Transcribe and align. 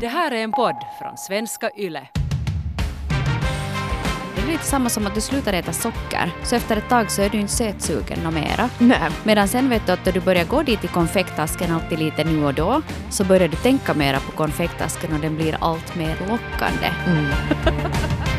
Det 0.00 0.06
här 0.08 0.30
är 0.30 0.42
en 0.42 0.52
podd 0.52 0.76
från 0.98 1.16
svenska 1.16 1.70
YLE. 1.76 2.08
Det 4.34 4.42
är 4.42 4.46
lite 4.46 4.64
samma 4.64 4.88
som 4.88 5.06
att 5.06 5.14
du 5.14 5.20
slutar 5.20 5.52
äta 5.52 5.72
socker, 5.72 6.30
så 6.44 6.56
efter 6.56 6.76
ett 6.76 6.88
tag 6.88 7.10
så 7.10 7.22
är 7.22 7.30
du 7.30 7.38
inte 7.38 7.52
sötsugen 7.52 8.18
nå 8.24 8.30
mera. 8.30 8.70
Nej. 8.78 9.10
Medan 9.24 9.48
sen 9.48 9.68
vet 9.68 9.86
du 9.86 9.92
att 9.92 10.06
när 10.06 10.12
du 10.12 10.20
börjar 10.20 10.44
gå 10.44 10.62
dit 10.62 10.84
i 10.84 10.88
konfektasken 10.88 11.72
alltid 11.72 11.98
lite 11.98 12.24
nu 12.24 12.44
och 12.44 12.54
då, 12.54 12.82
så 13.10 13.24
börjar 13.24 13.48
du 13.48 13.56
tänka 13.56 13.94
mera 13.94 14.20
på 14.20 14.32
konfektasken 14.32 15.12
och 15.12 15.20
den 15.20 15.36
blir 15.36 15.56
allt 15.60 15.94
mer 15.94 16.16
lockande. 16.28 16.90
Mm. 17.06 17.30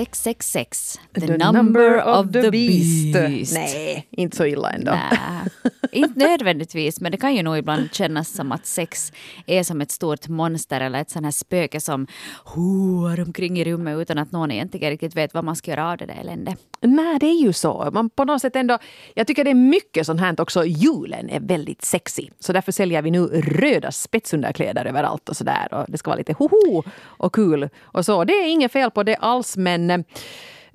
666, 0.00 1.00
the, 1.14 1.36
number, 1.36 2.08
of 2.08 2.32
the 2.32 2.50
beast. 2.50 3.54
Nej, 3.54 4.06
inte 4.10 4.36
så 4.36 4.46
illa 4.46 4.70
ändå. 4.70 4.92
Nej, 4.92 5.72
inte 5.92 6.18
nödvändigtvis, 6.18 7.00
men 7.00 7.12
det 7.12 7.18
kan 7.18 7.34
ju 7.34 7.42
nog 7.42 7.58
ibland 7.58 7.88
kännas 7.92 8.32
som 8.32 8.52
att 8.52 8.66
sex 8.66 9.12
är 9.46 9.62
som 9.62 9.80
ett 9.80 9.90
stort 9.90 10.28
monster 10.28 10.80
eller 10.80 11.00
ett 11.00 11.10
sånt 11.10 11.24
här 11.24 11.30
spöke 11.30 11.80
som 11.80 12.06
hoar 12.44 13.20
omkring 13.20 13.58
i 13.58 13.64
rummet 13.64 13.98
utan 13.98 14.18
att 14.18 14.32
någon 14.32 14.50
egentligen 14.50 14.90
riktigt 14.90 15.16
vet 15.16 15.34
vad 15.34 15.44
man 15.44 15.56
ska 15.56 15.70
göra 15.70 15.90
av 15.90 15.96
det 15.96 16.06
där 16.06 16.20
eländet. 16.20 16.58
Nej, 16.80 17.18
det 17.18 17.26
är 17.26 17.42
ju 17.42 17.52
så. 17.52 17.90
Man 17.92 18.10
på 18.10 18.24
något 18.24 18.40
sätt 18.40 18.56
ändå, 18.56 18.78
jag 19.14 19.26
tycker 19.26 19.44
det 19.44 19.50
är 19.50 19.54
mycket 19.54 20.06
sånt 20.06 20.20
här 20.20 20.40
också. 20.40 20.64
Julen 20.64 21.30
är 21.30 21.40
väldigt 21.40 21.84
sexy. 21.84 22.28
Så 22.38 22.52
därför 22.52 22.72
säljer 22.72 23.02
vi 23.02 23.10
nu 23.10 23.26
röda 23.26 23.92
spetsunderkläder 23.92 24.84
överallt 24.84 25.28
och 25.28 25.36
sådär. 25.36 25.74
Och 25.74 25.84
det 25.88 25.98
ska 25.98 26.10
vara 26.10 26.18
lite 26.18 26.32
hoho 26.32 26.82
och 27.02 27.34
kul 27.34 27.68
och 27.80 28.04
så. 28.04 28.24
Det 28.24 28.32
är 28.32 28.46
inget 28.46 28.72
fel 28.72 28.90
på 28.90 29.02
det 29.02 29.16
alls 29.16 29.56
men 29.56 29.89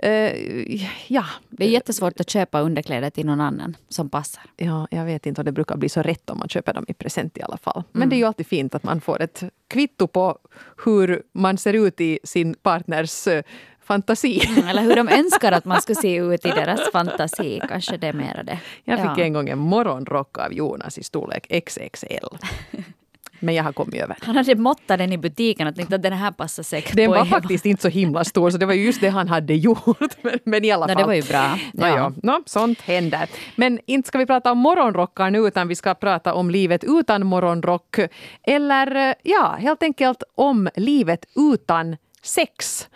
Uh, 0.06 0.82
ja. 1.08 1.26
Det 1.50 1.66
är 1.66 1.70
jättesvårt 1.70 2.20
att 2.20 2.30
köpa 2.30 2.60
underkläder 2.60 3.10
till 3.10 3.26
någon 3.26 3.42
annan 3.42 3.78
som 3.90 4.10
passar. 4.10 4.44
Ja, 4.58 4.88
jag 4.92 5.06
vet 5.06 5.26
inte 5.26 5.42
och 5.42 5.46
det 5.46 5.52
brukar 5.52 5.78
bli 5.78 5.90
så 5.90 6.02
rätt 6.02 6.30
om 6.30 6.38
man 6.40 6.50
köper 6.50 6.74
dem 6.74 6.86
i 6.88 6.94
present 6.94 7.38
i 7.38 7.42
alla 7.42 7.58
fall. 7.58 7.84
Men 7.92 8.02
Mm. 8.02 8.10
det 8.10 8.16
är 8.16 8.18
ju 8.18 8.24
alltid 8.26 8.48
fint 8.48 8.76
att 8.76 8.84
man 8.84 9.02
får 9.02 9.22
ett 9.22 9.44
kvitto 9.68 10.08
på 10.08 10.38
hur 10.86 11.24
man 11.34 11.58
ser 11.58 11.74
ut 11.74 12.02
i 12.02 12.20
sin 12.24 12.54
partners 12.54 13.28
eh, 13.28 13.44
fantasi. 13.84 14.42
Mm, 14.48 14.68
Eller 14.68 14.82
hur 14.82 14.96
de 14.96 15.10
önskar 15.20 15.52
att 15.52 15.66
man 15.66 15.82
skulle 15.82 15.96
se 15.96 16.16
ut 16.16 16.46
i 16.46 16.50
deras 16.50 16.92
fantasi. 16.92 17.62
Kanske 17.70 17.98
det 17.98 18.08
är 18.08 18.14
mera 18.14 18.44
det. 18.44 18.60
Jag 18.84 19.00
fick 19.00 19.18
Ja. 19.18 19.24
en 19.24 19.34
gång 19.34 19.50
en 19.50 19.60
morgonrock 19.60 20.38
av 20.38 20.54
Jonas 20.54 20.98
i 20.98 21.04
storlek 21.04 21.48
XXL. 21.66 22.38
Men 23.46 23.56
jag 23.56 23.64
har 23.64 23.72
kommit 23.74 24.02
över 24.02 24.18
Han 24.22 24.36
hade 24.36 24.56
måttat 24.56 24.98
den 24.98 25.14
i 25.14 25.18
butiken 25.18 25.68
och 25.68 25.76
tänkt 25.76 25.94
att 25.94 26.02
den 26.04 26.14
här 26.14 26.32
passar 26.32 26.64
säkert 26.64 26.96
Den 26.96 27.06
på 27.06 27.12
var 27.12 27.18
Eva. 27.18 27.26
faktiskt 27.26 27.66
inte 27.66 27.82
så 27.82 27.88
himla 27.88 28.24
stor, 28.24 28.50
så 28.50 28.58
det 28.58 28.66
var 28.66 28.74
ju 28.74 28.86
just 28.86 29.02
det 29.02 29.10
han 29.10 29.28
hade 29.28 29.54
gjort. 29.56 30.12
Men, 30.22 30.40
men 30.44 30.66
i 30.66 30.72
alla 30.72 30.86
Nå, 30.86 30.94
fall. 30.94 31.02
det 31.02 31.08
var 31.08 31.14
ju 31.14 31.22
bra. 31.22 31.60
Nå, 31.74 31.88
ja. 31.88 32.12
Nå, 32.24 32.42
sånt 32.46 32.82
händer. 32.82 33.30
Men 33.56 33.80
inte 33.86 34.08
ska 34.08 34.18
vi 34.18 34.26
prata 34.26 34.52
om 34.52 34.58
morgonrockar 34.58 35.32
nu, 35.32 35.40
utan 35.48 35.68
vi 35.68 35.76
ska 35.76 35.94
prata 35.94 36.34
om 36.34 36.50
livet 36.50 36.84
utan 36.84 37.26
morgonrock. 37.26 37.98
Eller 38.44 39.10
eh, 39.10 39.14
ja, 39.24 39.56
helt 39.60 39.84
enkelt 39.84 40.24
om 40.36 40.70
livet 40.76 41.26
utan 41.36 41.98
sex. 42.22 42.88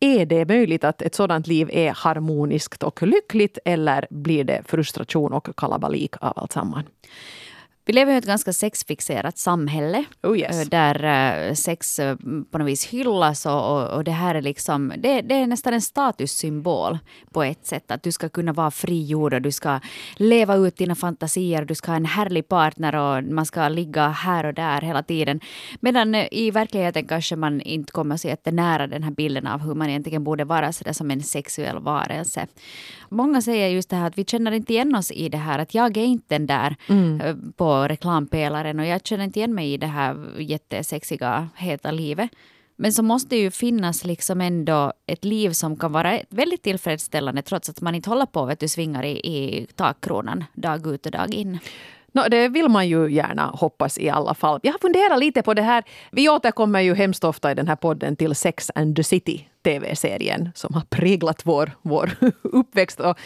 Är 0.00 0.26
det 0.26 0.48
möjligt 0.48 0.84
att 0.84 1.02
ett 1.02 1.14
sådant 1.14 1.46
liv 1.46 1.70
är 1.72 1.92
harmoniskt 1.92 2.82
och 2.82 3.02
lyckligt 3.02 3.58
eller 3.64 4.06
blir 4.10 4.44
det 4.44 4.62
frustration 4.66 5.32
och 5.32 5.48
kalabalik 5.56 6.14
av 6.20 6.32
alltsammans? 6.36 6.86
Vi 7.86 7.92
lever 7.92 8.14
i 8.14 8.16
ett 8.16 8.26
ganska 8.26 8.52
sexfixerat 8.52 9.38
samhälle. 9.38 10.04
Oh 10.22 10.38
yes. 10.38 10.62
eh, 10.62 10.68
Där 10.68 11.04
eh, 11.48 11.54
sex 11.54 11.98
eh, 11.98 12.16
på 12.50 12.58
något 12.58 12.68
vis 12.68 12.86
hyllas 12.86 13.46
och, 13.46 13.72
och, 13.72 13.88
och 13.88 14.04
det 14.04 14.10
här 14.10 14.34
är 14.34 14.42
liksom, 14.42 14.92
det, 14.98 15.20
det 15.20 15.34
är 15.34 15.46
nästan 15.46 15.74
en 15.74 15.80
statussymbol 15.80 16.98
på 17.32 17.42
ett 17.42 17.66
sätt. 17.66 17.90
Att 17.90 18.02
du 18.02 18.12
ska 18.12 18.28
kunna 18.28 18.52
vara 18.52 18.70
frigjord 18.70 19.34
och 19.34 19.42
du 19.42 19.52
ska 19.52 19.80
leva 20.16 20.54
ut 20.56 20.76
dina 20.76 20.94
fantasier. 20.94 21.64
Du 21.64 21.74
ska 21.74 21.90
ha 21.90 21.96
en 21.96 22.04
härlig 22.04 22.48
partner 22.48 22.94
och 22.94 23.24
man 23.24 23.46
ska 23.46 23.68
ligga 23.68 24.08
här 24.08 24.46
och 24.46 24.54
där 24.54 24.80
hela 24.80 25.02
tiden. 25.02 25.40
Medan 25.80 26.14
i 26.14 26.50
verkligheten 26.50 27.06
kanske 27.06 27.36
man 27.36 27.60
inte 27.60 27.92
kommer 27.92 28.16
så 28.16 28.28
jättenära 28.28 28.86
den 28.86 29.02
här 29.02 29.10
bilden 29.10 29.46
av 29.46 29.60
hur 29.60 29.74
man 29.74 29.88
egentligen 29.88 30.24
borde 30.24 30.44
vara 30.44 30.72
så 30.72 30.84
där 30.84 30.92
som 30.92 31.10
en 31.10 31.22
sexuell 31.22 31.78
varelse. 31.78 32.46
Många 33.08 33.42
säger 33.42 33.68
just 33.68 33.90
det 33.90 33.96
här 33.96 34.06
att 34.06 34.18
vi 34.18 34.24
känner 34.24 34.52
inte 34.52 34.72
igen 34.72 34.94
oss 34.94 35.10
i 35.10 35.28
det 35.28 35.38
här. 35.38 35.58
Att 35.58 35.74
jag 35.74 35.96
är 35.96 36.04
inte 36.04 36.34
den 36.38 36.46
där 36.46 36.76
eh, 37.22 37.36
på 37.56 37.73
reklampelaren 37.82 38.80
och 38.80 38.86
jag 38.86 39.06
känner 39.06 39.24
inte 39.24 39.38
igen 39.38 39.54
mig 39.54 39.72
i 39.72 39.76
det 39.76 39.86
här 39.86 40.16
jättesexiga, 40.38 41.48
heta 41.56 41.90
livet. 41.90 42.30
Men 42.76 42.92
så 42.92 43.02
måste 43.02 43.28
det 43.28 43.40
ju 43.40 43.50
finnas 43.50 44.04
liksom 44.04 44.40
ändå 44.40 44.92
ett 45.06 45.24
liv 45.24 45.50
som 45.50 45.76
kan 45.76 45.92
vara 45.92 46.20
väldigt 46.28 46.62
tillfredsställande 46.62 47.42
trots 47.42 47.68
att 47.68 47.80
man 47.80 47.94
inte 47.94 48.10
håller 48.10 48.26
på 48.26 48.46
att 48.46 48.60
du 48.60 48.68
svingar 48.68 49.04
i, 49.04 49.10
i 49.10 49.66
takkronan 49.74 50.44
dag 50.52 50.86
ut 50.86 51.06
och 51.06 51.12
dag 51.12 51.34
in. 51.34 51.58
No, 52.12 52.22
det 52.30 52.48
vill 52.48 52.68
man 52.68 52.88
ju 52.88 53.10
gärna 53.10 53.46
hoppas 53.46 53.98
i 53.98 54.10
alla 54.10 54.34
fall. 54.34 54.60
Jag 54.62 54.72
har 54.72 54.78
funderat 54.78 55.18
lite 55.18 55.42
på 55.42 55.54
det 55.54 55.62
här. 55.62 55.84
Vi 56.12 56.28
återkommer 56.28 56.80
ju 56.80 56.94
hemskt 56.94 57.24
ofta 57.24 57.52
i 57.52 57.54
den 57.54 57.68
här 57.68 57.76
podden 57.76 58.16
till 58.16 58.34
Sex 58.34 58.70
and 58.74 58.96
the 58.96 59.04
City 59.04 59.48
tv-serien 59.64 60.50
som 60.54 60.74
har 60.74 60.82
präglat 60.90 61.40
vår, 61.44 61.70
vår 61.82 62.10
uppväxt. 62.42 63.00
Och, 63.00 63.18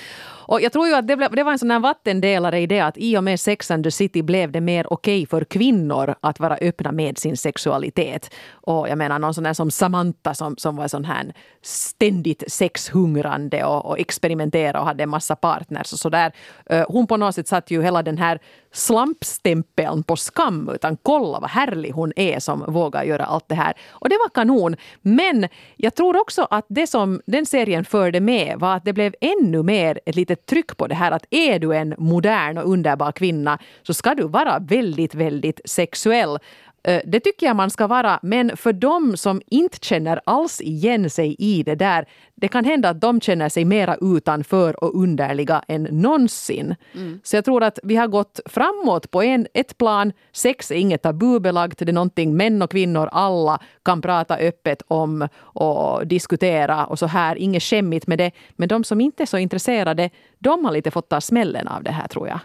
och 0.48 0.60
jag 0.60 0.72
tror 0.72 0.86
ju 0.86 0.94
att 0.94 1.08
det, 1.08 1.16
blev, 1.16 1.30
det 1.30 1.42
var 1.42 1.52
en 1.52 1.58
sån 1.58 1.70
här 1.70 1.78
vattendelare 1.78 2.60
i 2.60 2.66
det 2.66 2.80
att 2.80 2.98
i 2.98 3.16
och 3.16 3.24
med 3.24 3.40
Sex 3.40 3.70
and 3.70 3.84
the 3.84 3.90
City 3.90 4.22
blev 4.22 4.52
det 4.52 4.60
mer 4.60 4.92
okej 4.92 5.26
för 5.26 5.44
kvinnor 5.44 6.14
att 6.20 6.40
vara 6.40 6.56
öppna 6.60 6.92
med 6.92 7.18
sin 7.18 7.36
sexualitet. 7.36 8.34
Och 8.50 8.88
jag 8.88 8.98
menar 8.98 9.18
någon 9.18 9.34
sån 9.34 9.46
här 9.46 9.54
som 9.54 9.70
Samantha 9.70 10.34
som, 10.34 10.56
som 10.56 10.76
var 10.76 10.88
sån 10.88 11.04
här 11.04 11.34
ständigt 11.62 12.44
sexhungrande 12.46 13.64
och, 13.64 13.86
och 13.86 13.98
experimenterade 13.98 14.78
och 14.78 14.86
hade 14.86 15.02
en 15.02 15.08
massa 15.08 15.36
partners 15.36 15.92
och 15.92 15.98
sådär. 15.98 16.32
Eh, 16.66 16.84
hon 16.88 17.06
på 17.06 17.16
något 17.16 17.34
sätt 17.34 17.48
satt 17.48 17.70
ju 17.70 17.82
hela 17.82 18.02
den 18.02 18.18
här 18.18 18.40
slampstämpeln 18.72 20.02
på 20.02 20.16
skam 20.16 20.70
utan 20.74 20.96
kolla 21.02 21.40
vad 21.40 21.50
härlig 21.50 21.90
hon 21.90 22.12
är 22.16 22.40
som 22.40 22.64
vågar 22.68 23.04
göra 23.04 23.24
allt 23.24 23.48
det 23.48 23.54
här. 23.54 23.74
Och 23.90 24.08
det 24.08 24.16
var 24.16 24.28
kanon. 24.28 24.76
Men 25.02 25.48
jag 25.76 25.94
tror 25.94 26.20
också 26.20 26.27
också 26.28 26.46
att 26.50 26.66
det 26.68 26.86
som 26.86 27.20
den 27.26 27.46
serien 27.46 27.84
förde 27.84 28.20
med 28.20 28.58
var 28.58 28.76
att 28.76 28.84
det 28.84 28.92
blev 28.92 29.14
ännu 29.20 29.62
mer 29.62 30.00
ett 30.06 30.16
litet 30.16 30.46
tryck 30.46 30.76
på 30.76 30.86
det 30.86 30.94
här 30.94 31.12
att 31.12 31.26
är 31.30 31.58
du 31.58 31.74
en 31.74 31.94
modern 31.98 32.58
och 32.58 32.70
underbar 32.70 33.12
kvinna 33.12 33.58
så 33.82 33.94
ska 33.94 34.14
du 34.14 34.28
vara 34.28 34.58
väldigt, 34.58 35.14
väldigt 35.14 35.60
sexuell. 35.64 36.38
Eh, 36.88 37.00
Det 37.04 37.20
tycker 37.20 37.46
jag 37.46 37.56
man 37.56 37.70
ska 37.70 37.86
vara, 37.86 38.18
men 38.22 38.56
för 38.56 38.72
de 38.72 39.16
som 39.16 39.40
inte 39.46 39.78
känner 39.80 40.20
alls 40.26 40.60
igen 40.60 41.10
sig 41.10 41.36
i 41.38 41.62
det 41.62 41.74
där, 41.74 42.06
det 42.34 42.48
kan 42.48 42.64
hända 42.64 42.88
att 42.88 43.00
de 43.00 43.20
känner 43.20 43.48
sig 43.48 43.64
mera 43.64 43.96
utanför 44.00 44.84
och 44.84 45.02
underliga 45.02 45.62
än 45.68 45.82
någonsin. 45.82 46.74
Så 47.22 47.36
jag 47.36 47.44
tror 47.44 47.62
att 47.62 47.78
vi 47.82 47.96
har 47.96 48.06
gått 48.06 48.40
framåt 48.46 49.10
på 49.10 49.22
en, 49.22 49.46
ett 49.54 49.78
plan. 49.78 50.12
Sex 50.32 50.70
är 50.70 50.74
inget 50.74 51.02
tabubelagt, 51.02 51.78
det 51.78 51.88
är 51.88 51.92
någonting 51.92 52.36
män 52.36 52.62
och 52.62 52.70
kvinnor 52.70 53.08
alla 53.12 53.58
kan 53.84 54.00
prata 54.02 54.36
öppet 54.36 54.82
om 54.88 55.28
och 55.40 56.06
diskutera 56.06 56.86
och 56.86 56.98
så 56.98 57.06
här. 57.06 57.36
Inget 57.36 57.62
skämmigt 57.62 58.06
med 58.06 58.18
det. 58.18 58.30
Men 58.56 58.68
de 58.68 58.84
som 58.84 59.00
inte 59.00 59.22
är 59.22 59.26
så 59.26 59.38
intresserade, 59.38 60.10
de 60.38 60.64
har 60.64 60.72
lite 60.72 60.90
fått 60.90 61.08
ta 61.08 61.20
smällen 61.20 61.68
av 61.68 61.82
det 61.82 61.90
här 61.92 62.08
tror 62.08 62.28
jag. 62.28 62.38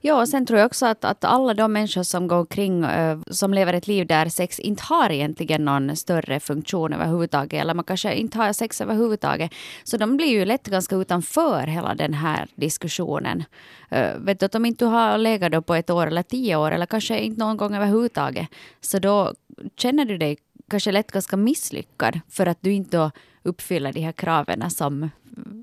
Ja, 0.00 0.20
och 0.20 0.28
sen 0.28 0.46
tror 0.46 0.58
jag 0.58 0.66
också 0.66 0.86
att, 0.86 1.04
att 1.04 1.24
alla 1.24 1.54
de 1.54 1.72
människor 1.72 2.02
som 2.02 2.28
går 2.28 2.36
omkring, 2.36 2.84
eh, 2.84 3.18
som 3.30 3.54
lever 3.54 3.74
ett 3.74 3.81
liv 3.86 4.06
där 4.06 4.28
sex 4.28 4.60
inte 4.60 4.82
har 4.82 5.10
egentligen 5.10 5.64
någon 5.64 5.96
större 5.96 6.40
funktion 6.40 6.92
överhuvudtaget, 6.92 7.60
eller 7.60 7.74
man 7.74 7.84
kanske 7.84 8.14
inte 8.14 8.38
har 8.38 8.52
sex 8.52 8.80
överhuvudtaget, 8.80 9.54
så 9.84 9.96
de 9.96 10.16
blir 10.16 10.26
ju 10.26 10.44
lätt 10.44 10.66
ganska 10.66 10.96
utanför 10.96 11.66
hela 11.66 11.94
den 11.94 12.14
här 12.14 12.46
diskussionen. 12.54 13.44
Uh, 13.92 14.16
vet 14.18 14.40
du, 14.40 14.46
att 14.46 14.54
om 14.54 14.66
inte 14.66 14.84
du 14.84 14.88
har 14.88 15.18
legat 15.18 15.52
då 15.52 15.62
på 15.62 15.74
ett 15.74 15.90
år 15.90 16.06
eller 16.06 16.22
tio 16.22 16.56
år, 16.56 16.70
eller 16.70 16.86
kanske 16.86 17.18
inte 17.18 17.40
någon 17.40 17.56
gång 17.56 17.74
överhuvudtaget, 17.74 18.48
så 18.80 18.98
då 18.98 19.34
känner 19.76 20.04
du 20.04 20.18
dig 20.18 20.38
kanske 20.70 20.92
lätt 20.92 21.12
ganska 21.12 21.36
misslyckad 21.36 22.20
för 22.28 22.46
att 22.46 22.58
du 22.60 22.72
inte 22.72 23.10
uppfyller 23.42 23.92
de 23.92 24.00
här 24.00 24.12
kraven 24.12 24.70
som 24.70 25.10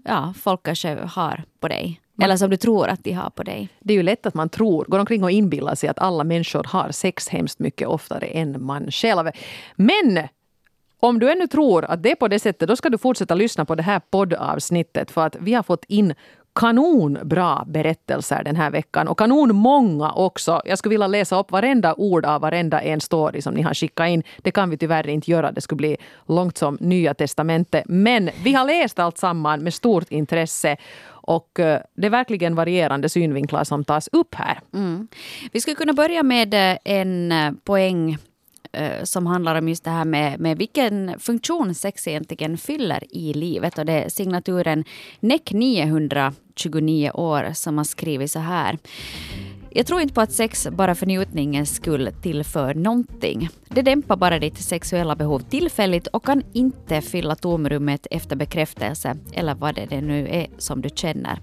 ja, 0.06 0.34
folk 0.38 0.64
kanske 0.64 0.96
har 0.96 1.44
på 1.60 1.68
dig. 1.68 2.02
Eller 2.22 2.38
som 2.38 2.50
du 2.50 2.58
tror 2.58 2.88
att 2.88 3.04
de 3.04 3.12
har 3.12 3.30
på 3.30 3.44
dig. 3.44 3.70
Det 3.80 3.94
är 3.94 3.98
ju 3.98 4.04
lätt 4.04 4.26
att 4.26 4.34
man 4.34 4.50
tror, 4.50 4.86
går 4.86 5.00
omkring 5.00 5.24
och 5.24 5.32
inbillar 5.32 5.76
sig 5.76 5.90
att 5.90 6.00
alla 6.00 6.24
människor 6.24 6.64
har 6.64 6.92
sex 6.92 7.30
hemskt 7.30 7.60
mycket 7.60 7.88
oftare 7.88 8.26
än 8.26 8.66
man 8.66 8.92
själv. 8.92 9.30
Men 9.76 10.28
om 11.00 11.20
du 11.20 11.32
ännu 11.32 11.48
tror 11.48 11.86
att 11.86 12.04
det 12.04 12.12
är 12.12 12.16
på 12.16 12.28
det 12.28 12.40
sättet, 12.40 12.70
då 12.70 12.76
ska 12.76 12.90
du 12.90 12.98
fortsätta 12.98 13.36
lyssna 13.36 13.66
på 13.66 13.76
det 13.76 13.84
här 13.84 14.02
poddavsnittet 14.12 15.12
för 15.12 15.26
att 15.26 15.36
vi 15.40 15.54
har 15.54 15.64
fått 15.64 15.86
in 15.88 16.14
kanonbra 16.56 17.64
berättelser 17.68 18.44
den 18.44 18.56
här 18.56 18.72
veckan 18.72 19.08
och 19.08 19.18
kanon 19.18 19.56
många 19.56 20.12
också. 20.12 20.62
Jag 20.66 20.78
skulle 20.78 20.94
vilja 20.94 21.08
läsa 21.08 21.40
upp 21.40 21.52
varenda 21.52 21.94
ord 21.94 22.26
av 22.26 22.42
varenda 22.42 22.82
en 22.82 23.02
story 23.02 23.42
som 23.42 23.54
ni 23.54 23.62
har 23.62 23.74
skickat 23.74 24.08
in. 24.10 24.24
Det 24.38 24.52
kan 24.52 24.70
vi 24.70 24.78
tyvärr 24.78 25.08
inte 25.08 25.32
göra. 25.32 25.52
Det 25.52 25.62
skulle 25.62 25.78
bli 25.78 25.98
långt 26.28 26.58
som 26.58 26.78
Nya 26.80 27.14
testamentet. 27.14 27.84
Men 27.88 28.30
vi 28.44 28.54
har 28.54 28.66
läst 28.66 29.00
allt 29.00 29.18
samman 29.18 29.64
med 29.64 29.74
stort 29.74 30.12
intresse 30.12 30.78
och 31.30 31.60
eh, 31.60 31.82
det 31.96 32.06
är 32.06 32.12
verkligen 32.12 32.56
varierande 32.56 33.10
synvinklar 33.10 33.64
som 33.64 33.84
tas 33.84 34.10
upp 34.12 34.36
här. 34.36 34.60
Mm. 34.74 35.08
Vi 35.52 35.62
skulle 35.62 35.76
kunna 35.76 35.94
börja 35.94 36.24
med 36.24 36.54
eh, 36.54 36.78
en 36.84 37.32
eh, 37.32 37.52
poäng 37.64 38.18
som 39.04 39.26
handlar 39.26 39.56
om 39.56 39.70
just 39.70 39.84
det 39.84 39.90
här 39.90 40.06
med, 40.06 40.40
med 40.40 40.58
vilken 40.58 41.20
funktion 41.20 41.76
sex 41.76 42.08
egentligen 42.08 42.58
fyller 42.58 43.04
i 43.10 43.34
livet. 43.34 43.78
Och 43.78 43.86
det 43.86 43.94
är 43.94 44.10
signaturen 44.10 44.84
NEC 45.20 45.42
929 45.52 47.12
år 47.14 47.54
som 47.54 47.78
har 47.78 47.86
skrivit 47.86 48.32
så 48.32 48.40
här. 48.40 48.78
Jag 49.72 49.86
tror 49.86 50.02
inte 50.02 50.14
på 50.14 50.22
att 50.22 50.32
sex 50.32 50.68
bara 50.72 50.96
för 50.96 51.06
njutningens 51.06 51.76
skull 51.76 52.10
tillför 52.22 52.74
någonting. 52.74 53.50
Det 53.68 53.82
dämpar 53.82 54.16
bara 54.16 54.40
ditt 54.40 54.58
sexuella 54.58 55.16
behov 55.16 55.40
tillfälligt 55.40 56.08
och 56.08 56.26
kan 56.26 56.44
inte 56.54 57.02
fylla 57.02 57.36
tomrummet 57.36 58.08
efter 58.12 58.36
bekräftelse 58.36 59.18
eller 59.34 59.56
vad 59.56 59.76
det 59.76 60.02
nu 60.02 60.28
är 60.28 60.48
som 60.58 60.82
du 60.82 60.90
känner. 60.96 61.40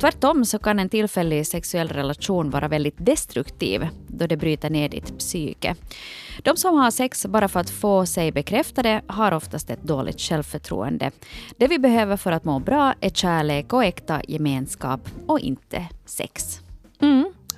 Tvärtom 0.00 0.44
så 0.44 0.58
kan 0.58 0.78
en 0.78 0.88
tillfällig 0.88 1.46
sexuell 1.46 1.88
relation 1.88 2.50
vara 2.50 2.68
väldigt 2.68 2.94
destruktiv 2.98 3.88
då 4.06 4.26
det 4.26 4.36
bryter 4.36 4.70
ner 4.70 4.88
ditt 4.88 5.18
psyke. 5.18 5.74
De 6.42 6.56
som 6.56 6.76
har 6.76 6.90
sex 6.90 7.26
bara 7.26 7.48
för 7.48 7.60
att 7.60 7.70
få 7.70 8.06
sig 8.06 8.32
bekräftade 8.32 9.02
har 9.06 9.32
oftast 9.32 9.70
ett 9.70 9.82
dåligt 9.82 10.20
självförtroende. 10.20 11.10
Det 11.56 11.68
vi 11.68 11.78
behöver 11.78 12.16
för 12.16 12.32
att 12.32 12.44
må 12.44 12.58
bra 12.58 12.94
är 13.00 13.10
kärlek 13.10 13.72
och 13.72 13.84
äkta 13.84 14.22
gemenskap 14.28 15.00
och 15.26 15.40
inte 15.40 15.86
sex. 16.06 16.60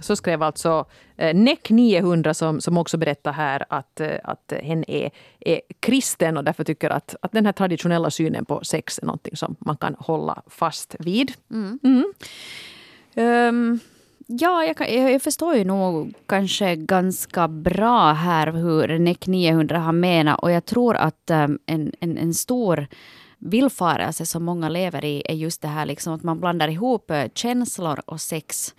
Så 0.06 0.17
skrev 0.17 0.43
alltså 0.43 0.85
eh, 1.17 1.35
NEC 1.35 1.58
900 1.69 2.35
som, 2.35 2.61
som 2.61 2.79
också 2.79 2.97
berättar 2.97 3.32
här 3.32 3.64
att, 3.69 4.00
eh, 4.00 4.17
att 4.25 4.53
hen 4.62 4.85
är, 4.88 5.11
är 5.41 5.61
kristen 5.81 6.37
och 6.37 6.44
därför 6.44 6.64
tycker 6.64 6.91
att, 6.91 7.17
att 7.23 7.32
den 7.32 7.47
här 7.47 7.53
traditionella 7.53 8.11
synen 8.11 8.44
på 8.44 8.64
sex 8.64 8.99
är 8.99 9.06
någonting 9.06 9.37
som 9.37 9.56
man 9.58 9.76
kan 9.76 9.94
hålla 9.99 10.43
fast 10.47 10.97
vid. 10.99 11.32
Mm. 11.50 11.79
Mm. 11.82 12.05
Um, 13.14 13.81
ja, 14.26 14.64
jag, 14.64 14.76
kan, 14.76 14.94
jag, 14.94 15.23
förstår 15.23 15.56
ju 15.56 15.64
nog 15.64 16.14
kanske 16.26 16.76
ganska 16.76 17.49
bra 17.49 18.12
här 18.12 18.52
hur 18.52 18.99
NEC 18.99 19.26
900 19.26 19.79
har 19.79 19.93
menat 19.93 20.38
och 20.43 20.50
jag 20.50 20.64
tror 20.64 20.97
att 20.97 21.31
um, 21.31 21.59
en, 21.67 21.93
en, 22.00 22.19
en 22.19 22.35
stor 22.35 22.87
villfarelse 23.38 24.26
som 24.26 24.44
många 24.44 24.69
lever 24.69 25.05
i 25.05 25.23
är 25.25 25.35
just 25.35 25.62
det 25.62 25.69
här 25.69 25.87
liksom 25.87 26.12
att 26.12 26.23
man 26.23 26.41
blandar 26.41 26.69
ihop 26.69 27.11
eh, 27.11 27.25
känslor 27.35 28.00
och 28.06 28.20
sex. 28.20 28.75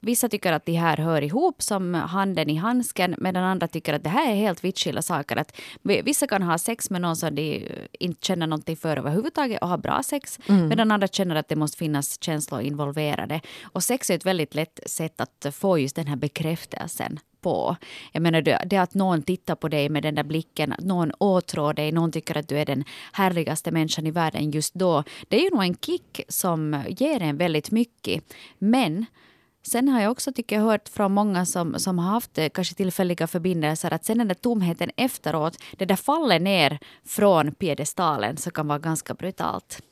Vissa 0.00 0.28
tycker 0.28 0.52
att 0.52 0.66
de 0.66 0.72
här 0.72 0.96
hör 0.96 1.22
ihop 1.22 1.62
som 1.62 1.94
handen 1.94 2.50
i 2.50 2.54
handsken 2.54 3.14
medan 3.18 3.44
andra 3.44 3.68
tycker 3.68 3.94
att 3.94 4.04
det 4.04 4.10
här 4.10 4.30
är 4.30 4.34
helt 4.34 4.64
vitt 4.64 4.78
skilda 4.78 5.02
saker. 5.02 5.36
Att 5.36 5.60
vissa 5.82 6.26
kan 6.26 6.42
ha 6.42 6.58
sex 6.58 6.90
med 6.90 7.00
någon 7.00 7.16
som 7.16 7.34
de 7.34 7.68
inte 7.92 8.26
känner 8.26 8.46
någonting 8.46 8.76
för 8.76 8.96
överhuvudtaget 8.96 9.62
och 9.62 9.68
ha 9.68 9.76
bra 9.76 10.02
sex 10.02 10.38
mm. 10.48 10.68
medan 10.68 10.90
andra 10.90 11.08
känner 11.08 11.36
att 11.36 11.48
det 11.48 11.56
måste 11.56 11.78
finnas 11.78 12.22
känslor 12.22 12.60
involverade. 12.60 13.40
Och 13.62 13.82
sex 13.82 14.10
är 14.10 14.14
ett 14.14 14.26
väldigt 14.26 14.54
lätt 14.54 14.80
sätt 14.86 15.20
att 15.20 15.46
få 15.52 15.78
just 15.78 15.96
den 15.96 16.06
här 16.06 16.16
bekräftelsen 16.16 17.18
på. 17.40 17.76
Jag 18.12 18.22
menar 18.22 18.42
det, 18.42 18.62
det 18.66 18.76
att 18.76 18.94
någon 18.94 19.22
tittar 19.22 19.54
på 19.54 19.68
dig 19.68 19.88
med 19.88 20.02
den 20.02 20.14
där 20.14 20.24
blicken, 20.24 20.72
att 20.72 20.84
någon 20.84 21.12
åtrår 21.18 21.72
dig, 21.72 21.92
någon 21.92 22.12
tycker 22.12 22.36
att 22.38 22.48
du 22.48 22.58
är 22.58 22.66
den 22.66 22.84
härligaste 23.12 23.70
människan 23.70 24.06
i 24.06 24.10
världen 24.10 24.50
just 24.50 24.74
då. 24.74 25.04
Det 25.28 25.36
är 25.36 25.40
ju 25.40 25.50
nog 25.50 25.62
en 25.62 25.76
kick 25.76 26.20
som 26.28 26.84
ger 26.88 27.22
en 27.22 27.36
väldigt 27.36 27.70
mycket. 27.70 28.34
Men 28.58 29.06
Sen 29.68 29.88
har 29.88 30.00
jag 30.00 30.12
också 30.12 30.32
tycker 30.32 30.56
jag, 30.56 30.62
hört 30.62 30.88
från 30.88 31.12
många 31.12 31.46
som, 31.46 31.78
som 31.78 31.98
har 31.98 32.10
haft 32.10 32.38
eh, 32.38 32.48
kanske 32.48 32.74
tillfälliga 32.74 33.26
förbindelser 33.26 33.92
att 33.92 34.04
sen 34.04 34.18
den 34.18 34.28
där 34.28 34.34
tomheten 34.34 34.90
efteråt, 34.96 35.56
det 35.78 35.84
där 35.84 35.96
faller 35.96 36.40
ner 36.40 36.78
från 37.06 37.52
piedestalen 37.52 38.36
så 38.36 38.50
kan 38.50 38.68
vara 38.68 38.78
ganska 38.78 39.14
brutalt. 39.14 39.82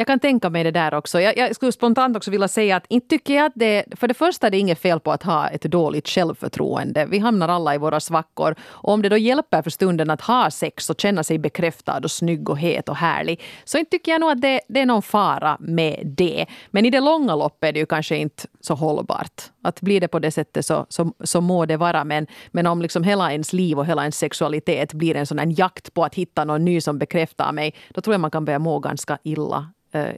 Jag 0.00 0.06
kan 0.06 0.18
tänka 0.20 0.50
mig 0.50 0.64
det 0.64 0.70
där 0.70 0.94
också. 0.94 1.20
Jag, 1.20 1.36
jag, 1.36 1.54
skulle 1.54 1.72
spontant 1.72 2.16
också 2.16 2.30
vilja 2.30 2.48
säga 2.48 2.76
att 2.76 2.84
inte 2.88 3.08
tycker 3.08 3.34
jag 3.34 3.46
att 3.46 3.52
det... 3.56 3.84
För 3.96 4.08
det 4.08 4.14
första 4.14 4.46
är 4.46 4.50
det 4.50 4.58
inget 4.58 4.78
fel 4.78 5.00
på 5.00 5.12
att 5.12 5.22
ha 5.22 5.48
ett 5.48 5.62
dåligt 5.62 6.08
självförtroende. 6.08 7.06
Vi 7.06 7.18
hamnar 7.18 7.48
alla 7.48 7.74
i 7.74 7.78
våra 7.78 8.00
svackor. 8.00 8.54
Och 8.60 8.92
om 8.92 9.02
det 9.02 9.08
då 9.08 9.16
hjälper 9.16 9.62
för 9.62 9.70
stunden 9.70 10.10
att 10.10 10.20
ha 10.20 10.50
sex 10.50 10.90
och 10.90 11.00
känna 11.00 11.24
sig 11.24 11.38
bekräftad 11.38 11.98
och 12.04 12.10
snygg 12.10 12.50
och 12.50 12.58
het 12.58 12.88
och 12.88 12.96
härlig 12.96 13.42
så 13.64 13.78
inte 13.78 13.90
tycker 13.90 14.12
jag 14.12 14.20
nog 14.20 14.30
att 14.30 14.40
det, 14.40 14.60
det 14.68 14.80
är 14.80 14.86
någon 14.86 15.02
fara 15.02 15.56
med 15.60 16.02
det. 16.04 16.46
Men 16.70 16.84
i 16.84 16.90
det 16.90 17.00
långa 17.00 17.36
loppet 17.36 17.68
är 17.68 17.72
det 17.72 17.80
ju 17.80 17.86
kanske 17.86 18.16
inte 18.16 18.42
så 18.60 18.74
hållbart. 18.74 19.42
Att 19.62 19.80
blir 19.80 20.00
det 20.00 20.08
på 20.08 20.18
det 20.18 20.30
sättet 20.30 20.66
så, 20.66 20.86
så, 20.88 21.12
så 21.24 21.40
må 21.40 21.66
det 21.66 21.76
vara. 21.76 22.04
Men, 22.04 22.26
men 22.50 22.66
om 22.66 22.82
liksom 22.82 23.04
hela 23.04 23.32
ens 23.32 23.52
liv 23.52 23.78
och 23.78 23.86
hela 23.86 24.02
ens 24.02 24.18
sexualitet 24.18 24.92
blir 24.92 25.16
en 25.16 25.26
sån 25.26 25.50
jakt 25.50 25.94
på 25.94 26.04
att 26.04 26.14
hitta 26.14 26.44
någon 26.44 26.64
ny 26.64 26.80
som 26.80 26.98
bekräftar 26.98 27.52
mig, 27.52 27.74
då 27.94 28.00
tror 28.00 28.14
jag 28.14 28.20
man 28.20 28.30
kan 28.30 28.44
börja 28.44 28.58
må 28.58 28.78
ganska 28.78 29.18
illa 29.22 29.66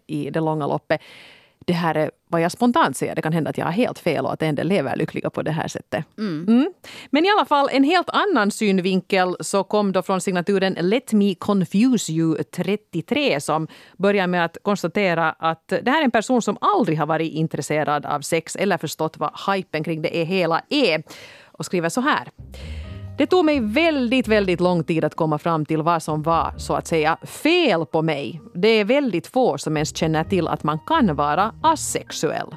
i 0.07 0.31
det 0.31 0.41
långa 0.41 0.67
loppet. 0.67 1.01
Det 1.67 1.73
här 1.73 1.95
är 1.95 2.11
vad 2.29 2.41
jag 2.41 2.53
spontant 2.53 2.97
säger. 2.97 3.15
Det 3.15 3.23
kan 3.23 3.33
hända 3.33 3.51
att 3.51 3.59
jag 3.59 3.65
har 3.65 3.73
helt 3.73 3.99
fel 3.99 4.25
och 4.25 4.33
att 4.33 4.43
en 4.43 4.55
del 4.55 4.69
lever 4.69 4.97
lyckliga 4.97 5.31
på 5.31 5.43
det 5.43 5.51
här 5.51 5.69
sättet. 5.69 6.05
Mm. 6.19 6.45
Mm. 6.49 6.73
Men 7.11 7.25
i 7.25 7.29
alla 7.31 7.47
fall, 7.47 7.69
en 7.73 7.85
helt 7.85 8.11
annan 8.11 8.51
synvinkel 8.51 9.37
så 9.41 9.65
kom 9.65 9.93
då 9.93 10.03
från 10.03 10.21
signaturen 10.21 10.77
Let 10.81 11.13
me 11.13 11.35
confuse 11.35 12.13
you 12.13 12.43
33 12.43 13.41
som 13.41 13.69
börjar 13.97 14.27
med 14.27 14.45
att 14.45 14.59
konstatera 14.63 15.31
att 15.31 15.69
det 15.69 15.91
här 15.91 16.01
är 16.01 16.05
en 16.05 16.11
person 16.11 16.43
som 16.43 16.59
aldrig 16.61 16.99
har 16.99 17.07
varit 17.07 17.33
intresserad 17.33 18.07
av 18.07 18.21
sex 18.21 18.57
eller 18.57 18.79
förstått 18.79 19.19
vad 19.19 19.31
hypen 19.55 19.85
kring 19.85 20.03
det 20.03 20.17
är 20.17 20.25
hela 20.25 20.63
är. 20.69 21.03
Och 21.53 21.65
skriver 21.65 21.89
så 21.89 22.01
här. 22.01 22.29
Det 23.21 23.27
tog 23.27 23.45
mig 23.45 23.61
väldigt, 23.61 24.29
väldigt 24.29 24.61
lång 24.61 24.85
tid 24.85 25.05
att 25.05 25.15
komma 25.15 25.39
fram 25.39 25.67
till 25.67 25.83
vad 25.83 26.03
som 26.03 26.23
var 26.23 26.55
så 26.57 26.75
att 26.75 26.87
säga 26.87 27.19
fel 27.23 27.87
på 27.87 28.03
mig. 28.03 28.41
Det 28.55 28.69
är 28.69 28.85
väldigt 28.85 29.27
få 29.27 29.59
som 29.59 29.77
ens 29.77 29.97
känner 29.97 30.25
till 30.25 30.49
att 30.49 30.63
man 30.63 30.79
kan 30.79 31.17
vara 31.17 31.55
asexuell. 31.63 32.55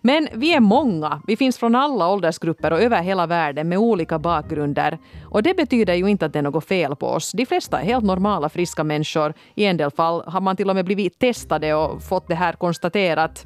Men 0.00 0.28
vi 0.34 0.54
är 0.54 0.60
många. 0.60 1.22
Vi 1.26 1.36
finns 1.36 1.58
från 1.58 1.74
alla 1.74 2.08
åldersgrupper 2.08 2.72
och 2.72 2.80
över 2.80 3.02
hela 3.02 3.26
världen 3.26 3.68
med 3.68 3.78
olika 3.78 4.18
bakgrunder. 4.18 4.98
Och 5.30 5.42
det 5.42 5.54
betyder 5.54 5.94
ju 5.94 6.06
inte 6.06 6.26
att 6.26 6.32
det 6.32 6.38
är 6.38 6.42
något 6.42 6.64
fel 6.64 6.96
på 6.96 7.06
oss. 7.06 7.32
De 7.32 7.46
flesta 7.46 7.80
är 7.80 7.84
helt 7.84 8.04
normala, 8.04 8.48
friska 8.48 8.84
människor. 8.84 9.34
I 9.54 9.64
en 9.64 9.76
del 9.76 9.90
fall 9.90 10.22
har 10.26 10.40
man 10.40 10.56
till 10.56 10.70
och 10.70 10.76
med 10.76 10.84
blivit 10.84 11.18
testade 11.18 11.74
och 11.74 12.02
fått 12.02 12.28
det 12.28 12.34
här 12.34 12.52
konstaterat. 12.52 13.44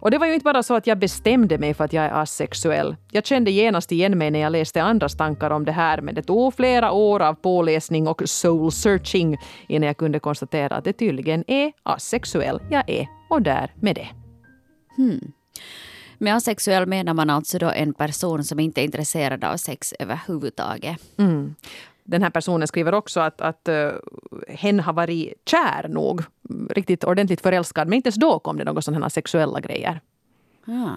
Och 0.00 0.10
det 0.10 0.18
var 0.18 0.26
ju 0.26 0.34
inte 0.34 0.44
bara 0.44 0.62
så 0.62 0.74
att 0.74 0.86
jag 0.86 0.98
bestämde 0.98 1.58
mig 1.58 1.74
för 1.74 1.84
att 1.84 1.92
jag 1.92 2.04
är 2.04 2.10
asexuell. 2.10 2.96
Jag 3.10 3.26
kände 3.26 3.50
genast 3.50 3.92
igen 3.92 4.18
mig 4.18 4.30
när 4.30 4.40
jag 4.40 4.52
läste 4.52 4.82
andras 4.82 5.16
tankar 5.16 5.50
om 5.50 5.64
det 5.64 5.72
här, 5.72 6.00
men 6.00 6.14
det 6.14 6.22
tog 6.22 6.54
flera 6.54 6.92
år 6.92 7.22
av 7.22 7.34
påläsning 7.34 8.08
och 8.08 8.22
soul 8.24 8.72
searching 8.72 9.36
innan 9.68 9.86
jag 9.86 9.96
kunde 9.96 10.20
konstatera 10.20 10.76
att 10.76 10.84
det 10.84 10.92
tydligen 10.92 11.44
är 11.46 11.72
asexuell 11.82 12.60
jag 12.70 12.90
är, 12.90 13.06
och 13.28 13.42
där 13.42 13.72
med 13.80 13.94
det. 13.94 14.08
Hmm. 14.96 15.32
Med 16.18 16.34
asexuell 16.34 16.86
menar 16.86 17.14
man 17.14 17.30
alltså 17.30 17.58
då 17.58 17.70
en 17.70 17.94
person 17.94 18.44
som 18.44 18.60
inte 18.60 18.80
är 18.80 18.84
intresserad 18.84 19.44
av 19.44 19.56
sex 19.56 19.94
överhuvudtaget. 19.98 21.00
Mm. 21.18 21.54
Den 22.10 22.22
här 22.22 22.30
personen 22.30 22.68
skriver 22.68 22.94
också 22.94 23.20
att, 23.20 23.40
att 23.40 23.68
uh, 23.68 23.92
hen 24.48 24.80
har 24.80 24.92
varit 24.92 25.32
kär 25.46 25.88
nog, 25.88 26.22
riktigt 26.70 27.04
ordentligt 27.04 27.40
förälskad, 27.40 27.88
men 27.88 27.96
inte 27.96 28.06
ens 28.06 28.16
då 28.16 28.38
kom 28.38 28.56
det 28.56 28.64
några 28.64 28.82
sådana 28.82 29.10
sexuella 29.10 29.60
grejer. 29.60 30.00
Ah. 30.66 30.96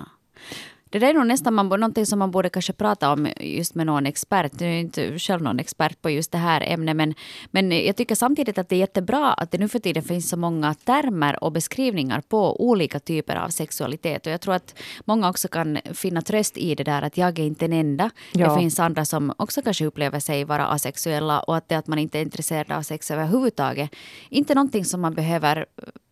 Det 0.94 1.00
där 1.00 1.10
är 1.10 1.13
nog 1.13 1.28
nästan 1.28 1.54
man, 1.54 1.69
någonting 1.69 2.06
som 2.06 2.19
man 2.19 2.31
borde 2.31 2.50
kanske 2.50 2.74
prata 2.74 3.12
om 3.12 3.28
just 3.40 3.75
med 3.75 3.86
någon 3.86 4.06
expert. 4.06 4.59
Nu 4.59 4.68
är 4.68 4.71
jag 4.71 4.80
inte 4.80 5.19
själv 5.19 5.42
någon 5.42 5.59
expert 5.59 6.02
på 6.02 6.09
just 6.09 6.31
det 6.31 6.38
här 6.38 6.64
ämnet 6.68 6.95
men, 6.95 7.14
men 7.52 7.71
jag 7.85 7.95
tycker 7.95 8.16
samtidigt 8.16 8.57
att 8.57 8.69
det 8.69 8.76
är 8.76 8.80
jättebra 8.80 9.33
att 9.33 9.52
det 9.52 9.57
nu 9.57 9.68
för 9.68 9.80
tiden 9.80 10.04
finns 10.04 10.30
så 10.30 10.38
många 10.38 10.73
termer 10.73 11.44
och 11.44 11.52
beskrivningar 11.52 12.21
på 12.21 12.62
olika 12.69 13.00
typer 13.00 13.35
av 13.35 13.50
sexualitet. 13.50 14.26
Och 14.26 14.31
jag 14.33 14.42
tror 14.42 14.54
att 14.54 14.80
många 15.06 15.30
också 15.30 15.47
kan 15.47 15.78
finna 15.94 16.21
tröst 16.21 16.57
i 16.57 16.76
det 16.76 16.83
där 16.83 17.02
att 17.02 17.18
jag 17.18 17.40
är 17.40 17.44
inte 17.44 17.68
den 17.68 17.80
enda. 17.80 18.09
Ja. 18.33 18.50
Det 18.50 18.59
finns 18.59 18.80
andra 18.80 19.06
som 19.06 19.33
också 19.38 19.62
kanske 19.62 19.85
upplever 19.85 20.19
sig 20.19 20.44
vara 20.44 20.68
asexuella 20.68 21.40
och 21.40 21.57
att 21.57 21.69
det 21.69 21.76
att 21.76 21.88
man 21.88 22.00
inte 22.00 22.19
är 22.19 22.21
intresserad 22.21 22.71
av 22.71 22.81
sex 22.81 23.12
överhuvudtaget 23.12 23.95
inte 24.30 24.56
någonting 24.56 24.85
som 24.85 25.02
man 25.02 25.14
behöver 25.14 25.66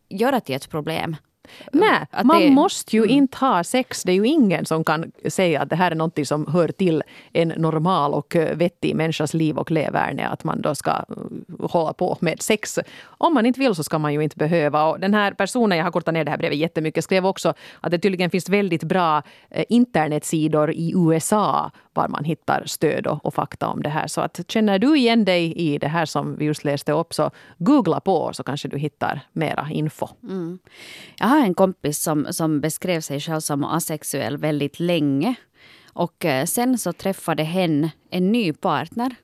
göra 0.09 0.39
till 0.39 0.55
ett 0.55 0.69
problem. 0.69 1.15
Nej, 1.71 2.05
man 2.23 2.41
det, 2.41 2.51
måste 2.51 2.95
ju 2.95 3.03
mm. 3.03 3.15
inte 3.15 3.37
ha 3.37 3.63
sex. 3.63 4.03
Det 4.03 4.11
är 4.11 4.15
ju 4.15 4.27
ingen 4.27 4.65
som 4.65 4.83
kan 4.83 5.11
säga 5.29 5.61
att 5.61 5.69
det 5.69 5.75
här 5.75 5.91
är 5.91 5.95
något 5.95 6.27
som 6.27 6.47
hör 6.47 6.67
till 6.67 7.03
en 7.33 7.47
normal 7.47 8.13
och 8.13 8.35
eh, 8.35 8.57
vettig 8.57 8.95
människas 8.95 9.33
liv 9.33 9.57
och 9.57 9.71
leverne. 9.71 10.27
Att 10.27 10.43
man 10.43 10.61
då 10.61 10.75
ska 10.75 10.91
eh, 10.91 11.67
hålla 11.69 11.93
på 11.93 12.17
med 12.19 12.41
sex. 12.41 12.79
Om 13.03 13.33
man 13.33 13.45
inte 13.45 13.59
vill 13.59 13.75
så 13.75 13.83
ska 13.83 13.99
man 13.99 14.13
ju 14.13 14.23
inte 14.23 14.37
behöva. 14.37 14.85
Och 14.85 14.99
den 14.99 15.13
här 15.13 15.31
personen, 15.31 15.77
jag 15.77 15.85
har 15.85 15.91
kortat 15.91 16.13
ner 16.13 16.25
det 16.25 16.31
här 16.31 16.37
brevet 16.37 16.57
jättemycket, 16.57 17.03
skrev 17.03 17.25
också 17.25 17.53
att 17.81 17.91
det 17.91 17.99
tydligen 17.99 18.29
finns 18.29 18.49
väldigt 18.49 18.83
bra 18.83 19.23
eh, 19.49 19.65
internetsidor 19.69 20.71
i 20.71 20.93
USA 20.95 21.71
var 21.93 22.07
man 22.07 22.23
hittar 22.23 22.63
stöd 22.65 23.07
och, 23.07 23.25
och, 23.25 23.33
fakta 23.33 23.67
om 23.67 23.83
det 23.83 23.89
här. 23.89 24.07
Så 24.07 24.21
att 24.21 24.39
känner 24.47 24.79
du 24.79 24.97
igen 24.97 25.25
dig 25.25 25.53
i 25.53 25.77
det 25.77 25.87
här 25.87 26.05
som 26.05 26.35
vi 26.35 26.45
just 26.45 26.63
läste 26.63 26.91
upp 26.91 27.13
så 27.13 27.31
googla 27.57 27.99
på 27.99 28.33
så 28.33 28.43
kanske 28.43 28.67
du 28.67 28.77
hittar 28.77 29.21
mera 29.31 29.67
info. 29.71 30.07
Mm. 30.23 30.59
Jag 31.17 31.27
har 31.27 31.40
en 31.41 31.53
kompis 31.53 32.03
som, 32.03 32.27
som 32.31 32.61
beskrev 32.61 33.01
sig 33.01 33.19
själv 33.19 33.39
som 33.39 33.63
asexuell 33.63 34.37
väldigt 34.37 34.79
länge. 34.79 35.35
Och 35.93 36.25
eh, 36.25 36.45
sen 36.45 36.77
så 36.77 36.93
träffade 36.93 37.43
hen 37.43 37.89
en 38.09 38.31
ny 38.31 38.53
partner. 38.53 39.15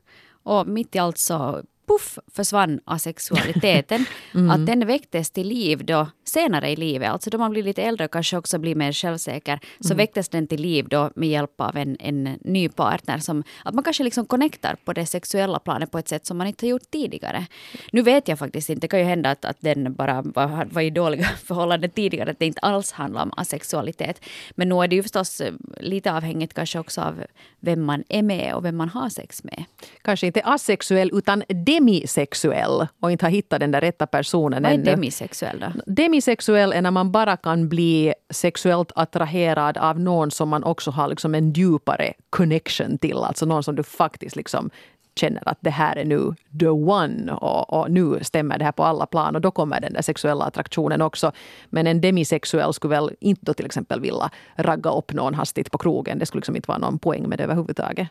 Och 0.42 0.68
mitt 0.68 0.96
i 0.96 0.98
allt 0.98 1.18
så 1.18 1.62
puff 1.88 2.18
försvann 2.34 2.80
asexualiteten. 2.84 4.04
Mm. 4.34 4.50
Att 4.50 4.66
den 4.66 4.86
väcktes 4.86 5.30
till 5.30 5.48
liv 5.48 5.84
då 5.84 6.06
senare 6.24 6.70
i 6.70 6.76
livet, 6.76 7.10
alltså 7.10 7.30
då 7.30 7.38
man 7.38 7.50
blir 7.50 7.62
lite 7.62 7.82
äldre 7.82 8.04
och 8.04 8.10
kanske 8.10 8.36
också 8.36 8.58
blir 8.58 8.74
mer 8.74 8.92
självsäker, 8.92 9.60
så 9.80 9.88
Mm. 9.88 9.96
väcktes 9.96 10.28
den 10.28 10.46
till 10.46 10.60
liv 10.62 10.88
då 10.88 11.10
med 11.16 11.28
hjälp 11.28 11.60
av 11.60 11.76
en, 11.76 11.96
en 12.00 12.38
ny 12.40 12.68
partner. 12.68 13.18
Som, 13.18 13.44
att 13.64 13.74
man 13.74 13.84
kanske 13.84 14.04
liksom 14.04 14.26
connectar 14.26 14.76
på 14.84 14.92
det 14.92 15.06
sexuella 15.06 15.58
planet 15.58 15.90
på 15.90 15.98
ett 15.98 16.08
sätt 16.08 16.26
som 16.26 16.38
man 16.38 16.46
inte 16.46 16.66
har 16.66 16.70
gjort 16.70 16.90
tidigare. 16.90 17.46
Nu 17.92 18.02
vet 18.02 18.28
jag 18.28 18.38
faktiskt 18.38 18.70
inte, 18.70 18.80
det 18.80 18.88
kan 18.88 19.00
ju 19.00 19.06
hända 19.06 19.30
att, 19.30 19.44
att 19.44 19.56
den 19.60 19.94
bara 19.94 20.22
var, 20.22 20.68
var 20.70 20.82
i 20.82 20.90
dåliga 20.90 21.24
förhållanden 21.44 21.90
tidigare, 21.90 22.30
att 22.30 22.38
det 22.38 22.46
inte 22.46 22.60
alls 22.60 22.92
handlar 22.92 23.22
om 23.22 23.32
asexualitet. 23.36 24.20
Men 24.50 24.68
nu 24.68 24.74
är 24.74 24.88
det 24.88 24.96
ju 24.96 25.02
förstås 25.02 25.40
eh, 25.40 25.52
lite 25.80 26.12
avhängigt 26.12 26.54
kanske 26.54 26.78
också 26.78 27.00
av 27.00 27.24
vem 27.60 27.84
man 27.84 28.04
är 28.08 28.22
med 28.22 28.54
och 28.54 28.64
vem 28.64 28.76
man 28.76 28.88
har 28.88 29.08
sex 29.08 29.44
med. 29.44 29.64
Kanske 30.02 30.26
inte 30.26 30.40
asexuell 30.44 31.10
utan 31.12 31.42
demisexuell 31.78 32.86
och 33.00 33.12
inte 33.12 33.24
har 33.24 33.30
hittat 33.30 33.60
den 33.60 33.70
där 33.70 33.80
rätta 33.80 34.06
personen 34.06 34.62
Vad 34.62 34.72
är 34.72 34.74
ännu. 34.74 34.84
demisexuell 34.84 35.60
då? 35.60 35.92
Demisexuell 35.92 36.72
är 36.72 36.82
när 36.82 36.90
man 36.90 37.12
bara 37.12 37.36
kan 37.36 37.68
bli 37.68 38.14
sexuellt 38.30 38.92
attraherad 38.94 39.78
av 39.78 40.00
någon 40.00 40.30
som 40.30 40.48
man 40.48 40.64
också 40.64 40.90
har 40.90 41.08
liksom 41.08 41.34
en 41.34 41.52
djupare 41.52 42.12
connection 42.30 42.98
till. 42.98 43.16
Alltså 43.16 43.46
någon 43.46 43.62
som 43.62 43.76
du 43.76 43.82
faktiskt 43.82 44.36
liksom 44.36 44.70
känner 45.18 45.48
att 45.48 45.58
det 45.60 45.70
här 45.70 45.96
är 45.96 46.04
nu 46.04 46.34
the 46.60 46.68
one 46.68 47.32
och, 47.32 47.72
och 47.72 47.90
nu 47.90 48.18
stämmer 48.22 48.58
det 48.58 48.64
här 48.64 48.72
på 48.72 48.84
alla 48.84 49.06
plan 49.06 49.34
och 49.34 49.40
då 49.40 49.50
kommer 49.50 49.80
den 49.80 49.92
där 49.92 50.02
sexuella 50.02 50.44
attraktionen 50.44 51.02
också. 51.02 51.32
Men 51.70 51.86
en 51.86 52.00
demisexuell 52.00 52.72
skulle 52.72 52.94
väl 52.94 53.10
inte 53.20 53.54
till 53.54 53.66
exempel 53.66 54.00
vilja 54.00 54.30
ragga 54.56 54.90
upp 54.90 55.12
någon 55.12 55.34
hastigt 55.34 55.70
på 55.70 55.78
krogen. 55.78 56.18
Det 56.18 56.26
skulle 56.26 56.38
liksom 56.38 56.56
inte 56.56 56.68
vara 56.68 56.78
någon 56.78 56.98
poäng 56.98 57.28
med 57.28 57.38
det 57.38 57.44
överhuvudtaget. 57.44 58.08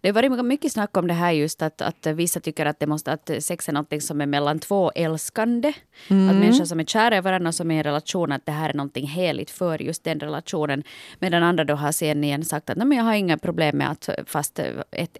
Det 0.00 0.08
har 0.08 0.14
varit 0.14 0.44
mycket 0.44 0.72
snack 0.72 0.96
om 0.96 1.06
det 1.06 1.14
här 1.14 1.32
just 1.32 1.62
att, 1.62 1.82
att 1.82 2.06
vissa 2.06 2.40
tycker 2.40 2.66
att, 2.66 2.80
det 2.80 2.86
måste, 2.86 3.12
att 3.12 3.30
sex 3.40 3.68
är 3.68 3.72
något 3.72 4.02
som 4.02 4.20
är 4.20 4.26
mellan 4.26 4.58
två 4.58 4.90
älskande. 4.94 5.68
Att 6.30 6.36
människor 6.36 6.64
som 6.64 6.80
är 6.80 6.84
kära 6.84 7.16
i 7.16 7.20
varandra 7.20 7.48
och 7.48 7.54
som 7.54 7.70
är 7.70 7.74
i 7.74 7.78
en 7.78 7.84
relation, 7.84 8.32
att 8.32 8.46
det 8.46 8.52
här 8.52 8.70
är 8.70 8.74
någonting 8.74 9.06
heligt 9.06 9.50
för 9.50 9.82
just 9.82 10.04
den 10.04 10.20
relationen. 10.20 10.82
Medan 11.18 11.42
andra 11.42 11.64
då 11.64 11.74
har 11.74 11.92
sen 11.92 12.24
igen 12.24 12.44
sagt 12.44 12.70
att 12.70 12.76
Nej, 12.76 12.86
men 12.86 12.98
jag 12.98 13.04
har 13.04 13.14
inga 13.14 13.38
problem 13.38 13.76
med 13.76 13.90
att 13.90 14.08
fast 14.26 14.58
ett 14.90 15.16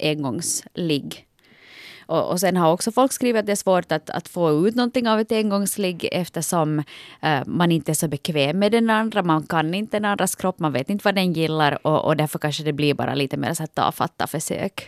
engångsligg. 0.88 1.24
Och, 2.08 2.30
och 2.30 2.40
sen 2.40 2.56
har 2.56 2.72
också 2.72 2.92
folk 2.92 3.12
skrivit 3.12 3.40
att 3.40 3.46
det 3.46 3.52
är 3.52 3.56
svårt 3.56 3.92
att, 3.92 4.10
att 4.10 4.28
få 4.28 4.68
ut 4.68 4.74
någonting 4.74 5.08
av 5.08 5.20
ett 5.20 5.32
engångsligg 5.32 6.08
eftersom 6.12 6.82
eh, 7.22 7.42
man 7.46 7.72
inte 7.72 7.92
är 7.92 7.94
så 7.94 8.08
bekväm 8.08 8.58
med 8.58 8.72
den 8.72 8.90
andra. 8.90 9.22
Man 9.22 9.46
kan 9.46 9.74
inte 9.74 9.96
den 9.96 10.04
andras 10.04 10.34
kropp, 10.34 10.58
man 10.58 10.72
vet 10.72 10.90
inte 10.90 11.04
vad 11.04 11.14
den 11.14 11.32
gillar 11.32 11.86
och, 11.86 12.04
och 12.04 12.16
därför 12.16 12.38
kanske 12.38 12.64
det 12.64 12.72
blir 12.72 12.94
bara 12.94 13.14
lite 13.14 13.36
mer 13.36 13.54
så 13.54 13.62
här 13.62 13.68
tafatta 13.68 14.26
försök. 14.26 14.86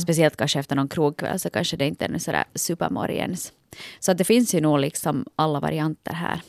Speciellt 0.00 0.36
kanske 0.36 0.58
efter 0.58 0.76
någon 0.76 0.88
krogkväll 0.88 1.38
så 1.38 1.50
kanske 1.50 1.76
det 1.76 1.86
inte 1.86 2.04
är 2.04 2.18
sådär 2.18 2.44
supermorgens. 2.54 3.52
Så 4.00 4.12
att 4.12 4.18
det 4.18 4.24
finns 4.24 4.54
ju 4.54 4.60
nog 4.60 4.80
liksom 4.80 5.24
alla 5.36 5.60
varianter 5.60 6.12
här. 6.12 6.40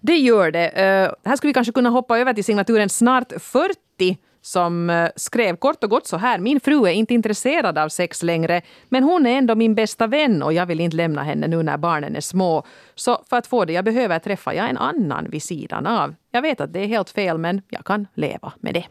Det 0.00 0.16
gör 0.16 0.50
det. 0.50 0.68
Uh, 0.68 1.28
här 1.28 1.36
skulle 1.36 1.48
vi 1.48 1.54
kanske 1.54 1.72
kunna 1.72 1.90
hoppa 1.90 2.18
över 2.18 2.34
till 2.34 2.44
signaturen 2.44 2.88
Snart 2.88 3.32
40 3.40 4.18
som 4.44 4.90
uh, 4.90 5.08
skrev 5.16 5.56
kort 5.56 5.84
och 5.84 5.90
gott 5.90 6.06
så 6.06 6.16
här. 6.16 6.38
Min 6.38 6.60
fru 6.60 6.86
är 6.86 6.92
inte 6.92 7.14
intresserad 7.14 7.78
av 7.78 7.88
sex 7.88 8.22
längre 8.22 8.62
men 8.88 9.04
hon 9.04 9.26
är 9.26 9.38
ändå 9.38 9.54
min 9.54 9.74
bästa 9.74 10.06
vän 10.06 10.42
och 10.42 10.52
jag 10.52 10.66
vill 10.66 10.80
inte 10.80 10.96
lämna 10.96 11.22
henne 11.22 11.46
nu 11.46 11.62
när 11.62 11.76
barnen 11.76 12.16
är 12.16 12.20
små. 12.20 12.64
Så 12.94 13.24
för 13.28 13.36
att 13.36 13.46
få 13.46 13.64
det 13.64 13.72
jag 13.72 13.84
behöver 13.84 14.18
träffar 14.18 14.52
jag 14.52 14.70
en 14.70 14.78
annan 14.78 15.30
vid 15.30 15.42
sidan 15.42 15.86
av. 15.86 16.14
Jag 16.30 16.42
vet 16.42 16.60
att 16.60 16.72
det 16.72 16.80
är 16.80 16.86
helt 16.86 17.10
fel 17.10 17.38
men 17.38 17.62
jag 17.68 17.84
kan 17.84 18.06
leva 18.14 18.52
med 18.60 18.74
det. 18.74 18.86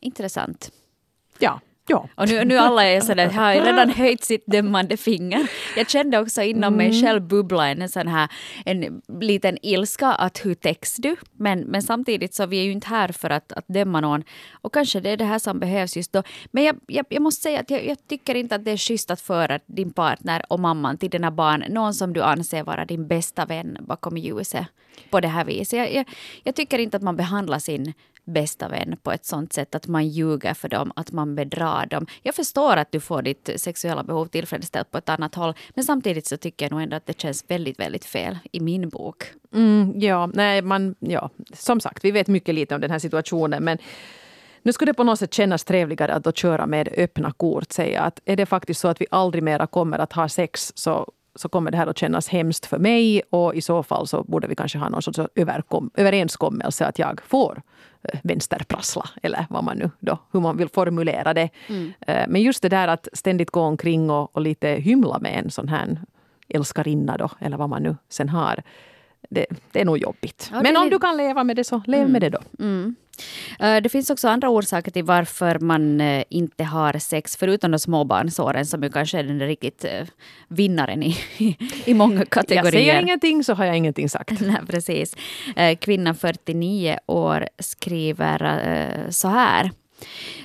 Intressant. 0.00 0.72
Ja, 1.38 1.60
ja. 1.86 2.08
Och 2.14 2.28
nu, 2.28 2.44
nu 2.44 2.58
alla 2.58 2.84
är 2.84 3.00
sådär, 3.00 3.28
har 3.28 3.54
redan 3.54 3.90
höjt 3.90 4.24
sitt 4.24 4.46
dömande 4.46 4.96
finger. 4.96 5.50
Jag 5.76 5.90
kände 5.90 6.18
också 6.18 6.42
inom 6.42 6.74
mig 6.74 7.02
själv 7.02 7.22
bubbla 7.22 7.68
en 7.68 7.88
sån 7.88 8.08
här 8.08 8.28
en 8.64 9.02
liten 9.20 9.58
ilska 9.62 10.06
att 10.06 10.44
hur 10.44 10.54
täcks 10.54 10.96
du? 10.96 11.16
Men, 11.32 11.60
men 11.60 11.82
samtidigt 11.82 12.34
så 12.34 12.46
vi 12.46 12.60
är 12.60 12.64
ju 12.64 12.72
inte 12.72 12.88
här 12.88 13.08
för 13.12 13.30
att, 13.30 13.52
att 13.52 13.64
döma 13.68 14.00
någon. 14.00 14.24
Och 14.62 14.74
kanske 14.74 15.00
det 15.00 15.10
är 15.10 15.16
det 15.16 15.24
här 15.24 15.38
som 15.38 15.60
behövs 15.60 15.96
just 15.96 16.12
då. 16.12 16.22
Men 16.50 16.64
jag, 16.64 16.76
jag, 16.86 17.06
jag 17.08 17.22
måste 17.22 17.42
säga 17.42 17.60
att 17.60 17.70
jag, 17.70 17.86
jag 17.86 18.08
tycker 18.08 18.34
inte 18.34 18.54
att 18.54 18.64
det 18.64 18.70
är 18.70 18.76
schysst 18.76 19.10
att 19.10 19.20
föra 19.20 19.58
din 19.66 19.92
partner 19.92 20.42
och 20.48 20.60
mamman 20.60 20.98
till 20.98 21.10
dina 21.10 21.30
barn, 21.30 21.64
någon 21.68 21.94
som 21.94 22.12
du 22.12 22.22
anser 22.22 22.62
vara 22.62 22.84
din 22.84 23.08
bästa 23.08 23.46
vän 23.46 23.76
bakom 23.80 24.16
ljuset 24.16 24.66
på 25.10 25.20
det 25.20 25.28
här 25.28 25.44
viset. 25.44 25.78
Jag, 25.78 25.94
jag, 25.94 26.08
jag 26.44 26.54
tycker 26.54 26.78
inte 26.78 26.96
att 26.96 27.02
man 27.02 27.16
behandlar 27.16 27.58
sin 27.58 27.92
bästa 28.24 28.68
vän 28.68 28.96
på 29.02 29.12
ett 29.12 29.24
sånt 29.24 29.52
sätt 29.52 29.74
att 29.74 29.86
man 29.86 30.08
ljuger 30.08 30.54
för 30.54 30.68
dem, 30.68 30.92
att 30.96 31.12
man 31.12 31.34
bedrar 31.34 31.86
dem. 31.86 32.06
Jag 32.22 32.34
förstår 32.34 32.76
att 32.76 32.92
du 32.92 33.00
får 33.00 33.22
ditt 33.22 33.50
sexuella 33.56 34.02
behov 34.02 34.26
tillfredsställt 34.26 34.90
på 34.90 34.98
ett 34.98 35.08
annat 35.08 35.34
håll, 35.34 35.54
men 35.74 35.84
samtidigt 35.84 36.26
så 36.26 36.36
tycker 36.36 36.64
jag 36.64 36.72
nog 36.72 36.82
ändå 36.82 36.96
att 36.96 37.06
det 37.06 37.20
känns 37.20 37.44
väldigt, 37.48 37.80
väldigt 37.80 38.04
fel 38.04 38.38
i 38.52 38.60
min 38.60 38.88
bok. 38.88 39.24
Mm, 39.54 39.92
ja, 39.96 40.26
nej, 40.26 40.62
man, 40.62 40.94
ja, 40.98 41.30
som 41.52 41.80
sagt, 41.80 42.04
vi 42.04 42.10
vet 42.10 42.26
mycket 42.26 42.54
lite 42.54 42.74
om 42.74 42.80
den 42.80 42.90
här 42.90 42.98
situationen 42.98 43.64
men 43.64 43.78
nu 44.62 44.72
skulle 44.72 44.90
det 44.90 44.96
på 44.96 45.04
något 45.04 45.18
sätt 45.18 45.34
kännas 45.34 45.64
trevligare 45.64 46.14
att 46.14 46.24
då 46.24 46.32
köra 46.32 46.66
med 46.66 46.88
öppna 46.96 47.32
kort. 47.32 47.72
Säga 47.72 48.02
att 48.02 48.20
är 48.24 48.36
det 48.36 48.46
faktiskt 48.46 48.80
så 48.80 48.88
att 48.88 49.00
vi 49.00 49.06
aldrig 49.10 49.42
mera 49.42 49.66
kommer 49.66 49.98
att 49.98 50.12
ha 50.12 50.28
sex 50.28 50.72
så 50.74 51.12
så 51.40 51.48
kommer 51.48 51.70
det 51.70 51.76
här 51.76 51.86
att 51.86 51.98
kännas 51.98 52.28
hemskt 52.28 52.66
för 52.66 52.78
mig 52.78 53.22
och 53.30 53.54
i 53.54 53.60
så 53.60 53.82
fall 53.82 54.06
så 54.06 54.22
borde 54.22 54.48
vi 54.48 54.54
kanske 54.54 54.78
ha 54.78 54.88
någon 54.88 55.02
sorts 55.02 55.18
överkom, 55.34 55.90
överenskommelse 55.94 56.86
att 56.86 56.98
jag 56.98 57.20
får 57.26 57.62
eh, 58.02 58.20
vänsterprassla 58.22 59.08
eller 59.22 59.46
vad 59.50 59.64
man 59.64 59.78
nu 59.78 59.90
då, 60.00 60.18
hur 60.32 60.40
man 60.40 60.56
vill 60.56 60.68
formulera 60.68 61.34
det. 61.34 61.48
Mm. 61.68 61.92
Men 62.28 62.42
just 62.42 62.62
det 62.62 62.68
där 62.68 62.88
att 62.88 63.08
ständigt 63.12 63.50
gå 63.50 63.60
omkring 63.60 64.10
och, 64.10 64.36
och 64.36 64.40
lite 64.40 64.68
hymla 64.68 65.18
med 65.18 65.38
en 65.44 65.50
sån 65.50 65.68
här 65.68 65.98
älskarinna 66.48 67.16
då, 67.16 67.28
eller 67.38 67.56
vad 67.56 67.68
man 67.68 67.82
nu 67.82 67.96
sen 68.08 68.28
har. 68.28 68.62
Det, 69.30 69.46
det 69.72 69.80
är 69.80 69.84
nog 69.84 69.98
jobbigt. 69.98 70.48
Ja, 70.52 70.62
Men 70.62 70.76
om 70.76 70.90
du 70.90 70.98
kan 70.98 71.16
leva 71.16 71.44
med 71.44 71.56
det 71.56 71.64
så 71.64 71.82
lev 71.86 72.08
med 72.10 72.20
det 72.22 72.28
då. 72.30 72.38
Mm. 72.58 72.94
Eh, 73.58 73.76
Det 73.82 73.88
finns 73.88 74.10
också 74.10 74.28
andra 74.28 74.48
orsaker 74.48 74.90
till 74.90 75.04
varför 75.04 75.58
man 75.58 76.00
eh, 76.00 76.24
inte 76.30 76.64
har 76.64 76.98
sex, 76.98 77.36
förutom 77.36 77.70
de 77.70 77.78
småbarnsåren 77.78 78.66
som 78.66 78.82
ju 78.82 78.90
kanske 78.90 79.18
är 79.18 79.22
den 79.22 79.40
riktigt 79.40 79.84
eh, 79.84 80.06
vinnaren 80.48 81.02
i, 81.02 81.16
i 81.84 81.94
många 81.94 82.24
kategorier. 82.30 82.64
Jag 82.64 82.72
säger 82.72 83.02
ingenting 83.02 83.44
så 83.44 83.54
har 83.54 83.64
jag 83.64 83.76
ingenting 83.76 84.08
sagt. 84.08 84.40
Nej, 84.40 84.56
precis. 84.68 85.16
Kvinnan 85.80 86.14
49 86.14 86.98
år 87.06 87.48
skriver 87.58 89.06
så 89.10 89.28
här. 89.28 89.70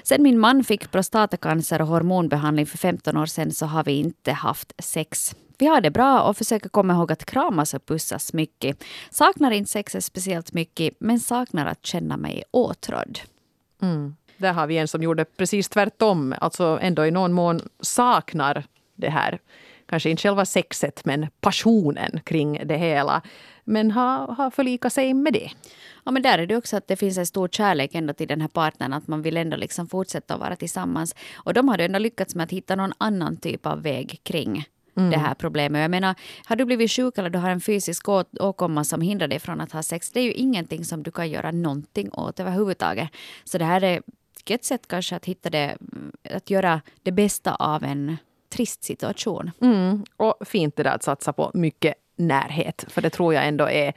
Sen 0.03 0.23
min 0.23 0.39
man 0.39 0.63
fick 0.63 0.91
prostatacancer 0.91 1.81
och 1.81 1.87
hormonbehandling 1.87 2.65
för 2.65 2.77
15 2.77 3.17
år 3.17 3.25
sedan 3.25 3.51
så 3.51 3.65
har 3.65 3.83
vi 3.83 3.91
inte 3.99 4.31
haft 4.31 4.73
sex. 4.79 5.35
Vi 5.57 5.65
har 5.65 5.81
det 5.81 5.91
bra 5.91 6.21
och 6.21 6.37
försöker 6.37 6.69
komma 6.69 6.93
ihåg 6.93 7.11
att 7.11 7.25
kramas 7.25 7.73
och 7.73 7.85
pussas 7.85 8.33
mycket. 8.33 8.83
Saknar 9.09 9.51
inte 9.51 9.71
sexet 9.71 10.03
speciellt 10.03 10.53
mycket 10.53 10.93
men 10.99 11.19
saknar 11.19 11.65
att 11.65 11.85
känna 11.85 12.17
mig 12.17 12.43
åtrådd. 12.51 13.19
Där 14.37 14.53
har 14.53 14.67
vi 14.67 14.77
en 14.77 14.87
som 14.87 15.03
gjorde 15.03 15.25
precis 15.25 15.69
tvärtom. 15.69 16.35
Alltså 16.41 16.79
ändå 16.81 17.05
i 17.05 17.11
någon 17.11 17.33
mån 17.33 17.61
saknar 17.79 18.65
det 18.95 19.09
här. 19.09 19.39
Kanske 19.87 20.09
inte 20.09 20.23
själva 20.23 20.45
sexet 20.45 21.05
men 21.05 21.27
passionen 21.41 22.19
kring 22.23 22.61
det 22.65 22.77
hela. 22.77 23.21
Men 23.63 23.91
har, 23.91 24.27
har 24.27 24.49
förlikat 24.51 24.93
sig 24.93 25.13
med 25.13 25.33
det. 25.33 25.51
Ja, 26.05 26.11
men 26.11 26.21
där 26.21 26.39
är 26.39 26.47
det 26.47 26.57
också 26.57 26.77
att 26.77 26.87
det 26.87 26.95
finns 26.95 27.17
en 27.17 27.25
stor 27.25 27.47
kärlek 27.47 27.95
ändå 27.95 28.13
till 28.13 28.27
den 28.27 28.41
här 28.41 28.47
partnern, 28.47 28.93
att 28.93 29.07
man 29.07 29.21
vill 29.21 29.37
ändå 29.37 29.57
liksom 29.57 29.87
fortsätta 29.87 30.33
att 30.33 30.39
vara 30.39 30.55
tillsammans. 30.55 31.15
Och 31.33 31.53
de 31.53 31.69
har 31.69 31.77
ändå 31.77 31.99
lyckats 31.99 32.35
med 32.35 32.43
att 32.43 32.51
hitta 32.51 32.75
någon 32.75 32.93
annan 32.97 33.37
typ 33.37 33.65
av 33.65 33.83
väg 33.83 34.19
kring 34.23 34.65
det 34.95 35.17
här 35.17 35.33
problemet. 35.33 35.81
Jag 35.81 35.91
menar, 35.91 36.15
har 36.45 36.55
du 36.55 36.65
blivit 36.65 36.91
sjuk 36.91 37.17
eller 37.17 37.29
du 37.29 37.39
har 37.39 37.49
en 37.49 37.61
fysisk 37.61 38.09
å- 38.09 38.23
åkomma 38.39 38.83
som 38.83 39.01
hindrar 39.01 39.27
dig 39.27 39.39
från 39.39 39.61
att 39.61 39.71
ha 39.71 39.83
sex, 39.83 40.11
det 40.11 40.19
är 40.19 40.23
ju 40.23 40.31
ingenting 40.33 40.85
som 40.85 41.03
du 41.03 41.11
kan 41.11 41.29
göra 41.29 41.51
någonting 41.51 42.09
åt 42.13 42.39
överhuvudtaget. 42.39 43.09
Så 43.43 43.57
det 43.57 43.65
här 43.65 43.83
är 43.83 44.01
ett 44.49 44.65
sätt 44.65 44.87
kanske 44.87 45.15
att 45.15 45.25
hitta 45.25 45.49
det, 45.49 45.77
att 46.31 46.49
göra 46.49 46.81
det 47.03 47.11
bästa 47.11 47.55
av 47.55 47.83
en 47.83 48.17
trist 48.49 48.83
situation. 48.83 49.51
Mm. 49.61 50.03
Och 50.17 50.35
fint 50.45 50.75
det 50.75 50.83
där 50.83 50.95
att 50.95 51.03
satsa 51.03 51.33
på 51.33 51.51
mycket 51.53 51.93
närhet. 52.15 52.85
För 52.87 53.01
det 53.01 53.09
tror 53.09 53.33
jag 53.33 53.47
ändå 53.47 53.69
är 53.69 53.93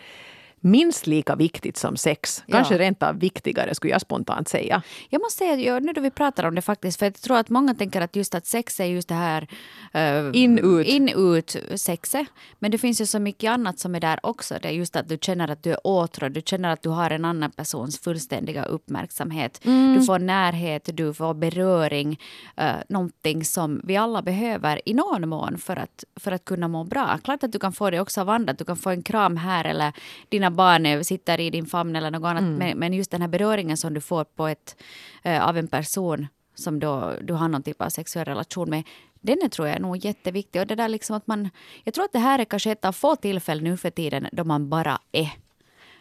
minst 0.61 1.07
lika 1.07 1.37
viktigt 1.37 1.77
som 1.77 1.97
sex. 1.97 2.43
Kanske 2.49 2.75
Ja. 2.75 2.81
rent 2.81 3.03
av 3.03 3.19
viktigare 3.19 3.75
skulle 3.75 3.93
jag 3.93 4.01
spontant 4.01 4.49
säga. 4.49 4.83
Jag 5.09 5.21
måste 5.21 5.39
säga, 5.39 5.81
nu 5.81 5.93
då 5.93 6.01
vi 6.01 6.11
pratar 6.11 6.45
om 6.45 6.55
det 6.55 6.63
faktiskt, 6.63 6.99
för 6.99 7.07
jag 7.07 7.15
tror 7.15 7.37
att 7.37 7.49
många 7.49 7.75
tänker 7.75 8.01
att 8.01 8.17
just 8.17 8.35
att 8.35 8.47
sex 8.47 8.81
är 8.81 8.85
just 8.85 9.09
det 9.09 9.15
här 9.15 9.49
eh, 9.93 10.31
In, 10.33 10.59
ut. 10.59 10.87
in 10.87 11.09
ut 11.09 11.57
sexet. 11.77 12.27
Men 12.59 12.71
det 12.71 12.79
finns 12.79 13.01
ju 13.01 13.07
så 13.07 13.19
mycket 13.19 13.51
annat 13.51 13.79
som 13.79 13.95
är 13.95 14.01
där 14.01 14.21
också. 14.23 14.55
Det 14.63 14.69
är 14.69 14.73
just 14.73 14.97
att 14.97 15.09
du 15.09 15.19
känner 15.21 15.49
att 15.51 15.63
du 15.63 15.71
är 15.73 15.87
åtrådd, 15.87 16.33
du 16.33 16.43
känner 16.47 16.69
att 16.69 16.83
du 16.83 16.89
har 16.89 17.11
en 17.11 17.25
annan 17.25 17.51
persons 17.51 18.01
fullständiga 18.01 18.65
uppmärksamhet. 18.65 19.61
Du 19.95 20.03
får 20.07 20.19
närhet, 20.19 20.89
du 20.93 21.15
får 21.15 21.35
beröring, 21.35 22.21
uh, 22.61 22.67
någonting 22.89 23.45
som 23.45 23.81
vi 23.85 23.97
alla 23.97 24.23
behöver 24.23 24.81
i 24.89 24.95
någon 24.95 25.29
mån 25.29 25.59
för 25.59 25.77
att, 25.77 26.05
för 26.17 26.33
att 26.33 26.45
kunna 26.45 26.69
må 26.69 26.85
bra. 26.85 27.19
Klart 27.25 27.43
att 27.45 27.53
du 27.53 27.59
kan 27.59 27.73
få 27.73 27.91
det 27.91 28.01
också 28.01 28.21
av 28.21 28.29
andra, 28.29 28.53
att 28.53 28.59
du 28.59 28.65
kan 28.65 28.77
få 28.77 28.91
en 28.91 29.03
kram 29.03 29.37
här 29.37 29.65
eller 29.65 29.93
dina 30.29 30.48
barn 30.51 30.87
eh, 30.87 31.01
sitter 31.01 31.41
i 31.41 31.51
din 31.51 31.67
famn 31.67 31.97
eller 31.97 32.11
något 32.11 32.29
annat. 32.29 32.45
Men, 32.59 32.79
men 32.79 32.93
just 32.93 33.11
den 33.11 33.21
här 33.21 33.29
beröringen 33.29 33.77
som 33.77 33.95
du 33.95 34.01
får 34.01 34.25
på 34.25 34.47
ett, 34.49 34.83
eh, 35.23 35.49
av 35.49 35.57
en 35.59 35.69
person 35.69 36.27
som 36.55 36.81
då 36.81 37.13
du 37.23 37.33
har 37.35 37.49
någon 37.49 37.63
typ 37.63 37.83
av 37.83 37.89
sexuell 37.89 38.25
relation 38.25 38.71
med, 38.71 38.83
den 39.21 39.39
är, 39.45 39.49
tror 39.49 39.69
jag 39.69 39.81
nog 39.81 39.97
jätteviktig. 40.05 40.61
Och 40.61 40.67
det 40.67 40.75
där 40.75 40.89
liksom 40.89 41.17
att 41.17 41.27
man, 41.27 41.51
jag 41.85 41.95
tror 41.95 42.05
att 42.05 42.13
det 42.13 42.19
här 42.19 42.39
är 42.39 42.45
kanske 42.45 42.71
ett 42.73 42.85
av 42.85 42.93
få 42.93 43.17
tillfällen 43.17 43.65
nu 43.65 43.77
för 43.77 43.91
tiden 43.91 44.29
då 44.33 44.45
man 44.45 44.69
bara 44.69 44.99
är. 45.13 45.31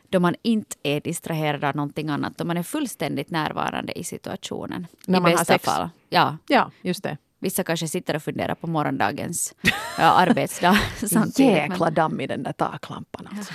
Då 0.10 0.20
man 0.20 0.36
inte 0.42 0.76
är 0.84 1.02
distraherad 1.02 1.64
av 1.64 1.76
någonting 1.76 2.10
annat. 2.10 2.38
Då 2.38 2.46
man 2.46 2.58
är 2.58 2.64
fullständigt 2.64 3.30
närvarande 3.30 4.00
i 4.00 4.04
situationen. 4.04 4.88
När 5.06 5.18
I 5.18 5.22
man 5.22 5.32
har 5.32 5.38
bästa 5.38 5.54
sex. 5.54 5.66
fall. 5.66 5.90
Ja, 6.10 6.38
Ja, 6.48 6.72
just 6.82 7.04
det. 7.04 7.18
vissa 7.40 7.64
kanske 7.64 7.88
sitter 7.88 8.16
och 8.16 8.24
funderar 8.24 8.56
på 8.56 8.68
morgondagens 8.68 9.56
ja, 9.98 10.04
arbetsdag. 10.04 10.78
Jäkla 11.38 11.90
damm 11.92 12.22
i 12.22 12.28
den 12.28 12.44
där 12.44 12.52
taklampan 12.54 13.28
alltså. 13.38 13.54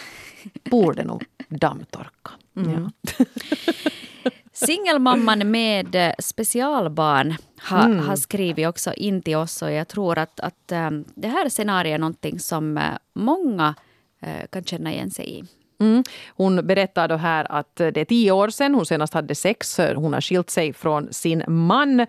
Borde 0.70 1.04
nog 1.04 1.24
dammtorka. 1.48 2.30
Mm. 2.56 2.90
Ja. 3.18 3.24
Singelmamman 4.52 5.50
med 5.50 5.94
eh, 5.94 6.12
specialbarn 6.18 7.34
har, 7.58 7.94
har 7.94 8.16
skrivit 8.16 8.68
också 8.68 8.92
in 8.94 9.22
till 9.22 9.36
oss 9.36 9.62
och 9.62 9.72
jag 9.72 9.88
tror 9.88 10.18
att, 10.18 10.40
att 10.40 10.72
ähm, 10.72 11.04
det 11.14 11.28
här 11.28 11.48
scenariot 11.48 11.94
är 11.94 11.98
någonting 11.98 12.38
som 12.38 12.78
eh, 12.78 12.84
många 13.12 13.74
eh, 14.20 14.46
kan 14.50 14.64
känna 14.64 14.92
igen 14.92 15.10
sig 15.10 15.38
i. 15.38 15.44
Mm. 15.80 16.04
Hon 16.28 16.66
berättar 16.66 17.08
då 17.08 17.16
här 17.16 17.52
att 17.52 17.76
det 17.76 17.96
är 17.96 18.04
tio 18.04 18.32
år 18.32 18.48
sedan 18.48 18.74
hon 18.74 18.86
senast 18.86 19.14
hade 19.14 19.34
sex. 19.34 19.80
Hon 19.94 20.12
har 20.12 20.20
skilt 20.20 20.50
sig 20.50 20.72
från 20.72 21.12
sin 21.12 21.42
man. 21.46 22.06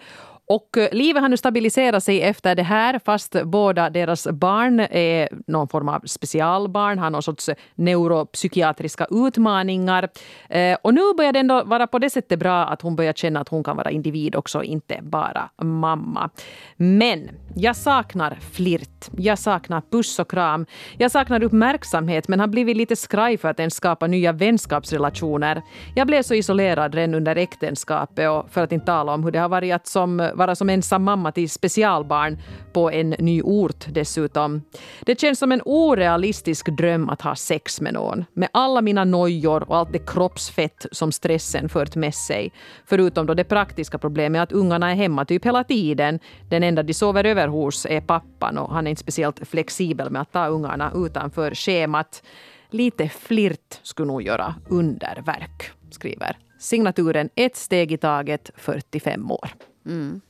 Och 0.53 0.77
eh, 0.77 0.89
livet 0.91 1.21
har 1.21 1.29
nu 1.29 1.37
stabiliserat 1.37 2.03
sig 2.03 2.21
efter 2.21 2.55
det 2.55 2.63
här 2.63 2.99
fast 3.05 3.35
båda 3.43 3.89
deras 3.89 4.27
barn 4.27 4.79
är 4.79 5.29
någon 5.47 5.67
form 5.67 5.89
av 5.89 6.01
specialbarn, 6.05 6.99
har 6.99 7.09
någon 7.09 7.23
sorts 7.23 7.49
eh, 7.49 7.55
neuropsykiatriska 7.75 9.07
utmaningar. 9.11 10.09
Eh, 10.49 10.77
och 10.81 10.93
nu 10.93 11.01
börjar 11.17 11.33
det 11.33 11.39
ändå 11.39 11.63
vara 11.63 11.87
på 11.87 11.99
det 11.99 12.09
sättet 12.09 12.39
bra 12.39 12.65
att 12.65 12.81
hon 12.81 12.95
börjar 12.95 13.13
känna 13.13 13.39
att 13.39 13.49
hon 13.49 13.63
kan 13.63 13.77
vara 13.77 13.91
individ 13.91 14.35
också, 14.35 14.63
inte 14.63 14.99
bara 15.01 15.49
mamma. 15.61 16.29
Men 16.75 17.29
jag 17.55 17.75
saknar 17.75 18.37
flirt. 18.51 19.09
Jag 19.17 19.39
saknar 19.39 19.81
puss 19.91 20.19
och 20.19 20.29
kram. 20.29 20.65
Jag 20.97 21.11
saknar 21.11 21.43
uppmärksamhet 21.43 22.27
men 22.27 22.39
har 22.39 22.47
blivit 22.47 22.77
lite 22.77 22.95
skraj 22.95 23.37
för 23.37 23.49
att 23.49 23.59
ens 23.59 23.75
skapa 23.75 24.07
nya 24.07 24.31
vänskapsrelationer. 24.31 25.61
Jag 25.95 26.07
blev 26.07 26.21
så 26.21 26.33
isolerad 26.33 26.95
redan 26.95 27.15
under 27.15 27.35
äktenskapet 27.35 28.29
och 28.29 28.49
för 28.49 28.63
att 28.63 28.71
inte 28.71 28.85
tala 28.85 29.13
om 29.13 29.23
hur 29.23 29.31
det 29.31 29.39
har 29.39 29.49
varit 29.49 29.73
att 29.73 29.87
som, 29.87 30.31
vara 30.43 30.55
som 30.55 30.69
ensam 30.69 31.03
mamma 31.03 31.31
till 31.31 31.49
specialbarn 31.49 32.37
på 32.73 32.91
en 32.91 33.09
ny 33.09 33.41
ort 33.41 33.85
dessutom. 33.89 34.61
Det 35.05 35.19
känns 35.19 35.39
som 35.39 35.51
en 35.51 35.61
orealistisk 35.65 36.69
dröm 36.69 37.09
att 37.09 37.21
ha 37.21 37.35
sex 37.35 37.81
med 37.81 37.93
någon. 37.93 38.25
Med 38.33 38.49
alla 38.53 38.81
mina 38.81 39.05
nojor 39.05 39.69
och 39.69 39.77
allt 39.77 39.91
det 39.93 40.05
kroppsfett 40.07 40.85
som 40.91 41.11
stressen 41.11 41.69
fört 41.69 41.95
med 41.95 42.15
sig. 42.15 42.51
Förutom 42.85 43.25
då 43.25 43.33
det 43.33 43.43
praktiska 43.43 43.97
problemet 43.97 44.41
att 44.41 44.51
ungarna 44.51 44.91
är 44.91 44.95
hemma 44.95 45.25
typ 45.25 45.45
hela 45.45 45.63
tiden. 45.63 46.19
Den 46.49 46.63
enda 46.63 46.83
de 46.83 46.93
sover 46.93 47.23
över 47.23 47.47
hos 47.47 47.85
är 47.85 48.01
pappan 48.01 48.57
och 48.57 48.73
han 48.73 48.87
är 48.87 48.89
inte 48.89 49.01
speciellt 49.01 49.47
flexibel 49.47 50.09
med 50.09 50.21
att 50.21 50.31
ta 50.31 50.47
ungarna 50.47 50.91
utanför 50.95 51.55
schemat. 51.55 52.23
Lite 52.69 53.09
flirt 53.09 53.79
skulle 53.83 54.07
nog 54.07 54.21
göra 54.21 54.55
underverk, 54.69 55.71
skriver 55.91 56.37
signaturen 56.63 57.29
Ett 57.35 57.55
steg 57.55 57.91
i 57.91 57.97
taget, 57.97 58.51
45 58.55 59.31
år. 59.31 59.49
Mm. 59.85 60.21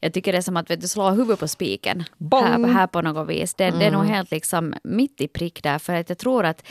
Jag 0.00 0.12
tycker 0.12 0.32
det 0.32 0.38
är 0.38 0.42
som 0.42 0.56
att 0.56 0.70
vet 0.70 0.80
du, 0.80 0.88
slå 0.88 1.10
huvudet 1.10 1.40
på 1.40 1.48
spiken 1.48 2.04
här, 2.32 2.66
här 2.66 2.86
på 2.86 3.02
något 3.02 3.28
vis. 3.28 3.54
Det, 3.54 3.70
det 3.70 3.84
är 3.84 3.90
nog 3.90 4.04
helt 4.04 4.30
liksom 4.30 4.74
mitt 4.84 5.20
i 5.20 5.28
prick 5.28 5.62
där. 5.62 5.78
För 5.78 5.94
att 5.94 6.08
jag 6.08 6.18
tror 6.18 6.44
att 6.44 6.66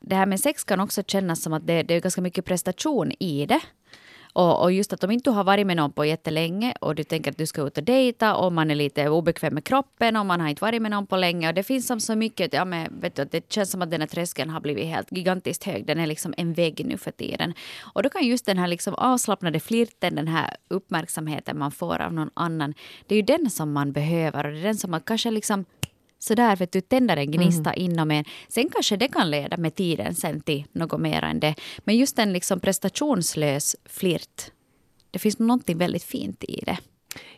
det 0.00 0.16
här 0.16 0.26
med 0.26 0.40
sex 0.40 0.64
kan 0.64 0.80
också 0.80 1.02
kännas 1.06 1.42
som 1.42 1.52
att 1.52 1.66
det, 1.66 1.82
det 1.82 1.94
är 1.94 2.00
ganska 2.00 2.20
mycket 2.20 2.44
prestation 2.44 3.12
i 3.18 3.46
det. 3.46 3.60
Och, 4.32 4.62
och 4.62 4.72
just 4.72 4.92
att 4.92 5.04
om 5.04 5.10
inte 5.10 5.30
du 5.30 5.34
har 5.34 5.44
varit 5.44 5.66
med 5.66 5.76
någon 5.76 5.92
på 5.92 6.04
jättelänge 6.04 6.74
och 6.80 6.94
du 6.94 7.04
tänker 7.04 7.30
att 7.30 7.38
du 7.38 7.46
ska 7.46 7.62
ut 7.62 7.78
och 7.78 7.84
dejta 7.84 8.36
och 8.36 8.52
man 8.52 8.70
är 8.70 8.74
lite 8.74 9.08
obekväm 9.08 9.54
med 9.54 9.64
kroppen 9.64 10.16
och 10.16 10.26
man 10.26 10.40
har 10.40 10.48
inte 10.48 10.62
varit 10.62 10.82
med 10.82 10.90
någon 10.90 11.06
på 11.06 11.16
länge 11.16 11.48
och 11.48 11.54
det 11.54 11.62
finns 11.62 11.86
som 11.86 12.00
så 12.00 12.16
mycket, 12.16 12.52
ja 12.52 12.64
men 12.64 13.00
vet 13.00 13.16
du, 13.16 13.22
att 13.22 13.32
det 13.32 13.52
känns 13.52 13.70
som 13.70 13.82
att 13.82 13.90
den 13.90 14.00
här 14.00 14.08
tröskeln 14.08 14.50
har 14.50 14.60
blivit 14.60 14.86
helt 14.86 15.12
gigantiskt 15.12 15.64
hög. 15.64 15.86
Den 15.86 15.98
är 15.98 16.06
liksom 16.06 16.34
en 16.36 16.52
vägg 16.52 16.86
nu 16.86 16.98
för 16.98 17.10
tiden. 17.10 17.54
Och 17.94 18.02
då 18.02 18.08
kan 18.08 18.26
just 18.26 18.46
den 18.46 18.58
här 18.58 18.68
liksom 18.68 18.94
avslappnade 18.94 19.60
flirten, 19.60 20.14
den 20.14 20.28
här 20.28 20.56
uppmärksamheten 20.68 21.58
man 21.58 21.70
får 21.70 22.00
av 22.02 22.12
någon 22.12 22.30
annan, 22.34 22.74
det 23.06 23.14
är 23.14 23.16
ju 23.16 23.22
den 23.22 23.50
som 23.50 23.72
man 23.72 23.92
behöver 23.92 24.46
och 24.46 24.52
det 24.52 24.58
är 24.58 24.62
den 24.64 24.76
som 24.76 24.90
man 24.90 25.00
kanske 25.00 25.30
liksom 25.30 25.64
sådär 26.22 26.56
vet 26.56 26.72
du, 26.72 26.80
tänder 26.80 27.16
en 27.16 27.30
gnista 27.30 27.74
inom 27.74 28.10
en. 28.10 28.24
Sen 28.48 28.68
kanske 28.68 28.96
det 28.96 29.08
kan 29.08 29.30
leda 29.30 29.56
med 29.56 29.74
tiden 29.74 30.14
sen 30.14 30.40
till 30.40 30.64
något 30.72 31.00
mer 31.00 31.22
än 31.24 31.40
det. 31.40 31.54
Men 31.78 31.96
just 31.96 32.18
en 32.18 32.32
liksom 32.32 32.60
prestationslös 32.60 33.76
flirt, 33.84 34.50
det 35.10 35.18
finns 35.18 35.38
någonting 35.38 35.78
väldigt 35.78 36.04
fint 36.04 36.44
i 36.44 36.60
det. 36.66 36.78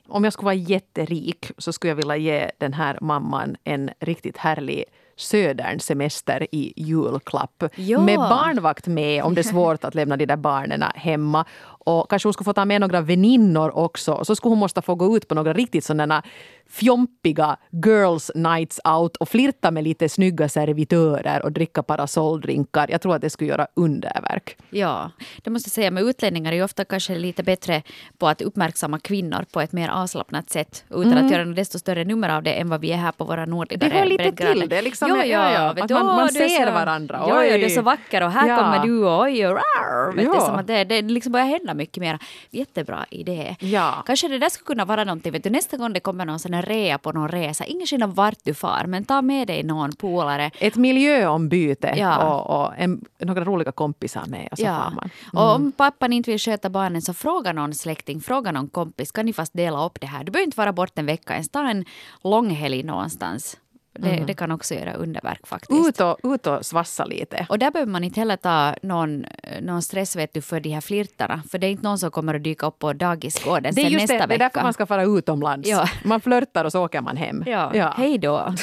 Om 0.08 0.24
jag 0.24 0.32
skulle 0.32 0.44
vara 0.44 0.54
jätterik 0.54 1.50
så 1.58 1.72
skulle 1.72 1.90
jag 1.90 1.96
vilja 1.96 2.16
ge 2.16 2.50
den 2.58 2.72
här 2.72 2.98
mamman 3.00 3.56
en 3.64 3.90
riktigt 4.00 4.36
härlig 4.36 4.84
södern 5.16 5.80
semester 5.80 6.46
i 6.52 6.72
julklapp. 6.76 7.64
Ja. 7.74 8.00
Med 8.04 8.18
barnvakt 8.18 8.86
med 8.86 9.22
om 9.22 9.34
det 9.34 9.40
är 9.40 9.42
svårt 9.42 9.84
att 9.84 9.94
lämna 9.94 10.16
de 10.16 10.26
där 10.26 10.36
barnen 10.36 10.82
hemma. 10.94 11.44
Och 11.84 12.10
kanske 12.10 12.26
hon 12.26 12.32
skulle 12.32 12.44
få 12.44 12.52
ta 12.52 12.64
med 12.64 12.80
några 12.80 13.00
väninnor 13.00 13.76
också. 13.76 14.24
Så 14.24 14.36
skulle 14.36 14.50
hon 14.50 14.58
måste 14.58 14.82
få 14.82 14.94
gå 14.94 15.16
ut 15.16 15.28
på 15.28 15.34
några 15.34 15.52
riktigt 15.52 15.84
sådana 15.84 16.22
fjompiga 16.70 17.56
girls 17.84 18.30
nights 18.34 18.80
out 18.84 19.16
och 19.16 19.28
flirta 19.28 19.70
med 19.70 19.84
lite 19.84 20.08
snygga 20.08 20.48
servitörer 20.48 21.42
och 21.44 21.52
dricka 21.52 21.82
parasolldrinkar. 21.82 22.86
Jag 22.90 23.00
tror 23.00 23.14
att 23.14 23.22
det 23.22 23.30
skulle 23.30 23.50
göra 23.50 23.66
underverk. 23.74 24.56
Ja, 24.70 25.10
det 25.42 25.50
måste 25.50 25.68
jag 25.68 25.72
säga. 25.72 25.90
Men 25.90 26.08
utlänningar 26.08 26.52
är 26.52 26.56
ju 26.56 26.62
ofta 26.64 26.84
kanske 26.84 27.14
lite 27.18 27.42
bättre 27.42 27.82
på 28.18 28.28
att 28.28 28.42
uppmärksamma 28.42 28.98
kvinnor 28.98 29.44
på 29.52 29.60
ett 29.60 29.72
mer 29.72 29.88
avslappnat 29.88 30.50
sätt 30.50 30.84
utan 30.90 31.12
att 31.18 31.30
göra 31.30 31.44
något 31.44 31.56
desto 31.56 31.78
större 31.78 32.04
nummer 32.04 32.28
av 32.28 32.42
det 32.42 32.52
än 32.52 32.68
vad 32.68 32.80
vi 32.80 32.92
är 32.92 32.96
här 32.96 33.12
på 33.12 33.24
våra 33.24 33.46
nordligare 33.46 33.88
Det 33.90 33.98
hör 33.98 34.06
lite 34.06 34.32
till 34.32 34.68
det, 34.68 34.82
liksom, 34.82 35.08
jo, 35.10 35.16
ja, 35.16 35.24
ja, 35.24 35.52
ja, 35.52 35.72
vet 35.72 35.84
att 35.84 35.90
man- 35.90 36.06
man 36.06 36.28
ser 36.28 36.66
så, 36.66 36.72
varandra. 36.72 37.18
Jo, 37.22 37.28
ja, 37.34 37.40
Oj. 37.40 37.58
du 37.58 37.64
är 37.64 37.68
så 37.68 37.82
vacker 37.82 38.22
och 38.22 38.30
här 38.32 38.48
Ja. 38.48 38.56
kommer 38.56 38.86
du 38.86 39.04
och 39.04 39.20
oj, 39.22 39.46
och 39.46 39.52
rar, 39.52 40.12
vet 40.12 40.24
Ja. 40.24 40.40
som 40.40 40.54
att 40.54 40.66
det, 40.66 40.84
det 40.84 41.02
liksom 41.02 41.32
börjar 41.32 41.46
hända 41.46 41.73
mycket 41.74 42.00
mer. 42.00 42.18
Jättebra 42.50 43.06
idé. 43.10 43.56
Ja. 43.60 44.02
Kanske 44.06 44.28
det 44.28 44.38
där 44.38 44.48
skulle 44.48 44.66
kunna 44.66 44.84
vara 44.84 45.04
någonting, 45.04 45.32
vet 45.32 45.44
du, 45.44 45.50
nästa 45.50 45.76
gång 45.76 45.92
det 45.92 46.00
kommer 46.00 46.24
någon 46.24 46.38
sån 46.38 46.54
här 46.54 46.62
rea 46.62 46.98
på 46.98 47.12
någon 47.12 47.28
resa, 47.28 47.64
ingen 47.64 47.86
skillnad 47.86 48.14
vart 48.14 48.38
du 48.44 48.54
far, 48.54 48.84
men 48.86 49.04
ta 49.04 49.22
med 49.22 49.46
dig 49.46 49.62
någon 49.62 49.92
polare 49.92 50.50
Ett 50.58 50.76
miljöombyte 50.76 51.94
Ja. 51.96 52.24
och, 52.24 52.60
och 52.64 52.72
en, 52.78 53.04
några 53.18 53.44
roliga 53.44 53.72
kompisar 53.72 54.26
med. 54.26 54.48
Och 54.52 54.58
så 54.58 54.64
far 54.64 54.92
man. 54.94 55.10
Och 55.32 55.54
om 55.54 55.72
pappan 55.72 56.12
inte 56.12 56.30
vill 56.30 56.40
sköta 56.40 56.70
barnen 56.70 57.02
så 57.02 57.14
fråga 57.14 57.52
någon 57.52 57.74
släkting, 57.74 58.20
fråga 58.20 58.52
någon 58.52 58.68
kompis. 58.68 59.12
Kan 59.12 59.26
ni 59.26 59.32
fast 59.32 59.52
dela 59.52 59.86
upp 59.86 60.00
det 60.00 60.06
här? 60.06 60.24
Du 60.24 60.32
behöver 60.32 60.44
inte 60.46 60.56
vara 60.60 60.72
borta 60.72 61.00
en 61.00 61.06
vecka 61.06 61.32
ens. 61.32 61.48
Ta 61.48 61.68
en 61.70 61.84
långhelg 62.24 62.82
någonstans. 62.82 63.56
Det, 63.98 64.24
det 64.26 64.34
kan 64.34 64.50
också 64.50 64.74
göra 64.74 64.92
underverk 64.94 65.46
faktiskt. 65.46 65.88
Ut 65.88 66.00
och, 66.00 66.34
ut 66.34 66.46
och 66.46 66.66
svassa 66.66 67.04
lite. 67.04 67.46
Och 67.48 67.58
där 67.58 67.70
behöver 67.70 67.92
man 67.92 68.04
inte 68.04 68.20
heller 68.20 68.36
ta 68.36 68.74
någon, 68.82 69.26
någon 69.60 69.82
stress 69.82 70.16
vet 70.16 70.34
du, 70.34 70.40
för 70.40 70.60
de 70.60 70.70
här 70.70 70.80
flirtarna. 70.80 71.42
För 71.50 71.58
det 71.58 71.66
är 71.66 71.70
inte 71.70 71.84
någon 71.84 71.98
som 71.98 72.10
kommer 72.10 72.34
att 72.34 72.44
dyka 72.44 72.66
upp 72.66 72.78
på 72.78 72.92
dagisgården 72.92 73.74
sen 73.74 73.92
nästa 73.92 74.12
det, 74.12 74.18
det 74.18 74.24
är 74.24 74.28
vecka. 74.28 74.38
därför 74.44 74.62
man 74.62 74.72
ska 74.72 74.86
fara 74.86 75.04
utomlands. 75.04 75.68
Ja. 75.68 75.88
Man 76.04 76.20
flörtar 76.20 76.64
och 76.64 76.72
så 76.72 76.84
åker 76.84 77.00
man 77.00 77.16
hem. 77.16 77.44
Ja, 77.46 77.94
hej 77.96 78.18
då. 78.18 78.36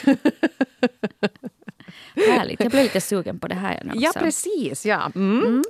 Härligt, 2.15 2.59
jag 2.59 2.71
blev 2.71 2.83
lite 2.83 3.01
sugen 3.01 3.39
på 3.39 3.47
det 3.47 3.55
här 3.55 3.81
nu 3.83 3.91
också. 3.91 4.01
Ja, 4.03 4.11
precis. 4.15 4.85
Ja. 4.85 5.11
Mm. 5.15 5.63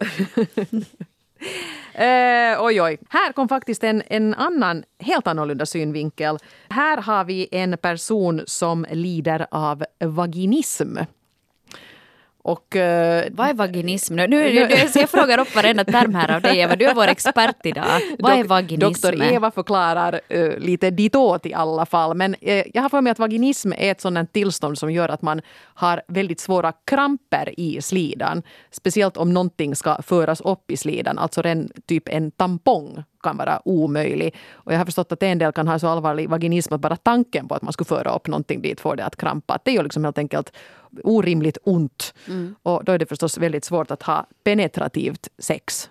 Eh, 1.93 2.63
oj, 2.63 2.81
oj. 2.81 2.97
Här 3.09 3.31
kom 3.31 3.49
faktiskt 3.49 3.83
en, 3.83 4.03
en 4.07 4.33
annan, 4.33 4.83
helt 4.99 5.27
annorlunda 5.27 5.65
synvinkel. 5.65 6.37
Här 6.69 6.97
har 6.97 7.23
vi 7.23 7.47
en 7.51 7.77
person 7.77 8.41
som 8.45 8.85
lider 8.91 9.47
av 9.51 9.83
vaginism. 9.99 10.97
Och 12.43 12.75
eh, 12.75 13.27
Vad 13.31 13.49
är 13.49 13.53
vaginism? 13.53 14.15
Nu, 14.15 14.27
nu, 14.27 14.37
nu, 14.53 14.69
jag 14.95 15.09
frågar 15.09 15.39
upp 15.39 15.55
varenda 15.55 15.83
term 15.83 16.15
här 16.15 16.35
av 16.35 16.41
dig, 16.41 16.59
Eva. 16.59 16.75
Du 16.75 16.85
är 16.85 16.93
vår 16.93 17.07
expert 17.07 17.65
idag. 17.65 18.01
Vad 18.19 18.39
är 18.39 18.43
vaginism? 18.43 19.07
Doktor 19.07 19.23
Eva 19.23 19.51
förklarar 19.51 20.21
uh, 20.33 20.57
lite 20.57 20.89
ditåt 20.89 21.45
i 21.45 21.53
alla 21.53 21.85
fall. 21.85 22.13
Men 22.15 22.35
eh, 22.41 22.63
jag 22.73 22.81
har 22.81 22.89
för 22.89 23.01
mig 23.01 23.11
att 23.11 23.19
vaginism 23.19 23.73
är 23.73 23.91
ett 23.91 24.01
sådant 24.01 24.33
tillstånd 24.33 24.77
som 24.77 24.91
gör 24.91 25.09
att 25.09 25.21
man 25.21 25.41
har 25.61 26.01
väldigt 26.07 26.39
svåra 26.39 26.71
kramper 26.85 27.59
i 27.59 27.81
slidan. 27.81 28.43
Speciellt 28.71 29.17
om 29.17 29.33
någonting 29.33 29.75
ska 29.75 30.01
föras 30.01 30.41
upp 30.41 30.71
i 30.71 30.77
slidan. 30.77 31.17
Alltså 31.17 31.47
en, 31.47 31.69
typ 31.85 32.09
en 32.09 32.31
tampong 32.31 33.03
kan 33.23 33.37
vara 33.37 33.61
omöjlig. 33.65 34.35
Och 34.53 34.73
jag 34.73 34.77
har 34.77 34.85
förstått 34.85 35.11
att 35.11 35.23
en 35.23 35.37
del 35.37 35.51
kan 35.51 35.67
ha 35.67 35.79
så 35.79 35.87
allvarlig 35.87 36.29
vaginism 36.29 36.73
att 36.73 36.81
bara 36.81 36.95
tanken 36.95 37.47
på 37.47 37.55
att 37.55 37.61
man 37.61 37.73
skulle 37.73 37.87
föra 37.87 38.15
upp 38.15 38.27
någonting 38.27 38.61
dit 38.61 38.79
får 38.79 38.95
det 38.95 39.05
att 39.05 39.15
krampa. 39.15 39.53
Att 39.53 39.65
Det 39.65 39.71
gör 39.71 39.83
liksom 39.83 40.03
helt 40.03 40.17
enkelt 40.17 40.53
orimligt 41.03 41.57
ont. 41.63 42.13
Och 42.63 42.85
då 42.85 42.91
är 42.91 42.99
det 42.99 43.05
förstås 43.05 43.37
väldigt 43.37 43.65
svårt 43.65 43.91
att 43.91 44.03
ha 44.03 44.27
penetrativt 44.43 45.27
sex 45.37 45.89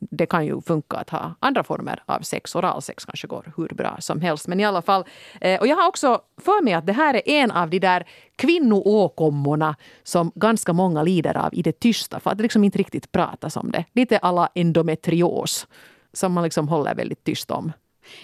det 0.00 0.26
kan 0.26 0.46
ju 0.46 0.60
funka 0.60 0.96
att 0.96 1.10
ha 1.10 1.34
andra 1.40 1.64
former 1.64 2.02
av 2.06 2.20
sex. 2.20 2.54
Oralsex 2.54 3.04
kanske 3.04 3.26
går 3.26 3.52
hur 3.56 3.68
bra 3.68 3.96
som 4.00 4.20
helst. 4.20 4.48
Men 4.48 4.60
i 4.60 4.64
alla 4.64 4.82
fall. 4.82 5.04
Eh, 5.40 5.60
och 5.60 5.66
jag 5.66 5.76
har 5.76 5.88
också 5.88 6.20
för 6.40 6.62
mig 6.62 6.72
att 6.72 6.86
det 6.86 6.92
här 6.92 7.14
är 7.14 7.22
en 7.28 7.50
av 7.50 7.70
de 7.70 7.78
där 7.78 8.06
kvinnoåkommorna 8.36 9.76
som 10.02 10.32
ganska 10.34 10.72
många 10.72 11.02
lider 11.02 11.36
av 11.36 11.54
i 11.54 11.62
det 11.62 11.80
tysta. 11.80 12.20
För 12.20 12.30
att 12.30 12.38
det 12.38 12.42
liksom 12.42 12.64
inte 12.64 12.78
riktigt 12.78 13.12
pratas 13.12 13.56
om 13.56 13.70
det. 13.70 13.84
Lite 13.92 14.18
alla 14.18 14.48
endometrios. 14.54 15.66
Som 16.12 16.32
man 16.32 16.44
liksom 16.44 16.68
håller 16.68 16.94
väldigt 16.94 17.24
tyst 17.24 17.50
om. 17.50 17.72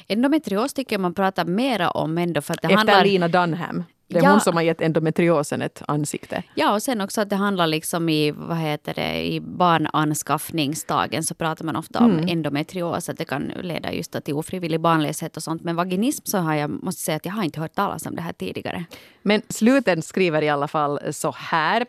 Endometrios 0.09 0.75
tycker 0.75 0.95
jag 0.95 1.01
man 1.01 1.15
pratar 1.15 1.45
mera 1.45 1.91
om 1.91 2.19
ändå 2.19 2.41
för 2.41 2.55
att 2.55 2.63
det 2.63 2.67
Efter 2.67 2.77
handlar... 2.77 3.05
Lina 3.05 3.29
Dunham. 3.29 3.85
Det 4.09 4.19
är 4.19 4.23
Ja. 4.23 4.31
hon 4.31 4.41
som 4.41 4.55
har 4.55 4.63
gett 4.63 4.81
endometriosen 4.81 5.63
ett 5.63 5.83
ansikte. 5.89 6.43
Ja, 6.55 6.75
och 6.75 6.83
sen 6.83 7.01
också 7.01 7.21
att 7.21 7.31
det 7.31 7.37
handlar 7.37 7.67
liksom 7.67 8.09
i, 8.09 8.31
vad 8.31 8.57
heter 8.59 8.95
det, 8.95 9.27
i 9.27 9.41
barnanskaffningsdagen 9.41 11.25
så 11.25 11.35
pratar 11.35 11.65
man 11.65 11.77
ofta 11.77 11.99
om 11.99 12.11
Mm. 12.11 12.29
endometrios, 12.29 13.09
att 13.09 13.17
det 13.19 13.25
kan 13.25 13.53
leda 13.63 13.93
just 13.93 14.25
till 14.25 14.35
ofrivillig 14.35 14.81
barnlöshet 14.81 15.37
och 15.37 15.43
sånt. 15.43 15.63
Men 15.65 15.77
vaginism 15.77 16.23
så 16.25 16.39
har 16.39 16.55
jag, 16.55 16.71
måste 16.85 17.03
säga 17.03 17.17
att 17.17 17.27
jag 17.27 17.33
har 17.33 17.43
inte 17.45 17.61
hört 17.61 17.75
talas 17.75 18.07
om 18.07 18.17
det 18.17 18.23
här 18.23 18.33
tidigare. 18.33 18.85
Men 19.23 19.43
sluten 19.49 20.03
skriver 20.03 20.43
i 20.43 20.49
alla 20.49 20.69
fall 20.69 21.01
så 21.11 21.35
här. 21.39 21.87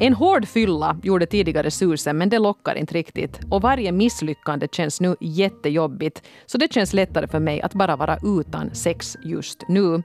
En 0.00 0.14
hård 0.14 0.48
fylla 0.48 0.96
gjorde 1.02 1.26
tidigare 1.26 1.70
susen 1.70 2.18
men 2.18 2.28
det 2.28 2.38
lockar 2.38 2.74
inte 2.74 2.94
riktigt. 2.94 3.40
Och 3.50 3.62
varje 3.62 3.92
misslyckande 3.92 4.68
känns 4.72 5.00
nu 5.00 5.16
jättejobbigt. 5.20 6.22
Så 6.46 6.58
det 6.58 6.72
känns 6.72 6.92
lättare 6.92 7.26
för 7.28 7.38
mig 7.40 7.62
att 7.62 7.74
bara 7.74 7.96
vara 7.96 8.18
utan 8.40 8.74
sex 8.74 9.16
just 9.24 9.62
nu. 9.68 10.02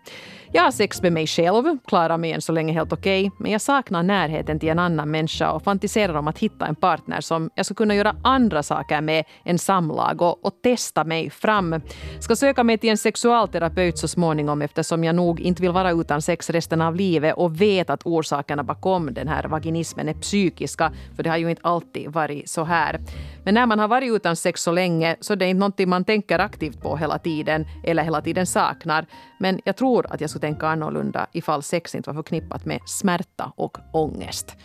Jag 0.56 0.64
har 0.64 0.72
sex 0.72 1.02
med 1.02 1.14
mig 1.14 1.28
själv, 1.28 1.78
klarar 1.88 2.18
mig 2.18 2.32
än 2.32 2.42
så 2.42 2.52
länge 2.52 2.74
helt 2.74 2.94
okej. 2.94 3.32
men 3.38 3.52
jag 3.52 3.62
saknar 3.62 4.04
närheten 4.04 4.60
till 4.60 4.70
en 4.70 4.80
annan 4.80 5.12
människa 5.12 5.52
och 5.52 5.64
fantiserar 5.64 6.14
om 6.14 6.28
att 6.28 6.40
hitta 6.40 6.68
en 6.68 6.76
partner 6.76 7.22
som 7.22 7.50
jag 7.56 7.66
ska 7.66 7.76
kunna 7.76 7.96
göra 7.96 8.16
andra 8.24 8.64
saker 8.64 9.02
med 9.02 9.26
än 9.46 9.60
samlag 9.60 10.22
och, 10.22 10.46
och 10.46 10.62
testa 10.64 11.04
mig 11.04 11.30
fram. 11.30 11.82
Ska 12.20 12.36
söka 12.36 12.64
mig 12.64 12.78
till 12.78 12.90
en 12.90 12.98
sexualterapeut 12.98 13.98
så 13.98 14.08
småningom 14.08 14.62
eftersom 14.62 15.04
jag 15.04 15.16
nog 15.16 15.40
inte 15.40 15.62
vill 15.62 15.72
vara 15.72 15.92
utan 15.92 16.22
sex 16.22 16.50
resten 16.50 16.82
av 16.82 16.96
livet 16.96 17.34
och 17.38 17.62
vet 17.62 17.90
att 17.90 18.06
orsakerna 18.06 18.64
bakom 18.64 19.14
den 19.14 19.28
här 19.28 19.44
vaginismen 19.44 20.10
är 20.10 20.14
psykiska, 20.14 20.92
för 21.16 21.24
det 21.24 21.30
har 21.30 21.38
ju 21.38 21.50
inte 21.50 21.62
alltid 21.64 22.12
varit 22.12 22.50
så 22.50 22.64
här. 22.64 23.00
Men 23.46 23.54
när 23.54 23.66
man 23.66 23.80
har 23.80 23.88
varit 23.88 24.12
utan 24.12 24.36
sex 24.36 24.64
så 24.64 24.72
länge 24.72 25.16
så 25.20 25.36
det 25.36 25.46
är 25.46 25.50
inte 25.50 25.60
någonting 25.60 25.90
man 25.90 26.06
tänker 26.06 26.40
aktivt 26.40 26.82
på 26.82 26.98
hela 26.98 27.20
tiden 27.20 27.66
eller 27.84 28.04
hela 28.04 28.22
tiden 28.22 28.48
saknar. 28.48 29.06
Men 29.40 29.60
jag 29.66 29.76
tror 29.76 30.06
att 30.10 30.22
jag 30.22 30.30
skulle 30.30 30.42
tänka 30.42 30.68
annorlunda 30.68 31.28
ifall 31.32 31.64
sex 31.64 31.96
inte 31.96 32.10
var 32.10 32.16
förknippat 32.16 32.66
med 32.66 32.80
smärta 32.86 33.52
och 33.56 33.78
ångest. 33.94 34.56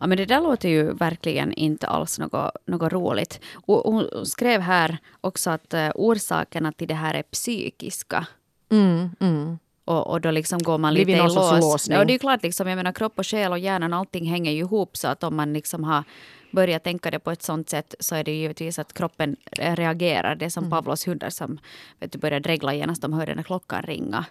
Ja, 0.00 0.06
men 0.06 0.18
det 0.18 0.24
där 0.24 0.40
låter 0.40 0.68
ju 0.68 0.92
verkligen 0.92 1.52
inte 1.52 1.86
alls 1.86 2.18
något, 2.18 2.56
något 2.66 2.92
roligt. 2.92 3.40
Och 3.54 3.92
hon 3.92 4.26
skrev 4.26 4.60
här 4.60 4.98
också 5.20 5.50
att 5.50 5.74
eh, 5.74 5.90
orsakerna 5.94 6.72
till 6.72 6.88
det 6.88 6.94
här 6.94 7.14
är 7.14 7.22
psykiska. 7.22 8.26
Mm, 8.70 9.10
mm. 9.20 9.58
Och, 9.88 10.06
och 10.06 10.20
då 10.20 10.30
liksom 10.30 10.58
går 10.58 10.78
man 10.78 10.94
lite 10.94 11.10
i 11.10 11.16
lås. 11.16 11.88
Ja, 11.88 12.04
det 12.04 12.10
är 12.10 12.14
ju 12.14 12.18
klart, 12.18 12.42
liksom, 12.42 12.68
jag 12.68 12.76
menar 12.76 12.92
kropp 12.92 13.18
och 13.18 13.26
själ 13.26 13.52
och 13.52 13.58
hjärnan, 13.58 13.92
allting 13.92 14.26
hänger 14.26 14.52
ju 14.52 14.58
ihop. 14.58 14.96
Så 14.96 15.08
att 15.08 15.24
om 15.24 15.36
man 15.36 15.52
liksom 15.52 15.84
har 15.84 16.04
börjat 16.50 16.84
tänka 16.84 17.10
det 17.10 17.18
på 17.18 17.30
ett 17.30 17.42
sånt 17.42 17.70
sätt 17.70 17.94
så 18.00 18.14
är 18.14 18.24
det 18.24 18.32
givetvis 18.32 18.78
att 18.78 18.92
kroppen 18.92 19.36
reagerar. 19.52 20.34
Det 20.34 20.44
är 20.44 20.50
som 20.50 20.70
Pavlos 20.70 21.08
hundar 21.08 21.30
som 21.30 21.58
vet 22.00 22.12
du, 22.12 22.18
börjar 22.18 22.40
dregla 22.40 22.74
genast 22.74 23.02
de 23.02 23.12
hör 23.12 23.26
den 23.26 23.36
här 23.36 23.44
klockan 23.44 23.82
ringa. 23.82 24.24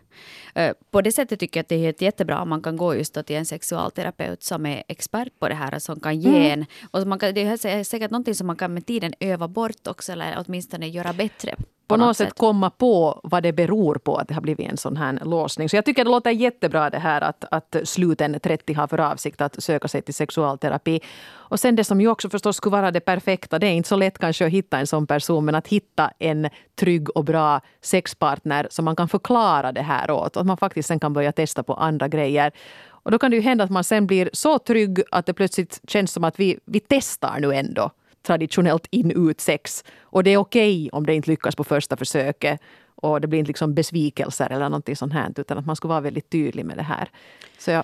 Eh, 0.55 0.73
På 0.91 1.01
det 1.01 1.11
sättet 1.11 1.39
tycker 1.39 1.57
jag 1.57 1.63
att 1.63 1.69
det 1.69 1.75
är 1.75 1.79
helt 1.79 2.01
jättebra 2.01 2.41
om 2.41 2.49
man 2.49 2.61
kan 2.61 2.77
gå 2.77 2.95
just 2.95 3.25
till 3.25 3.35
en 3.35 3.45
sexualterapeut 3.45 4.43
som 4.43 4.65
är 4.65 4.83
expert 4.87 5.39
på 5.39 5.49
det 5.49 5.55
här 5.55 5.75
och 5.75 5.81
som 5.81 5.99
kan 5.99 6.19
ge 6.19 6.49
en... 6.51 6.65
Och 6.91 7.07
man 7.07 7.19
kan, 7.19 7.33
det 7.33 7.41
är 7.41 7.83
säkert 7.83 8.11
någonting 8.11 8.35
som 8.35 8.47
man 8.47 8.55
kan 8.55 8.73
med 8.73 8.85
tiden 8.85 9.13
öva 9.19 9.47
bort 9.47 9.87
också 9.87 10.11
eller 10.11 10.43
åtminstone 10.47 10.87
göra 10.87 11.13
bättre. 11.13 11.55
på 11.87 11.97
något 11.97 12.17
sätt 12.17 12.33
komma 12.37 12.69
på 12.69 13.19
vad 13.23 13.43
det 13.43 13.53
beror 13.53 13.95
på 13.95 14.15
att 14.15 14.27
det 14.27 14.33
har 14.33 14.41
blivit 14.41 14.71
en 14.71 14.77
sån 14.77 14.97
här 14.97 15.19
låsning. 15.25 15.69
Så 15.69 15.75
jag 15.75 15.85
tycker 15.85 16.03
det 16.03 16.11
låter 16.11 16.31
jättebra 16.31 16.89
det 16.89 16.99
här 16.99 17.21
att, 17.21 17.45
att 17.51 17.75
sluten 17.83 18.39
30 18.39 18.73
har 18.73 18.87
för 18.87 18.99
avsikt 18.99 19.41
att 19.41 19.63
söka 19.63 19.87
sig 19.87 20.01
till 20.01 20.13
sexualterapi. 20.13 20.99
Och 21.49 21.59
sen 21.59 21.75
det 21.75 21.83
som 21.83 22.01
ju 22.01 22.07
också 22.07 22.29
förstås 22.29 22.57
skulle 22.57 22.71
vara 22.71 22.91
det 22.91 22.99
perfekta, 22.99 23.59
det 23.59 23.67
är 23.67 23.71
inte 23.71 23.89
så 23.89 23.95
lätt 23.95 24.17
kanske 24.17 24.45
att 24.45 24.51
hitta 24.51 24.79
en 24.79 24.87
sån 24.87 25.07
person, 25.07 25.45
men 25.45 25.55
att 25.55 25.67
hitta 25.67 26.11
en 26.19 26.49
trygg 26.75 27.17
och 27.17 27.25
bra 27.25 27.61
sexpartner 27.81 28.67
som 28.69 28.85
man 28.85 28.95
kan 28.95 29.09
förklara 29.09 29.71
det 29.71 29.81
här 29.81 30.11
åt. 30.11 30.35
Och 30.35 30.41
att 30.41 30.47
man 30.47 30.57
faktiskt 30.57 30.87
sen 30.87 30.99
kan 30.99 31.13
börja 31.13 31.31
testa 31.31 31.63
på 31.63 31.73
andra 31.73 32.07
grejer. 32.07 32.51
Och 32.89 33.11
då 33.11 33.19
kan 33.19 33.31
det 33.31 33.37
ju 33.37 33.43
hända 33.43 33.63
att 33.63 33.69
man 33.69 33.83
sen 33.83 34.07
blir 34.07 34.29
så 34.33 34.59
trygg 34.59 35.01
att 35.11 35.25
det 35.25 35.33
plötsligt 35.33 35.79
känns 35.87 36.11
som 36.11 36.23
att 36.23 36.39
vi, 36.39 36.59
vi 36.65 36.79
testar 36.79 37.39
nu 37.39 37.53
ändå 37.53 37.91
traditionellt 38.27 38.87
in-ut 38.89 39.41
sex. 39.41 39.83
Och 40.01 40.23
det 40.23 40.29
är 40.29 40.37
okej 40.37 40.89
om 40.91 41.05
det 41.05 41.13
inte 41.15 41.29
lyckas 41.29 41.55
på 41.55 41.63
första 41.63 41.97
försöket. 41.97 42.61
Och 42.95 43.21
det 43.21 43.27
blir 43.27 43.39
inte 43.39 43.49
liksom 43.49 43.73
besvikelser 43.73 44.49
eller 44.51 44.69
någonting 44.69 44.95
sånt 44.95 45.13
här. 45.13 45.33
Utan 45.35 45.57
att 45.57 45.65
man 45.65 45.75
ska 45.75 45.87
vara 45.87 46.01
väldigt 46.01 46.29
tydlig 46.29 46.65
med 46.65 46.77
det 46.77 46.83
här. 46.83 47.09
Så 47.57 47.71
jag 47.71 47.83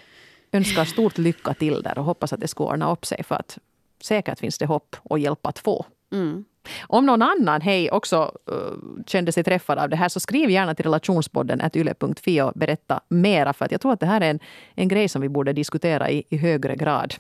önskar 0.54 0.86
stort 0.86 1.18
lycka 1.18 1.54
till 1.54 1.82
där 1.82 1.98
och 1.98 2.06
hoppas 2.06 2.34
att 2.34 2.40
det 2.40 2.48
ska 2.48 2.64
ordna 2.64 2.92
upp 2.92 3.06
sig. 3.06 3.24
För 3.24 3.36
att 3.36 3.58
säkert 4.04 4.40
finns 4.40 4.58
det 4.58 4.66
hopp 4.66 4.96
och 5.04 5.20
hjälp 5.20 5.46
att 5.46 5.60
få. 5.60 5.86
Mm. 6.12 6.46
Om 6.82 7.06
någon 7.06 7.22
annan 7.22 7.62
hej 7.62 7.92
också 7.92 8.38
uh, 8.52 9.04
kände 9.08 9.32
sig 9.32 9.44
träffad 9.44 9.78
av 9.78 9.90
det 9.90 9.96
här 9.96 10.10
så 10.10 10.20
skriv 10.20 10.50
gärna 10.50 10.76
till 10.76 10.86
relationspodden 10.86 11.62
yle.fi 11.74 12.42
och 12.42 12.52
berätta 12.56 13.02
mera. 13.08 13.54
För 13.54 13.66
att 13.66 13.72
jag 13.72 13.82
tror 13.82 13.94
att 13.94 14.00
det 14.00 14.06
här 14.06 14.22
är 14.22 14.30
en, 14.30 14.40
en 14.76 14.88
grej 14.88 15.10
som 15.10 15.22
vi 15.22 15.30
borde 15.30 15.54
diskutera 15.54 16.10
i, 16.10 16.24
i 16.30 16.38
högre 16.38 16.76
grad. 16.76 17.14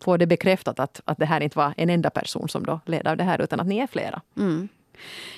Få 0.00 0.16
det 0.16 0.26
bekräftat 0.26 0.80
att, 0.80 1.00
att 1.04 1.18
det 1.18 1.26
här 1.26 1.40
inte 1.40 1.58
var 1.58 1.74
en 1.76 1.90
enda 1.90 2.10
person 2.10 2.48
som 2.48 2.62
då 2.62 2.80
led 2.86 3.06
av 3.06 3.16
det 3.16 3.24
här 3.24 3.40
utan 3.40 3.60
att 3.60 3.66
ni 3.66 3.78
är 3.78 3.86
flera. 3.86 4.20
Mm. 4.36 4.68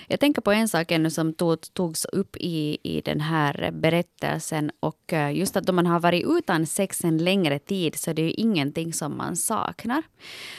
Jag 0.08 0.20
tänker 0.20 0.42
på 0.42 0.52
en 0.52 0.68
sak 0.68 0.90
ännu 0.90 1.10
som 1.10 1.32
tog, 1.32 1.60
togs 1.74 2.04
upp 2.04 2.36
i, 2.36 2.78
i 2.82 3.00
den 3.00 3.20
här 3.20 3.70
berättelsen. 3.72 4.70
Och 4.80 5.12
eh, 5.12 5.36
just 5.36 5.56
att 5.56 5.68
om 5.68 5.76
man 5.76 5.86
har 5.86 6.00
varit 6.00 6.24
utan 6.26 6.66
sex 6.66 7.04
en 7.04 7.18
längre 7.18 7.58
tid 7.58 7.96
så 7.96 8.10
är 8.10 8.14
det 8.14 8.22
ju 8.22 8.30
ingenting 8.30 8.92
som 8.92 9.16
man 9.16 9.36
saknar. 9.36 10.02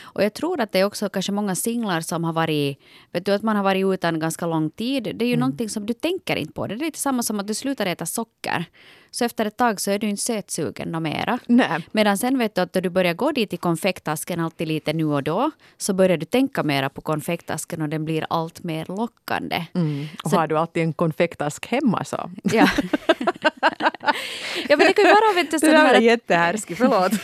Och 0.02 0.24
jag 0.24 0.34
tror 0.34 0.60
att 0.60 0.72
det 0.72 0.80
är 0.80 0.86
också 0.86 1.10
kanske 1.10 1.32
många 1.32 1.56
singlar 1.56 2.02
som 2.02 2.24
har 2.24 2.34
varit, 2.34 2.80
vet 3.12 3.26
du 3.26 3.32
att 3.32 3.44
man 3.44 3.56
har 3.56 3.64
varit 3.64 3.86
utan 3.86 4.20
ganska 4.20 4.46
lång 4.46 4.70
tid. 4.70 5.04
Det 5.04 5.26
är 5.26 5.30
ju 5.30 5.38
någonting 5.38 5.70
som 5.70 5.86
du 5.86 5.94
tänker 5.94 6.36
inte 6.36 6.54
på. 6.54 6.68
Det 6.68 6.76
är 6.76 6.80
lite 6.80 7.00
samma 7.00 7.24
som 7.24 7.40
att 7.40 7.48
du 7.48 7.54
slutar 7.54 7.86
äta 7.86 8.06
socker. 8.06 8.66
Så 9.12 9.26
efter 9.26 9.46
ett 9.46 9.58
tag 9.58 9.82
så 9.82 9.92
är 9.92 10.00
du 10.00 10.08
inte 10.10 10.22
sötsugen 10.22 11.04
mera. 11.04 11.40
Nej. 11.46 11.88
Medan 11.92 12.18
sen 12.18 12.38
vet 12.38 12.56
du 12.56 12.62
att 12.62 12.74
då 12.74 12.80
du 12.80 12.90
börjar 12.90 13.14
gå 13.14 13.32
dit 13.32 13.54
i 13.54 13.58
konfekttasken 13.58 14.40
alltid 14.40 14.68
lite 14.68 14.94
nu 14.94 15.06
och 15.06 15.24
då 15.24 15.52
så 15.78 15.94
börjar 15.94 16.18
du 16.18 16.26
tänka 16.26 16.64
mera 16.64 16.90
på 16.90 17.02
konfekttasken 17.02 17.82
och 17.82 17.90
den 17.90 18.06
blir 18.06 18.26
allt 18.30 18.64
mer 18.64 18.86
lockande. 18.88 19.66
Mm. 19.76 20.08
Och 20.24 20.30
Så- 20.30 20.38
har 20.38 20.48
du 20.48 20.58
alltid 20.58 20.84
en 20.84 20.94
konfektask 20.94 21.66
hemma 21.68 22.04
så? 22.04 22.32
Ja. 22.44 22.70
ja 24.70 24.78
men 24.78 24.80
det 24.88 24.94
kan 24.94 25.06
ju 25.06 25.12
vara 25.12 25.34
vet 25.36 25.52
du, 25.52 25.58
Det 25.58 25.60
sån 25.60 25.70
där 25.70 25.78
här 25.78 25.94
är 25.94 25.98
att, 25.98 26.04
jättehärskig, 26.04 26.78
förlåt. 26.78 27.24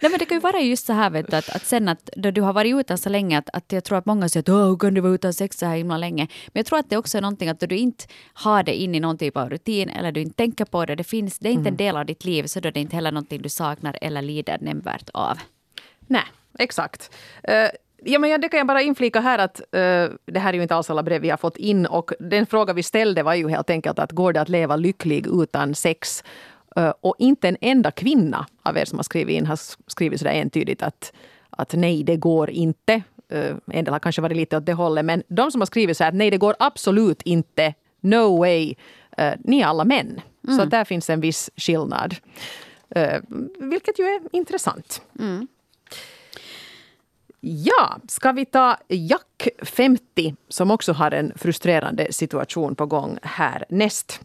nej, 0.00 0.10
men 0.10 0.18
det 0.18 0.24
kan 0.24 0.36
ju 0.36 0.40
vara 0.40 0.60
just 0.60 0.86
så 0.86 0.92
här 0.92 1.10
vet 1.10 1.30
du, 1.30 1.36
att, 1.36 1.48
att 1.48 1.66
sen 1.66 1.88
att 1.88 2.10
då 2.16 2.30
du 2.30 2.40
har 2.40 2.52
varit 2.52 2.74
utan 2.74 2.98
så 2.98 3.08
länge 3.08 3.38
att, 3.38 3.48
att 3.52 3.72
jag 3.72 3.84
tror 3.84 3.98
att 3.98 4.06
många 4.06 4.28
säger 4.28 4.42
att 4.42 4.70
hur 4.70 4.76
kan 4.78 4.94
du 4.94 5.00
vara 5.00 5.12
utan 5.12 5.32
sex 5.34 5.58
så 5.58 5.66
här 5.66 5.76
himla 5.76 5.96
länge. 5.96 6.26
Men 6.46 6.60
jag 6.60 6.66
tror 6.66 6.78
att 6.78 6.90
det 6.90 6.96
också 6.96 7.18
är 7.18 7.22
någonting 7.22 7.48
att 7.48 7.60
då 7.60 7.66
du 7.66 7.76
inte 7.76 8.04
har 8.34 8.62
det 8.62 8.74
in 8.74 8.94
i 8.94 9.00
någon 9.00 9.18
typ 9.18 9.36
av 9.36 9.50
rutin 9.50 9.90
eller 10.04 10.12
du 10.12 10.20
inte 10.20 10.36
tänker 10.36 10.64
på 10.64 10.84
det, 10.84 10.94
det, 10.94 11.04
finns, 11.04 11.38
det 11.38 11.48
är 11.48 11.52
inte 11.52 11.68
en 11.68 11.76
del 11.76 11.96
av 11.96 12.06
ditt 12.06 12.24
liv 12.24 12.46
så 12.46 12.60
då 12.60 12.68
är 12.68 12.72
det 12.72 12.80
inte 12.80 12.96
heller 12.96 13.12
någonting 13.12 13.42
du 13.42 13.48
saknar 13.48 13.98
eller 14.00 14.22
lider 14.22 14.58
nämnvärt 14.60 15.10
av. 15.14 15.38
Nej, 16.06 16.24
exakt. 16.58 17.14
Eh, 17.42 17.68
ja, 18.04 18.18
men 18.18 18.40
det 18.40 18.48
kan 18.48 18.58
jag 18.58 18.66
bara 18.66 18.82
inflika 18.82 19.20
här 19.20 19.38
att 19.38 19.60
eh, 19.60 20.08
det 20.26 20.38
här 20.38 20.48
är 20.48 20.52
ju 20.52 20.62
inte 20.62 20.74
alls 20.74 20.90
alla 20.90 21.02
brev 21.02 21.22
vi 21.22 21.30
har 21.30 21.36
fått 21.36 21.56
in 21.56 21.86
och 21.86 22.12
den 22.20 22.46
fråga 22.46 22.72
vi 22.72 22.82
ställde 22.82 23.22
var 23.22 23.34
ju 23.34 23.48
helt 23.48 23.70
enkelt 23.70 23.98
att 23.98 24.12
går 24.12 24.32
det 24.32 24.40
att 24.40 24.48
leva 24.48 24.76
lycklig 24.76 25.26
utan 25.26 25.74
sex? 25.74 26.24
Eh, 26.76 26.92
och 27.00 27.14
inte 27.18 27.48
en 27.48 27.56
enda 27.60 27.90
kvinna 27.90 28.46
av 28.62 28.76
er 28.76 28.84
som 28.84 28.98
har 28.98 29.02
skrivit 29.02 29.36
in 29.36 29.46
har 29.46 29.58
skrivit 29.86 30.18
sådär 30.18 30.32
entydigt 30.32 30.82
att, 30.82 31.12
att 31.50 31.72
nej, 31.72 32.04
det 32.04 32.16
går 32.16 32.50
inte. 32.50 33.02
Uh, 33.32 33.56
en 33.66 33.84
del 33.84 33.92
har 33.92 33.98
kanske 33.98 34.22
varit 34.22 34.36
lite 34.36 34.56
åt 34.56 34.66
det 34.66 34.72
hållet, 34.72 35.04
men 35.04 35.22
de 35.28 35.50
som 35.50 35.60
har 35.60 35.66
skrivit 35.66 35.96
så 35.96 36.04
här 36.04 36.08
att 36.08 36.16
nej, 36.16 36.30
det 36.30 36.36
går 36.36 36.54
absolut 36.58 37.22
inte, 37.22 37.74
no 38.00 38.38
way, 38.38 38.74
ni 39.38 39.60
är 39.60 39.66
alla 39.66 39.84
män. 39.84 40.20
Så 40.56 40.62
att 40.62 40.70
där 40.70 40.84
finns 40.84 41.10
en 41.10 41.20
viss 41.20 41.50
skillnad. 41.56 42.14
Eh, 42.90 43.20
vilket 43.58 43.98
ju 43.98 44.04
är 44.04 44.20
intressant. 44.32 45.02
Ja, 47.40 47.98
ska 48.08 48.32
vi 48.32 48.44
ta 48.44 48.76
Jack 48.88 49.48
50 49.62 50.34
som 50.48 50.70
också 50.70 50.92
har 50.92 51.10
en 51.10 51.32
frustrerande 51.36 52.12
situation 52.12 52.74
på 52.74 52.86
gång 52.86 53.18
här 53.22 53.64
näst. 53.68 54.20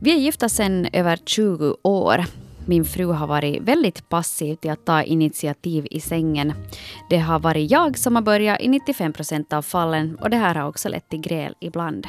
Vi 0.00 0.12
är 0.12 0.16
gifta 0.16 0.48
sedan 0.48 0.88
över 0.92 1.16
20 1.24 1.76
år. 1.82 2.24
Min 2.70 2.84
fru 2.84 3.06
har 3.06 3.26
varit 3.26 3.62
väldigt 3.62 4.08
passiv 4.08 4.54
till 4.54 4.70
att 4.70 4.84
ta 4.84 5.02
initiativ 5.02 5.86
i 5.90 6.00
sängen. 6.00 6.52
Det 7.08 7.18
har 7.18 7.38
varit 7.38 7.70
jag 7.70 7.98
som 7.98 8.14
har 8.14 8.22
börjat 8.22 8.60
i 8.60 8.68
95 8.68 9.12
procent 9.12 9.52
av 9.52 9.62
fallen 9.62 10.16
och 10.20 10.30
det 10.30 10.36
här 10.36 10.54
har 10.54 10.68
också 10.68 10.88
lett 10.88 11.08
till 11.08 11.20
gräl 11.20 11.54
ibland. 11.60 12.06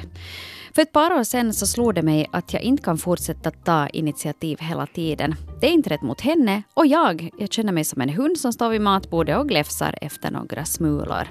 För 0.76 0.82
ett 0.82 0.91
par 0.91 1.19
år 1.19 1.24
sedan 1.24 1.54
så 1.54 1.67
slog 1.67 1.95
det 1.95 2.02
mig 2.02 2.28
att 2.32 2.54
jag 2.54 2.62
inte 2.62 2.84
kan 2.84 2.97
fortsätta 2.97 3.52
ta 3.52 3.88
initiativ 3.88 4.58
hela 4.62 4.88
tiden. 4.88 5.36
Det 5.62 5.67
är 5.67 5.71
inte 5.71 5.89
rätt 5.89 6.02
mot 6.02 6.21
henne 6.21 6.63
och 6.74 6.88
jag, 6.88 7.30
jag 7.38 7.52
känner 7.52 7.74
mig 7.74 7.84
som 7.84 8.02
en 8.02 8.10
hund 8.10 8.38
som 8.38 8.54
står 8.54 8.69
vid 8.69 8.82
matbordet 8.82 9.38
och 9.38 9.50
gläfsar 9.50 9.97
efter 10.02 10.32
några 10.32 10.65
smulor. 10.65 11.28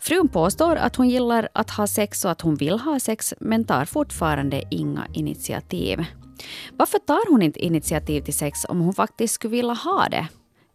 Frun 0.00 0.28
påstår 0.28 0.76
att 0.76 0.96
hon 0.96 1.08
gillar 1.08 1.48
att 1.54 1.70
ha 1.70 1.86
sex 1.86 2.24
och 2.24 2.30
att 2.30 2.40
hon 2.40 2.54
vill 2.54 2.78
ha 2.78 3.00
sex 3.00 3.34
men 3.40 3.64
tar 3.64 3.84
fortfarande 3.84 4.62
inga 4.70 5.06
initiativ. 5.12 6.04
Varför 6.76 6.98
tar 6.98 7.30
hon 7.30 7.42
inte 7.42 7.64
initiativ 7.64 8.20
till 8.20 8.34
sex 8.34 8.66
om 8.68 8.80
hon 8.80 8.94
faktiskt 8.94 9.34
skulle 9.34 9.52
vilja 9.52 9.74
ha 9.74 10.08
det? 10.10 10.28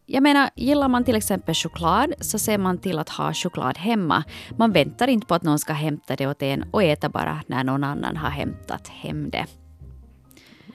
jag 0.06 0.22
menar, 0.22 0.50
gillar 0.54 0.88
man 0.88 1.04
till 1.04 1.16
exempel 1.16 1.54
choklad 1.54 2.14
så 2.20 2.38
ser 2.38 2.58
man 2.58 2.78
till 2.78 2.98
att 2.98 3.08
ha 3.08 3.34
choklad 3.34 3.78
hemma. 3.78 4.24
Man 4.56 4.72
väntar 4.72 5.08
inte 5.08 5.26
på 5.26 5.34
att 5.34 5.42
någon 5.42 5.58
ska 5.58 5.72
hämta 5.72 6.16
det 6.16 6.26
åt 6.26 6.42
en 6.42 6.64
och 6.70 6.82
äter 6.82 7.08
bara 7.08 7.42
när 7.46 7.64
någon 7.64 7.84
annan 7.84 8.16
har 8.16 8.30
hämtat 8.30 8.88
hem 8.88 9.30
det. 9.30 9.46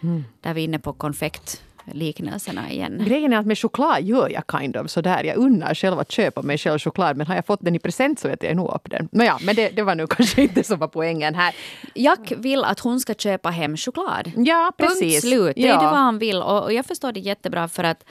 Mm. 0.04 0.24
Där 0.42 0.50
är 0.50 0.54
vi 0.54 0.62
inne 0.62 0.80
på 0.80 0.94
konfekt 0.94 1.64
liknelserna 1.94 2.72
igen. 2.72 3.04
Grejen 3.06 3.34
är 3.34 3.38
att 3.38 3.46
med 3.46 3.58
choklad 3.58 4.04
gör 4.04 4.30
jag 4.30 4.44
kind 4.60 4.78
of 4.78 4.88
sådär. 4.88 5.24
Jag 5.24 5.38
unnar 5.38 5.74
själv 5.74 6.00
att 6.00 6.12
köpa 6.12 6.42
mig 6.42 6.58
själv 6.58 6.80
choklad 6.80 7.18
men 7.18 7.28
har 7.28 7.36
jag 7.36 7.46
fått 7.46 7.62
den 7.62 7.76
i 7.76 7.80
present 7.80 8.20
så 8.20 8.28
äter 8.28 8.50
jag 8.50 8.56
nog 8.56 8.74
upp 8.76 8.90
den. 8.90 9.10
Nåja, 9.12 9.38
men 9.42 9.56
det, 9.56 9.70
det 9.70 9.84
var 9.84 9.96
nu 9.96 10.08
kanske 10.10 10.42
inte 10.42 10.64
som 10.64 10.80
var 10.80 10.88
poängen 10.88 11.36
här. 11.36 11.56
Jack 11.96 12.34
vill 12.38 12.64
att 12.64 12.80
hon 12.80 13.00
ska 13.00 13.14
köpa 13.14 13.50
hem 13.50 13.78
choklad. 13.78 14.32
Ja, 14.36 14.72
precis. 14.78 15.00
Punkt 15.00 15.22
slut. 15.22 15.56
Det 15.56 15.64
är 15.64 15.68
ja. 15.68 15.80
det 15.80 15.86
vad 15.86 16.00
han 16.00 16.20
vill 16.20 16.42
och, 16.42 16.64
och 16.64 16.74
jag 16.74 16.86
förstår 16.86 17.12
det 17.12 17.20
jättebra 17.20 17.68
för 17.68 17.84
att 17.84 18.06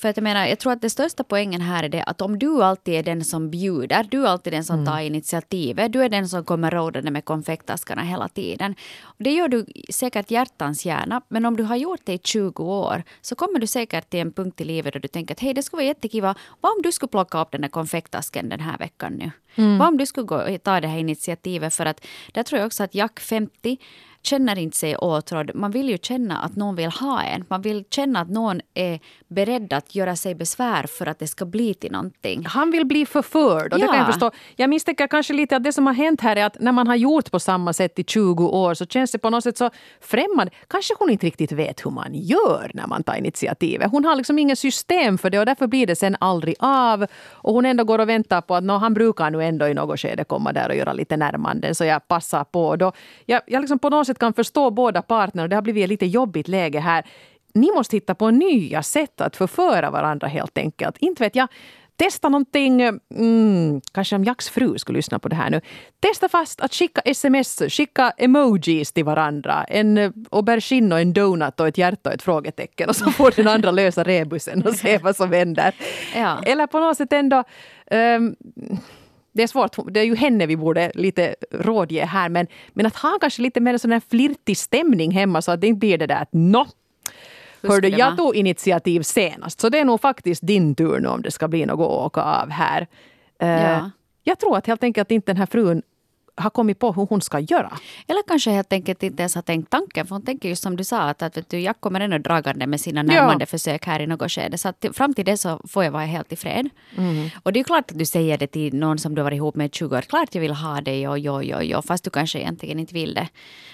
för 0.00 0.08
att 0.08 0.16
jag 0.16 0.24
menar, 0.24 0.46
jag 0.46 0.58
tror 0.58 0.72
att 0.72 0.82
det 0.82 0.90
största 0.90 1.24
poängen 1.24 1.60
här 1.60 1.84
är 1.84 1.88
det 1.88 2.02
att 2.02 2.20
om 2.20 2.38
du 2.38 2.62
alltid 2.62 2.94
är 2.94 3.02
den 3.02 3.24
som 3.24 3.50
bjuder, 3.50 4.06
du 4.10 4.22
är 4.22 4.28
alltid 4.28 4.52
den 4.52 4.64
som 4.64 4.74
mm. 4.74 4.86
tar 4.86 5.00
initiativet, 5.00 5.92
du 5.92 6.02
är 6.02 6.08
den 6.08 6.28
som 6.28 6.44
kommer 6.44 6.70
rådande 6.70 7.10
med 7.10 7.24
konfektaskarna 7.24 8.02
hela 8.02 8.28
tiden. 8.28 8.74
Det 9.18 9.32
gör 9.32 9.48
du 9.48 9.66
säkert 9.90 10.30
hjärtans 10.30 10.86
gärna, 10.86 11.22
men 11.28 11.46
om 11.46 11.56
du 11.56 11.62
har 11.62 11.76
gjort 11.76 12.00
det 12.04 12.12
i 12.12 12.18
20 12.24 12.64
år 12.64 13.02
så 13.20 13.34
kommer 13.34 13.58
du 13.58 13.66
säkert 13.66 14.10
till 14.10 14.20
en 14.20 14.32
punkt 14.32 14.60
i 14.60 14.64
livet 14.64 14.92
där 14.92 15.00
du 15.00 15.08
tänker 15.08 15.34
att 15.34 15.40
hej, 15.40 15.54
det 15.54 15.62
skulle 15.62 15.78
vara 15.78 15.86
jättekiva, 15.86 16.34
vad 16.60 16.72
om 16.72 16.82
du 16.82 16.92
skulle 16.92 17.10
plocka 17.10 17.40
upp 17.40 17.50
den 17.52 17.60
där 17.60 17.68
konfektasken 17.68 18.48
den 18.48 18.60
här 18.60 18.78
veckan 18.78 19.12
nu? 19.12 19.30
Mm. 19.54 19.78
Vad 19.78 19.88
om 19.88 19.96
du 19.96 20.06
skulle 20.06 20.26
gå, 20.26 20.58
ta 20.62 20.80
det 20.80 20.88
här 20.88 20.98
initiativet? 20.98 21.74
För 21.74 21.86
att 21.86 22.06
där 22.32 22.42
tror 22.42 22.58
jag 22.58 22.66
också 22.66 22.82
att 22.82 22.94
Jack 22.94 23.20
50 23.20 23.78
känner 24.22 24.58
inte 24.58 24.76
sig 24.76 24.96
åtrådd. 24.96 25.50
Man 25.54 25.70
vill 25.70 25.88
ju 25.88 25.98
känna 25.98 26.38
att 26.38 26.56
någon 26.56 26.76
vill 26.76 26.90
ha 26.90 27.22
en. 27.22 27.44
Man 27.48 27.62
vill 27.62 27.84
känna 27.90 28.20
att 28.20 28.30
någon 28.30 28.60
är 28.74 29.00
beredd 29.28 29.72
att 29.72 29.94
göra 29.94 30.16
sig 30.16 30.34
besvär 30.34 30.86
för 30.86 31.06
att 31.06 31.18
det 31.18 31.26
ska 31.26 31.44
bli 31.44 31.74
till 31.74 31.92
någonting. 31.92 32.46
Han 32.46 32.70
vill 32.70 32.86
bli 32.86 33.06
förförd. 33.06 33.72
Och 33.72 33.78
ja. 33.78 33.86
det 33.86 33.86
kan 33.86 33.96
jag, 33.96 34.06
förstå. 34.06 34.30
jag 34.56 34.70
misstänker 34.70 35.06
kanske 35.06 35.32
lite 35.32 35.56
att 35.56 35.64
det 35.64 35.72
som 35.72 35.86
har 35.86 35.94
hänt 35.94 36.20
här 36.20 36.36
är 36.36 36.44
att 36.44 36.60
när 36.60 36.72
man 36.72 36.86
har 36.86 36.96
gjort 36.96 37.30
på 37.30 37.40
samma 37.40 37.72
sätt 37.72 37.98
i 37.98 38.04
20 38.04 38.46
år 38.48 38.74
så 38.74 38.86
känns 38.86 39.12
det 39.12 39.18
på 39.18 39.30
något 39.30 39.44
sätt 39.44 39.58
så 39.58 39.70
främmande. 40.00 40.52
Kanske 40.68 40.94
hon 40.98 41.10
inte 41.10 41.26
riktigt 41.26 41.52
vet 41.52 41.86
hur 41.86 41.90
man 41.90 42.14
gör 42.14 42.70
när 42.74 42.86
man 42.86 43.02
tar 43.02 43.14
initiativet. 43.14 43.90
Hon 43.90 44.04
har 44.04 44.16
liksom 44.16 44.38
ingen 44.38 44.56
system 44.56 45.18
för 45.18 45.30
det 45.30 45.38
och 45.38 45.46
därför 45.46 45.66
blir 45.66 45.86
det 45.86 45.96
sen 45.96 46.16
aldrig 46.20 46.54
av. 46.58 47.06
Och 47.30 47.54
hon 47.54 47.66
ändå 47.66 47.84
går 47.84 47.98
och 47.98 48.08
väntar 48.08 48.40
på 48.40 48.54
att 48.54 48.64
no, 48.64 48.72
han 48.72 48.94
brukar 48.94 49.30
nu 49.30 49.44
ändå 49.44 49.68
i 49.68 49.74
något 49.74 50.00
skede 50.00 50.24
komma 50.24 50.52
där 50.52 50.68
och 50.68 50.76
göra 50.76 50.92
lite 50.92 51.16
närmanden 51.16 51.74
så 51.74 51.84
jag 51.84 52.08
passar 52.08 52.44
på. 52.44 52.76
Då, 52.76 52.92
jag, 53.26 53.42
jag 53.46 53.60
liksom 53.60 53.78
på 53.78 53.90
något 53.90 54.09
sätt 54.10 54.18
kan 54.18 54.32
förstå 54.32 54.70
båda 54.70 55.02
parterna 55.02 55.42
och 55.42 55.48
det 55.48 55.56
har 55.56 55.62
blivit 55.62 55.84
ett 55.84 55.90
lite 55.90 56.06
jobbigt 56.06 56.48
läge 56.48 56.80
här. 56.80 57.06
Ni 57.54 57.72
måste 57.72 57.96
hitta 57.96 58.14
på 58.14 58.30
nya 58.30 58.82
sätt 58.82 59.20
att 59.20 59.36
förföra 59.36 59.90
varandra 59.90 60.28
helt 60.28 60.58
enkelt. 60.58 60.98
Inte 60.98 61.22
vet 61.22 61.36
jag. 61.36 61.48
Testa 61.96 62.28
någonting, 62.28 62.82
mm, 63.14 63.80
kanske 63.92 64.16
om 64.16 64.24
Jacks 64.24 64.48
fru 64.48 64.78
skulle 64.78 64.96
lyssna 64.96 65.18
på 65.18 65.28
det 65.28 65.36
här 65.36 65.50
nu. 65.50 65.60
Testa 66.00 66.28
fast 66.28 66.60
att 66.60 66.74
skicka 66.74 67.00
sms, 67.00 67.62
skicka 67.68 68.10
emojis 68.10 68.92
till 68.92 69.04
varandra. 69.04 69.64
En 69.64 70.12
aubergine 70.30 70.94
och 70.94 71.00
en 71.00 71.12
donut 71.12 71.60
och 71.60 71.68
ett 71.68 71.78
hjärta 71.78 72.10
och 72.10 72.14
ett 72.14 72.22
frågetecken. 72.22 72.88
Och 72.88 72.96
så 72.96 73.10
får 73.10 73.32
den 73.36 73.48
andra 73.48 73.70
lösa 73.70 74.04
rebusen 74.04 74.62
och 74.66 74.74
se 74.74 74.98
vad 74.98 75.16
som 75.16 75.32
händer. 75.32 75.74
Ja. 76.16 76.42
Eller 76.46 76.66
på 76.66 76.80
något 76.80 76.96
sätt 76.96 77.12
ändå 77.12 77.44
um, 77.90 78.36
det 79.40 79.44
är 79.44 79.46
svårt, 79.46 79.76
det 79.90 80.00
är 80.00 80.04
ju 80.04 80.16
henne 80.16 80.46
vi 80.46 80.56
borde 80.56 80.92
lite 80.94 81.34
rådge 81.50 82.04
här, 82.04 82.28
men, 82.28 82.46
men 82.72 82.86
att 82.86 82.96
ha 82.96 83.18
kanske 83.20 83.42
lite 83.42 83.60
mer 83.60 83.78
sån 83.78 83.92
här 83.92 84.02
flirtig 84.10 84.56
stämning 84.56 85.10
hemma 85.10 85.42
så 85.42 85.52
att 85.52 85.60
det 85.60 85.66
inte 85.66 85.78
blir 85.78 85.98
det 85.98 86.06
där 86.06 86.22
att 86.22 86.32
nå, 86.32 86.66
Hördu, 87.62 87.88
jag 87.88 88.16
tog 88.16 88.36
initiativ 88.36 89.02
senast, 89.02 89.60
så 89.60 89.68
det 89.68 89.78
är 89.78 89.84
nog 89.84 90.00
faktiskt 90.00 90.46
din 90.46 90.74
tur 90.74 90.98
nu 90.98 91.08
om 91.08 91.22
det 91.22 91.30
ska 91.30 91.48
bli 91.48 91.66
något 91.66 91.84
att 91.84 92.06
åka 92.06 92.22
av 92.22 92.50
här. 92.50 92.86
Uh, 93.42 93.48
ja. 93.48 93.90
Jag 94.22 94.38
tror 94.38 94.56
att 94.56 94.66
helt 94.66 94.82
enkelt 94.82 95.10
inte 95.10 95.32
den 95.32 95.36
här 95.36 95.46
frun 95.46 95.82
har 96.34 96.50
kommit 96.50 96.78
på 96.78 96.92
hur 96.92 97.06
hon 97.06 97.20
ska 97.20 97.38
göra. 97.38 97.78
Eller 98.06 98.22
kanske 98.28 98.50
helt 98.50 98.72
enkelt 98.72 99.02
inte 99.02 99.22
ens 99.22 99.34
har 99.34 99.42
tänkt 99.42 99.70
tanken. 99.70 100.06
För 100.06 100.14
hon 100.14 100.24
tänker 100.24 100.48
just 100.48 100.62
som 100.62 100.76
du 100.76 100.84
sa 100.84 101.00
att, 101.00 101.22
att 101.22 101.36
vet 101.36 101.50
du, 101.50 101.60
jag 101.60 101.80
kommer 101.80 102.00
ändå 102.00 102.18
dragande 102.18 102.66
med 102.66 102.80
sina 102.80 103.02
närmande 103.02 103.42
ja. 103.42 103.46
försök 103.46 103.86
här 103.86 104.00
i 104.00 104.06
något 104.06 104.32
skede. 104.32 104.58
Så 104.58 104.68
att 104.68 104.84
fram 104.92 105.14
till 105.14 105.24
det 105.24 105.36
så 105.36 105.60
får 105.68 105.84
jag 105.84 105.90
vara 105.92 106.04
helt 106.04 106.32
i 106.32 106.36
fred. 106.36 106.68
Mm. 106.96 107.28
Och 107.42 107.52
det 107.52 107.60
är 107.60 107.64
klart 107.64 107.90
att 107.90 107.98
du 107.98 108.06
säger 108.06 108.38
det 108.38 108.46
till 108.46 108.74
någon 108.74 108.98
som 108.98 109.14
du 109.14 109.20
har 109.20 109.24
varit 109.24 109.36
ihop 109.36 109.54
med 109.54 109.66
i 109.66 109.70
20 109.70 109.96
år. 109.96 110.02
Klart 110.02 110.34
jag 110.34 110.42
vill 110.42 110.52
ha 110.52 110.80
dig 110.80 111.08
och 111.08 111.18
jo, 111.18 111.42
jo, 111.42 111.58
jo. 111.62 111.82
Fast 111.82 112.04
du 112.04 112.10
kanske 112.10 112.38
egentligen 112.38 112.78
inte 112.78 112.94
vill 112.94 113.14
det. 113.14 113.28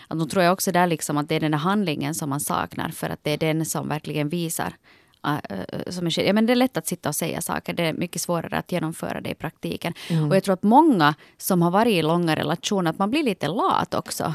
Att 0.09 0.19
då 0.19 0.27
tror 0.27 0.45
jag 0.45 0.53
också 0.53 0.73
där 0.73 0.87
liksom 0.87 1.17
att 1.17 1.29
det 1.29 1.35
är 1.35 1.41
den 1.41 1.51
där 1.51 1.59
handlingen 1.59 2.15
som 2.15 2.31
man 2.31 2.41
saknar. 2.41 2.89
För 2.89 3.11
att 3.11 3.25
det 3.25 3.31
är 3.31 3.39
den 3.39 3.67
som 3.67 3.89
verkligen 3.89 4.29
visar 4.29 4.73
som 5.89 6.07
är, 6.07 6.21
ja, 6.21 6.33
men 6.33 6.47
det 6.47 6.53
är 6.53 6.57
lätt 6.57 6.77
att 6.77 6.87
sitta 6.87 7.09
och 7.09 7.15
säga 7.15 7.41
saker. 7.41 7.75
Det 7.75 7.83
är 7.83 7.93
mycket 7.93 8.23
svårare 8.23 8.57
att 8.59 8.73
genomföra 8.73 9.21
det 9.21 9.31
i 9.31 9.35
praktiken. 9.35 9.93
Mm. 10.11 10.31
Och 10.31 10.37
jag 10.37 10.45
tror 10.45 10.55
att 10.55 10.63
många 10.63 11.15
som 11.37 11.63
har 11.63 11.71
varit 11.71 11.93
i 11.93 12.03
långa 12.03 12.37
relationer, 12.37 12.91
att 12.91 12.99
man 12.99 13.11
blir 13.11 13.23
lite 13.23 13.49
lat 13.49 13.95
också. 13.95 14.35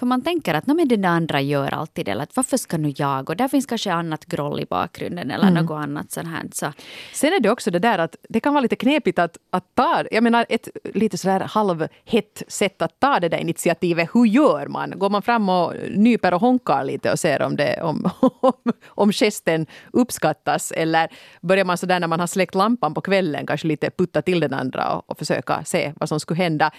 För 0.00 0.06
man 0.06 0.22
tänker 0.22 0.54
att 0.54 0.66
men 0.66 0.88
den 0.88 1.04
andra 1.04 1.40
gör 1.40 1.74
alltid 1.74 2.04
det. 2.04 2.10
Eller 2.10 2.22
att 2.22 2.36
varför 2.36 2.56
ska 2.56 2.78
nu 2.78 2.92
jag? 2.96 3.30
Och 3.30 3.36
där 3.36 3.48
finns 3.48 3.66
kanske 3.66 3.92
annat 3.92 4.24
groll 4.24 4.60
i 4.60 4.66
bakgrunden 4.66 5.30
eller 5.30 5.48
mm. 5.48 5.64
något 5.64 5.82
annat 5.82 6.12
sånt 6.12 6.28
här. 6.28 6.42
Så. 6.52 6.72
Sen 7.12 7.32
är 7.32 7.40
det 7.40 7.50
också 7.50 7.70
det 7.70 7.78
där 7.78 7.98
att 7.98 8.16
det 8.28 8.40
kan 8.40 8.54
vara 8.54 8.62
lite 8.62 8.76
knepigt 8.76 9.18
att, 9.18 9.36
att 9.50 9.74
ta, 9.74 10.04
jag 10.10 10.22
menar 10.24 10.46
ett 10.48 10.68
lite 10.94 11.18
sådär 11.18 11.40
halvhett 11.40 12.42
sätt 12.48 12.82
att 12.82 13.00
ta 13.00 13.20
det 13.20 13.28
där 13.28 13.38
initiativet. 13.38 14.10
Hur 14.12 14.24
gör 14.24 14.66
man? 14.66 14.98
Går 14.98 15.10
man 15.10 15.22
fram 15.22 15.48
och 15.48 15.74
nyper 15.90 16.34
och 16.34 16.40
honkar 16.40 16.84
lite 16.84 17.12
och 17.12 17.18
ser 17.18 17.42
om, 17.42 17.56
det, 17.56 17.82
om, 17.82 18.10
om, 18.40 18.72
om 18.86 19.12
gesten 19.12 19.66
uppskattas? 19.92 20.72
Eller 20.72 21.08
börjar 21.40 21.64
man 21.64 21.78
sådär 21.78 22.00
när 22.00 22.08
man 22.08 22.20
har 22.20 22.26
släckt 22.26 22.54
lampan 22.54 22.94
på 22.94 23.00
kvällen 23.00 23.46
kanske 23.46 23.66
lite 23.68 23.90
putta 23.90 24.22
till 24.22 24.40
den 24.40 24.54
andra 24.54 24.94
och, 24.94 25.10
och 25.10 25.18
försöka 25.18 25.64
se 25.64 25.92
vad 25.96 26.08
som 26.08 26.20
skulle 26.20 26.42
hända? 26.42 26.70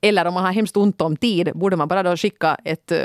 Eller 0.00 0.24
om 0.24 0.34
man 0.34 0.44
har 0.44 0.52
hemskt 0.52 0.76
ont 0.76 1.00
om 1.00 1.16
tid, 1.16 1.50
borde 1.54 1.76
man 1.76 1.88
bara 1.88 2.02
då 2.02 2.16
skicka 2.16 2.56
ett 2.64 2.92
uh, 2.92 2.98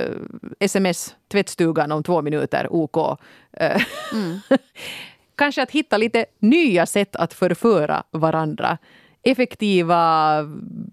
sms 0.60 1.16
tvättstugan 1.32 1.92
om 1.92 2.04
två 2.04 2.22
minuter, 2.22 2.68
OK. 2.70 2.98
Uh, 2.98 3.14
mm. 4.14 4.40
Kanske 5.36 5.64
att 5.64 5.72
hitta 5.72 5.98
lite 5.98 6.26
nya 6.40 6.86
sätt 6.86 7.16
att 7.16 7.34
förföra 7.34 8.04
varandra. 8.12 8.78
Effektiva, 9.24 10.38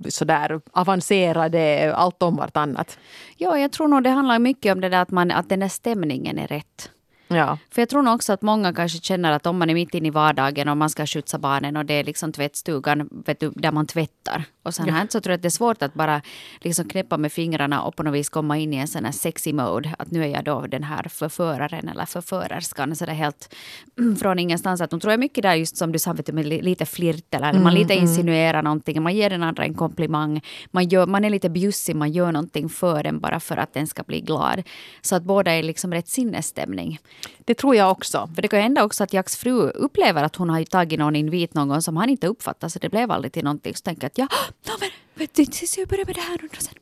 sådär 0.09 0.61
avancerade, 0.73 1.95
allt 1.95 2.23
om 2.23 2.37
vartannat. 2.37 2.99
Ja, 3.37 3.59
jag 3.59 3.73
tror 3.73 3.89
nog 3.89 4.03
det 4.03 4.11
handlar 4.11 4.39
mycket 4.39 4.73
om 4.73 4.81
det 4.81 4.89
där 4.89 5.03
att, 5.03 5.11
man, 5.11 5.31
att 5.31 5.49
den 5.49 5.61
där 5.61 5.69
stämningen 5.69 6.39
är 6.39 6.47
rätt. 6.47 6.91
Ja. 7.37 7.59
För 7.71 7.83
jag 7.83 7.89
tror 7.89 8.03
nog 8.03 8.15
också 8.15 8.33
att 8.33 8.43
många 8.43 8.73
kanske 8.73 8.99
känner 8.99 9.33
att 9.33 9.47
om 9.47 9.59
man 9.59 9.71
är 9.71 9.75
mitt 9.75 9.95
inne 9.95 10.09
i 10.09 10.11
vardagen 10.11 10.69
och 10.69 10.77
man 10.77 10.91
ska 10.91 11.07
skjutsa 11.07 11.39
barnen 11.39 11.77
och 11.77 11.85
det 11.85 11.95
är 11.95 12.05
liksom 12.05 12.33
tvättstugan 12.33 13.09
vet 13.27 13.41
du, 13.41 13.51
där 13.51 13.73
man 13.73 13.87
tvättar 13.87 14.45
och 14.63 14.75
så 14.75 14.83
här, 14.83 14.89
ja. 14.89 15.07
så 15.09 15.21
tror 15.21 15.31
jag 15.33 15.37
att 15.37 15.43
det 15.43 15.49
är 15.49 15.51
svårt 15.51 15.83
att 15.83 15.95
bara 15.95 16.23
liksom 16.61 16.89
knäppa 16.89 17.17
med 17.17 17.33
fingrarna 17.33 17.83
och 17.83 17.97
på 17.97 18.03
något 18.03 18.15
vis 18.15 18.29
komma 18.29 18.59
in 18.59 18.75
i 18.75 18.77
en 18.77 18.89
sån 18.89 19.05
här 19.05 19.13
sexy 19.13 19.53
mode. 19.53 19.95
Att 19.99 20.11
nu 20.11 20.23
är 20.23 20.27
jag 20.27 20.45
då 20.45 20.67
den 20.67 20.83
här 20.83 21.09
förföraren 21.09 21.89
eller 21.89 22.05
förförerskan. 22.07 22.97
Så 22.97 23.07
det 23.07 23.11
är 23.11 23.15
helt 23.15 23.55
från 24.21 24.39
ingenstans. 24.39 24.81
Att 24.81 24.91
de 24.91 25.01
tror 25.01 25.13
jag 25.13 25.21
mycket 25.21 25.43
där 25.43 25.55
just 25.55 25.77
som 25.77 25.93
du 25.93 25.99
sa, 25.99 26.13
vet 26.13 26.27
du, 26.27 26.33
med 26.33 26.47
lite 26.47 26.87
flirt 26.87 27.35
eller 27.35 27.51
mm, 27.51 27.63
man 27.63 27.75
lite 27.75 27.93
mm. 27.93 28.05
insinuerar 28.05 28.63
någonting. 28.63 29.03
Man 29.03 29.15
ger 29.15 29.31
den 29.31 29.43
andra 29.43 29.65
en 29.65 29.75
komplimang. 29.75 30.41
Man, 30.71 30.89
gör, 30.89 31.07
man 31.07 31.25
är 31.25 31.31
lite 31.31 31.51
bjussig, 31.51 31.97
man 31.97 32.13
gör 32.13 32.33
någonting 32.33 32.69
för 32.69 33.03
den 33.03 33.21
bara 33.21 33.41
för 33.41 33.57
att 33.57 33.75
den 33.75 33.87
ska 33.87 34.03
bli 34.03 34.21
glad. 34.21 34.63
Så 35.03 35.17
att 35.17 35.23
båda 35.23 35.53
är 35.53 35.63
liksom 35.63 35.93
rätt 35.93 36.09
sinnesstämning. 36.09 36.99
Det 37.39 37.55
tror 37.55 37.77
jag 37.77 37.91
också. 37.91 38.31
För 38.35 38.43
det 38.43 38.49
kan 38.49 38.61
hända 38.61 38.85
också 38.85 39.05
att 39.05 39.13
Jacks 39.13 39.37
fru 39.37 39.71
upplever 39.71 40.25
att 40.25 40.37
hon 40.37 40.51
har 40.51 40.65
tagit 40.65 40.99
någon 40.99 41.17
invit 41.17 41.55
någon 41.55 41.69
gång 41.69 41.83
som 41.83 41.97
han 41.97 42.09
inte 42.09 42.27
uppfattar. 42.27 42.69
Så 42.69 42.79
det 42.79 42.89
blev 42.89 43.11
aldrig 43.11 43.33
till 43.33 43.45
någonting. 43.45 43.75
Så 43.75 43.83
tänker 43.83 44.07
att 44.07 44.19
ja, 44.19 44.29
no, 44.67 44.73
men 44.81 44.91
vet 45.15 45.35
du, 45.35 45.43
jag 45.77 45.89
börjar 45.89 46.07
med 46.07 46.15
det 46.15 46.21
här 46.21 46.45
och 46.45 46.63
sen. 46.63 46.75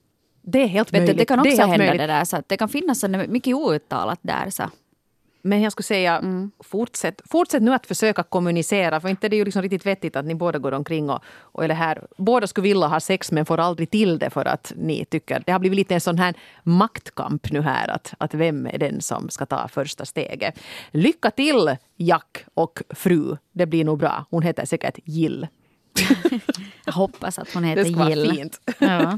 Det 0.43 0.63
är 0.63 0.67
helt 0.67 0.93
möjligt. 0.93 1.19
Det 1.19 1.25
kan 1.25 1.41
också 1.41 1.61
hända 1.61 1.77
möjligt. 1.77 1.99
det 1.99 2.07
där. 2.07 2.25
Så 2.25 2.43
det 2.47 2.57
kan 2.57 2.69
finnas 2.69 3.01
så 3.01 3.09
mycket 3.09 3.55
outtalat 3.55 4.19
där. 4.23 4.51
Så. 4.51 4.63
Men 5.43 5.63
jag 5.63 5.73
skulle 5.73 5.85
säga, 5.85 6.19
mm. 6.19 6.51
fortsätt, 6.61 7.21
fortsätt 7.25 7.63
nu 7.63 7.75
att 7.75 7.87
försöka 7.87 8.23
kommunicera. 8.23 9.01
För 9.01 9.09
inte 9.09 9.29
det 9.29 9.37
är 9.37 9.39
ju 9.39 9.45
liksom 9.45 9.63
riktigt 9.63 9.87
vettigt 9.87 10.17
att 10.17 10.25
ni 10.25 10.35
båda 10.35 10.59
går 10.59 10.73
omkring 10.73 11.11
och, 11.11 11.21
och 11.41 11.65
eller 11.65 11.75
här, 11.75 12.07
båda 12.17 12.47
skulle 12.47 12.63
vilja 12.63 12.87
ha 12.87 13.01
sex 13.01 13.33
men 13.33 13.47
får 13.47 13.61
aldrig 13.61 13.91
till 13.91 14.19
det 14.19 14.31
för 14.31 14.45
att 14.45 14.73
ni 14.77 15.05
tycker... 15.05 15.43
Det 15.47 15.53
har 15.53 15.59
blivit 15.59 15.77
lite 15.77 15.95
en 15.95 16.01
sån 16.01 16.19
här 16.19 16.35
maktkamp 16.63 17.51
nu 17.51 17.61
här. 17.61 17.89
Att, 17.89 18.15
att 18.19 18.35
vem 18.35 18.67
är 18.67 18.79
den 18.79 19.01
som 19.01 19.29
ska 19.29 19.47
ta 19.47 19.69
första 19.69 20.05
steget? 20.05 20.59
Lycka 20.91 21.31
till 21.31 21.77
Jack 21.97 22.45
och 22.55 22.83
fru. 22.91 23.37
Det 23.53 23.67
blir 23.67 23.85
nog 23.85 23.99
bra. 23.99 24.25
Hon 24.31 24.43
heter 24.43 24.65
säkert 24.65 24.99
Jill. 25.05 25.47
Jag 26.85 26.93
hoppas 26.93 27.39
att 27.39 27.55
hon 27.55 27.63
Det 27.63 27.69
heter 27.69 27.85
ska 27.85 27.99
vara 27.99 28.11
Jill. 28.11 28.31
fint. 28.31 28.61
Ja. 28.79 29.17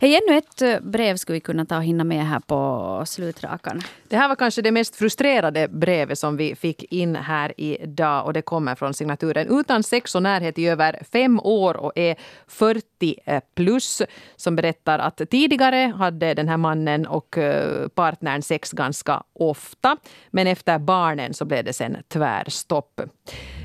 Hej, 0.00 0.20
ännu 0.28 0.38
ett 0.38 0.62
eh, 0.62 0.80
brev 0.80 1.16
skulle 1.16 1.34
vi 1.34 1.40
kunna 1.40 1.64
ta 1.64 1.76
och 1.76 1.84
hinna 1.84 2.04
med 2.04 2.26
här 2.26 2.40
på 2.40 3.02
slutrakan. 3.06 3.80
Det 4.08 4.16
här 4.16 4.28
var 4.28 4.36
kanske 4.36 4.62
det 4.62 4.72
mest 4.72 4.96
frustrerade 4.96 5.68
brevet 5.68 6.18
som 6.18 6.36
vi 6.36 6.54
fick 6.54 6.82
in 6.92 7.16
här 7.16 7.52
idag 7.56 8.26
och 8.26 8.32
det 8.32 8.42
kommer 8.42 8.74
från 8.74 8.94
signaturen 8.94 9.60
Utan 9.60 9.82
sex 9.82 10.14
och 10.14 10.22
närhet 10.22 10.58
i 10.58 10.68
över 10.68 11.02
fem 11.12 11.40
år 11.40 11.76
och 11.76 11.92
är 11.94 12.16
40 12.48 13.16
plus 13.54 14.02
som 14.36 14.56
berättar 14.56 14.98
att 14.98 15.20
tidigare 15.30 15.92
hade 15.98 16.34
den 16.34 16.48
här 16.48 16.56
mannen 16.56 17.06
och 17.06 17.38
eh, 17.38 17.88
partnern 17.88 18.42
sex 18.42 18.72
ganska 18.72 19.22
ofta 19.32 19.96
men 20.30 20.46
efter 20.46 20.78
barnen 20.78 21.34
så 21.34 21.44
blev 21.44 21.64
det 21.64 21.72
sen 21.72 21.96
tvärstopp. 22.08 23.00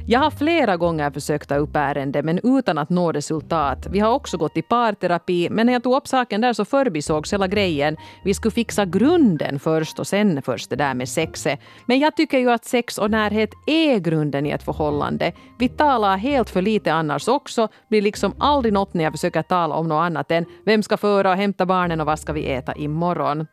Jag 0.10 0.20
har 0.20 0.32
flera 0.32 0.78
gånger 0.78 1.12
försökt 1.12 1.50
ta 1.50 1.56
upp 1.56 1.76
ärende 2.08 2.24
men 2.24 2.58
utan 2.58 2.78
att 2.78 2.90
nå 2.90 3.12
resultat. 3.12 3.88
Vi 3.92 4.00
har 4.00 4.14
också 4.14 4.38
gått 4.38 4.58
i 4.58 4.62
parterapi 4.62 5.50
men 5.52 5.66
när 5.66 5.74
jag 5.74 5.84
tog 5.84 5.96
upp 5.96 6.08
saken 6.08 6.42
där 6.42 6.54
så 6.54 6.66
förbisågs 6.66 7.34
hela 7.34 7.48
grejen. 7.48 7.98
Vi 8.24 8.34
skulle 8.34 8.52
fixa 8.52 8.86
grunden 8.86 9.60
först 9.60 10.00
och 10.00 10.08
sen 10.08 10.42
först 10.42 10.70
det 10.70 10.76
där 10.76 10.94
med 10.94 11.10
sexet. 11.10 11.60
Men 11.88 12.00
jag 12.00 12.16
tycker 12.16 12.40
ju 12.40 12.52
att 12.52 12.66
sex 12.66 12.98
och 12.98 13.12
närhet 13.12 13.50
är 13.68 14.00
grunden 14.00 14.46
i 14.46 14.50
ett 14.50 14.64
förhållande. 14.64 15.32
Vi 15.60 15.70
talar 15.70 16.18
helt 16.18 16.50
för 16.50 16.62
lite 16.62 16.94
annars 16.94 17.28
också. 17.28 17.68
Blir 17.90 18.02
liksom 18.02 18.34
aldrig 18.40 18.74
något 18.74 18.94
när 18.94 19.04
jag 19.04 19.14
försöker 19.14 19.44
tala 19.44 19.76
om 19.76 19.88
något 19.88 20.06
annat 20.06 20.32
än 20.32 20.46
vem 20.66 20.84
ska 20.84 20.98
föra 20.98 21.32
och 21.32 21.38
hämta 21.38 21.66
barnen 21.66 22.02
och 22.02 22.08
vad 22.08 22.20
ska 22.20 22.34
vi 22.34 22.52
äta 22.52 22.74
imorgon. 22.76 23.48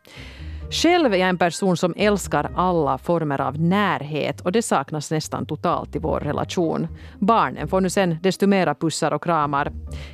Själv 0.69 1.13
är 1.13 1.17
jag 1.17 1.29
en 1.29 1.37
person 1.37 1.77
som 1.77 1.93
älskar 1.97 2.51
alla 2.55 2.97
former 2.97 3.41
av 3.41 3.59
närhet 3.59 4.41
och 4.41 4.51
det 4.51 4.61
saknas 4.61 5.11
nästan 5.11 5.45
totalt 5.45 5.95
i 5.95 5.99
vår 5.99 6.19
relation. 6.19 6.87
Barnen 7.19 7.67
får 7.67 7.81
nu 7.81 7.89
sen 7.89 8.17
desto 8.21 8.47
mera 8.47 8.75
pussar 8.75 9.11
och 9.11 9.23
kramar. 9.23 9.71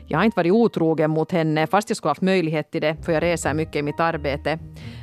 Jag 0.07 0.17
har 0.17 0.25
inte 0.25 0.35
varit 0.35 0.51
otrogen 0.51 1.11
mot 1.11 1.31
henne 1.31 1.67
fast 1.67 1.89
jag 1.89 1.97
skulle 1.97 2.09
haft 2.09 2.21
möjlighet 2.21 2.71
till 2.71 2.81
det 2.81 2.97
för 3.05 3.11
jag 3.11 3.23
reser 3.23 3.53
mycket 3.53 3.75
i 3.75 3.81
mitt 3.81 3.99
arbete. 3.99 4.59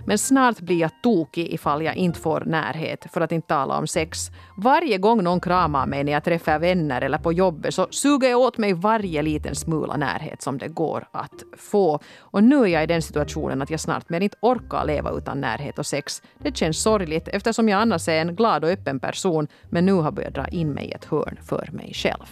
Men 0.09 0.19
snart 0.19 0.61
blir 0.61 0.81
jag 0.81 0.91
tokig 1.03 1.53
ifall 1.53 1.83
jag 1.83 1.97
inte 1.97 2.21
får 2.21 2.41
närhet, 2.41 3.07
för 3.13 3.21
att 3.21 3.33
inte 3.33 3.49
tala 3.49 3.79
om 3.79 3.87
sex. 3.87 4.31
Varje 4.57 4.99
gång 4.99 5.25
någon 5.25 5.41
kramar 5.41 5.87
mig 5.87 6.05
när 6.05 6.13
jag 6.13 6.25
träffar 6.25 6.59
vänner 6.59 7.03
eller 7.03 7.19
på 7.19 7.33
jobbet 7.33 7.75
så 7.75 7.87
suger 7.91 8.29
jag 8.29 8.41
åt 8.41 8.59
mig 8.59 8.73
varje 8.73 9.23
liten 9.23 9.55
smula 9.55 9.97
närhet 9.97 10.43
som 10.43 10.59
det 10.59 10.69
går 10.69 11.09
att 11.13 11.43
få. 11.59 12.01
Och 12.19 12.45
nu 12.45 12.63
är 12.63 12.67
jag 12.67 12.83
i 12.83 12.87
den 12.87 13.03
situationen 13.03 13.63
att 13.63 13.71
jag 13.71 13.81
snart 13.81 14.09
mer 14.09 14.21
inte 14.21 14.37
orkar 14.41 14.85
leva 14.87 15.11
utan 15.11 15.41
närhet 15.41 15.79
och 15.79 15.87
sex. 15.87 16.23
Det 16.39 16.57
känns 16.57 16.83
sorgligt 16.83 17.29
eftersom 17.29 17.69
jag 17.69 17.81
annars 17.81 18.09
är 18.09 18.21
en 18.21 18.37
glad 18.37 18.65
och 18.65 18.71
öppen 18.71 19.01
person 19.01 19.49
men 19.71 19.87
nu 19.87 19.93
har 19.93 20.11
börjat 20.11 20.35
dra 20.35 20.49
in 20.49 20.71
mig 20.71 20.85
i 20.85 20.93
ett 20.93 21.05
hörn 21.05 21.39
för 21.43 21.69
mig 21.73 21.93
själv. 21.95 22.27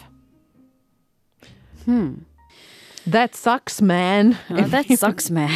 Hmm. 1.84 2.24
That 3.12 3.34
sucks 3.34 3.80
man. 3.80 4.34
Ja, 4.48 4.68
that 4.68 4.98
sucks 4.98 5.30
man. 5.30 5.48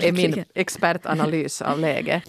är 0.00 0.12
min 0.12 0.44
expertanalys 0.54 1.62
av 1.62 1.78
läget. 1.78 2.22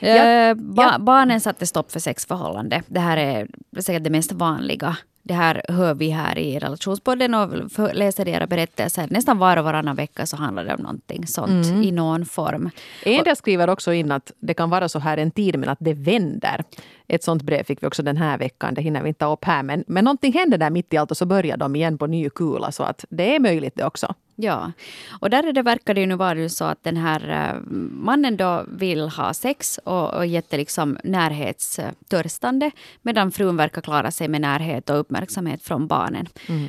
Eh, 0.00 0.54
ba- 0.56 0.82
ja. 0.82 0.98
Barnen 0.98 1.40
satte 1.40 1.66
stopp 1.66 1.92
för 1.92 2.00
sexförhållande. 2.00 2.82
Det 2.86 3.00
här 3.00 3.16
är 3.16 3.48
säkert 3.80 4.04
det 4.04 4.10
mest 4.10 4.32
vanliga. 4.32 4.96
Det 5.24 5.34
här 5.34 5.62
hör 5.68 5.94
vi 5.94 6.10
här 6.10 6.38
i 6.38 6.58
relationspodden 6.58 7.34
och 7.34 7.48
läser 7.94 8.28
era 8.28 8.46
berättelser. 8.46 9.06
Nästan 9.10 9.38
var 9.38 9.56
och 9.56 9.64
varannan 9.64 9.96
vecka 9.96 10.26
så 10.26 10.36
handlar 10.36 10.64
det 10.64 10.74
om 10.74 10.80
någonting 10.82 11.26
sånt 11.26 11.66
Mm. 11.66 11.82
i 11.82 11.90
någon 11.92 12.26
form. 12.26 12.70
En 13.04 13.24
där 13.24 13.34
skriver 13.34 13.70
också 13.70 13.92
in 13.92 14.12
att 14.12 14.32
det 14.40 14.54
kan 14.54 14.70
vara 14.70 14.88
så 14.88 14.98
här 14.98 15.16
en 15.18 15.30
tid 15.30 15.58
men 15.58 15.68
att 15.68 15.78
det 15.80 15.94
vänder. 15.94 16.64
Ett 17.12 17.24
sånt 17.24 17.42
brev 17.42 17.64
fick 17.64 17.82
vi 17.82 17.86
också 17.86 18.02
den 18.02 18.16
här 18.16 18.38
veckan. 18.38 18.74
Det 18.74 18.82
hinner 18.82 19.02
vi 19.02 19.08
inte 19.08 19.24
upp 19.24 19.44
här. 19.44 19.62
Men, 19.62 19.84
men 19.86 20.04
någonting 20.04 20.32
händer 20.32 20.58
där 20.58 20.70
mitt 20.70 20.92
i 20.92 20.96
allt 20.96 21.10
och 21.10 21.16
så 21.16 21.26
börjar 21.26 21.56
de 21.56 21.76
igen 21.76 21.98
på 21.98 22.06
ny 22.06 22.30
kula. 22.30 22.72
Så 22.72 22.82
att 22.82 23.04
det 23.08 23.34
är 23.34 23.40
möjligt 23.40 23.74
det 23.76 23.84
också. 23.84 24.14
Ja, 24.36 24.72
och 25.20 25.30
där 25.30 25.42
är 25.42 25.52
det 25.52 25.62
verkar 25.62 25.94
det 25.94 26.00
ju 26.00 26.06
nu 26.06 26.16
vara 26.16 26.48
så 26.48 26.64
att 26.64 26.82
den 26.82 26.96
här 26.96 27.28
eh, 27.30 27.60
mannen 27.90 28.36
då 28.36 28.64
vill 28.68 29.08
ha 29.08 29.34
sex 29.34 29.78
och, 29.84 30.14
och 30.14 30.26
jätte 30.26 30.56
liksom 30.56 30.98
närhetstörstande 31.04 32.70
medan 33.02 33.32
frun 33.32 33.56
verkar 33.56 33.80
klara 33.80 34.10
sig 34.10 34.28
med 34.28 34.40
närhet 34.40 34.90
och 34.90 35.00
uppmärksamhet 35.00 35.62
från 35.62 35.86
barnen. 35.86 36.26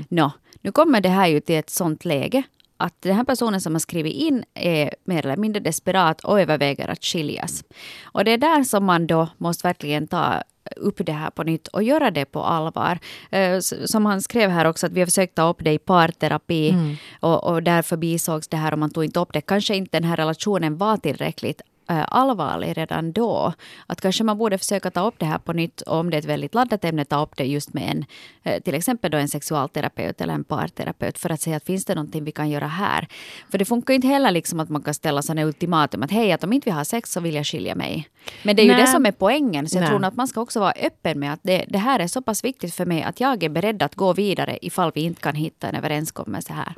Nå, 0.09 0.31
nu 0.61 0.71
kommer 0.71 1.01
det 1.01 1.09
här 1.09 1.27
ju 1.27 1.39
till 1.39 1.55
ett 1.55 1.69
sånt 1.69 2.05
läge 2.05 2.43
att 2.83 3.01
den 3.01 3.15
här 3.15 3.23
personen 3.23 3.61
som 3.61 3.73
har 3.73 3.79
skrivit 3.79 4.13
in 4.13 4.43
är 4.53 4.95
mer 5.03 5.25
eller 5.25 5.37
mindre 5.37 5.59
desperat 5.59 6.23
och 6.23 6.41
överväger 6.41 6.87
att 6.87 7.03
skiljas. 7.03 7.63
Och 8.03 8.25
det 8.25 8.31
är 8.31 8.37
där 8.37 8.63
som 8.63 8.85
man 8.85 9.07
då 9.07 9.27
måste 9.37 9.67
verkligen 9.67 10.07
ta 10.07 10.43
upp 10.77 11.05
det 11.05 11.11
här 11.11 11.29
på 11.29 11.43
nytt 11.43 11.67
och 11.67 11.83
göra 11.83 12.11
det 12.11 12.25
på 12.25 12.43
allvar. 12.43 12.99
Eh, 13.31 13.59
Som 13.85 14.05
han 14.05 14.21
skrev 14.21 14.49
här 14.49 14.65
också, 14.65 14.85
att 14.85 14.91
vi 14.93 14.99
har 14.99 15.05
försökt 15.07 15.35
ta 15.35 15.49
upp 15.49 15.57
det 15.63 15.71
i 15.73 15.77
parterapi 15.77 16.75
och, 17.19 17.43
och 17.43 17.63
därför 17.63 17.97
bisågs 17.97 18.47
det 18.47 18.57
här 18.57 18.71
och 18.73 18.79
man 18.79 18.89
tog 18.91 19.03
inte 19.03 19.19
upp 19.19 19.33
det. 19.33 19.41
Kanske 19.41 19.75
inte 19.75 19.99
den 19.99 20.09
här 20.09 20.17
relationen 20.17 20.77
var 20.77 20.97
tillräckligt 20.97 21.61
allvarlig 21.87 22.77
redan 22.77 23.11
då. 23.11 23.53
Att 23.87 24.01
kanske 24.01 24.23
man 24.23 24.37
borde 24.37 24.57
försöka 24.57 24.91
ta 24.91 25.07
upp 25.07 25.15
det 25.17 25.25
här 25.25 25.37
på 25.37 25.53
nytt 25.53 25.81
och 25.81 25.97
om 25.97 26.09
det 26.09 26.17
är 26.17 26.19
ett 26.19 26.25
väldigt 26.25 26.55
laddat 26.55 26.85
ämne, 26.85 27.05
ta 27.05 27.23
upp 27.23 27.37
det 27.37 27.45
just 27.45 27.73
med 27.73 27.91
en, 27.91 28.05
eh, 28.43 28.61
till 28.61 28.75
exempel 28.75 29.11
då 29.11 29.17
en 29.17 29.27
sexualterapeut 29.27 30.21
eller 30.21 30.33
en 30.33 30.43
parterapeut 30.43 31.19
för 31.19 31.29
att 31.29 31.41
se 31.41 31.53
att 31.53 31.63
finns 31.63 31.85
det 31.85 31.95
någonting 31.95 32.23
vi 32.23 32.31
kan 32.31 32.49
göra 32.49 32.67
här. 32.67 33.07
För 33.51 33.57
det 33.57 33.65
funkar 33.65 33.93
inte 33.93 34.07
heller 34.07 34.31
liksom 34.31 34.59
att 34.59 34.69
man 34.69 34.81
kan 34.81 34.93
ställa 34.93 35.21
sådana 35.21 35.43
ultimatum 35.43 36.03
att 36.03 36.11
hej, 36.11 36.31
att 36.31 36.43
om 36.43 36.53
inte 36.53 36.65
vi 36.65 36.71
har 36.71 36.83
sex 36.83 37.11
så 37.11 37.19
vill 37.19 37.35
jag 37.35 37.45
skilja 37.45 37.75
mig. 37.75 38.09
Men 38.43 38.55
det 38.55 38.61
är 38.61 38.65
ju 38.65 38.71
Nej. 38.71 38.81
det 38.81 38.87
som 38.87 39.05
är 39.05 39.11
poängen, 39.11 39.69
så 39.69 39.77
jag 39.77 39.81
Nej. 39.81 39.89
tror 39.89 40.05
att 40.05 40.15
man 40.15 40.27
ska 40.27 40.41
också 40.41 40.59
vara 40.59 40.73
öppen 40.81 41.19
med 41.19 41.33
att 41.33 41.39
det, 41.43 41.65
det 41.67 41.79
här 41.79 41.99
är 41.99 42.07
så 42.07 42.21
pass 42.21 42.43
viktigt 42.43 42.73
för 42.73 42.85
mig 42.85 43.03
att 43.03 43.19
jag 43.19 43.43
är 43.43 43.49
beredd 43.49 43.83
att 43.83 43.95
gå 43.95 44.13
vidare 44.13 44.57
ifall 44.61 44.91
vi 44.95 45.01
inte 45.01 45.21
kan 45.21 45.35
hitta 45.35 45.67
en 45.67 45.75
överenskommelse 45.75 46.53
här. 46.53 46.73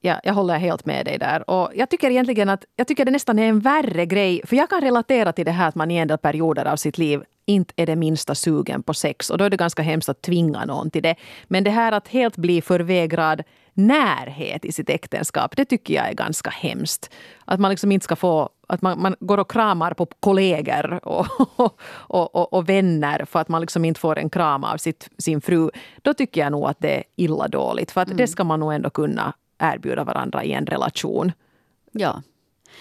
Ja, 0.00 0.20
jag 0.24 0.34
håller 0.34 0.58
helt 0.58 0.86
med 0.86 1.06
dig 1.06 1.18
där. 1.18 1.50
Och 1.50 1.70
jag 1.74 1.90
tycker 1.90 2.10
egentligen 2.10 2.48
att 2.48 2.64
jag 2.76 2.86
tycker 2.86 3.04
det 3.04 3.10
nästan 3.10 3.38
är 3.38 3.48
en 3.48 3.60
värre 3.60 4.06
grej. 4.06 4.40
För 4.44 4.56
jag 4.56 4.70
kan 4.70 4.80
relatera 4.80 5.32
till 5.32 5.44
det 5.44 5.50
här 5.50 5.68
att 5.68 5.74
man 5.74 5.90
i 5.90 5.96
en 5.96 6.08
del 6.08 6.18
perioder 6.18 6.64
av 6.64 6.76
sitt 6.76 6.98
liv 6.98 7.22
inte 7.46 7.74
är 7.76 7.86
det 7.86 7.96
minsta 7.96 8.34
sugen 8.34 8.82
på 8.82 8.94
sex. 8.94 9.30
Och 9.30 9.38
då 9.38 9.44
är 9.44 9.50
det 9.50 9.56
ganska 9.56 9.82
hemskt 9.82 10.08
att 10.08 10.22
tvinga 10.22 10.64
någon 10.64 10.90
till 10.90 11.02
det. 11.02 11.14
Men 11.44 11.64
det 11.64 11.70
här 11.70 11.92
att 11.92 12.08
helt 12.08 12.36
bli 12.36 12.62
förvägrad 12.62 13.42
närhet 13.74 14.64
i 14.64 14.72
sitt 14.72 14.90
äktenskap, 14.90 15.56
det 15.56 15.64
tycker 15.64 15.94
jag 15.94 16.08
är 16.08 16.14
ganska 16.14 16.50
hemskt. 16.50 17.10
Att 17.44 17.60
man 17.60 17.70
liksom 17.70 17.92
inte 17.92 18.04
ska 18.04 18.16
få 18.16 18.48
att 18.68 18.82
man, 18.82 19.02
man 19.02 19.16
går 19.20 19.38
och 19.38 19.50
kramar 19.50 19.94
på 19.94 20.06
kollegor 20.20 21.08
och, 21.08 21.26
och, 22.08 22.36
och, 22.36 22.52
och 22.52 22.68
vänner 22.68 23.24
för 23.24 23.40
att 23.40 23.48
man 23.48 23.60
liksom 23.60 23.84
inte 23.84 24.00
får 24.00 24.18
en 24.18 24.30
kram 24.30 24.64
av 24.64 24.76
sitt, 24.76 25.08
sin 25.18 25.40
fru. 25.40 25.70
Då 26.02 26.14
tycker 26.14 26.40
jag 26.40 26.52
nog 26.52 26.68
att 26.68 26.80
det 26.80 26.96
är 26.96 27.04
illa 27.16 27.48
dåligt. 27.48 27.90
För 27.90 28.00
att 28.00 28.16
det 28.16 28.26
ska 28.26 28.44
man 28.44 28.60
nog 28.60 28.72
ändå 28.72 28.90
kunna 28.90 29.32
erbjuda 29.58 30.04
varandra 30.04 30.44
i 30.44 30.52
en 30.52 30.66
relation. 30.66 31.32
Ja. 31.92 32.22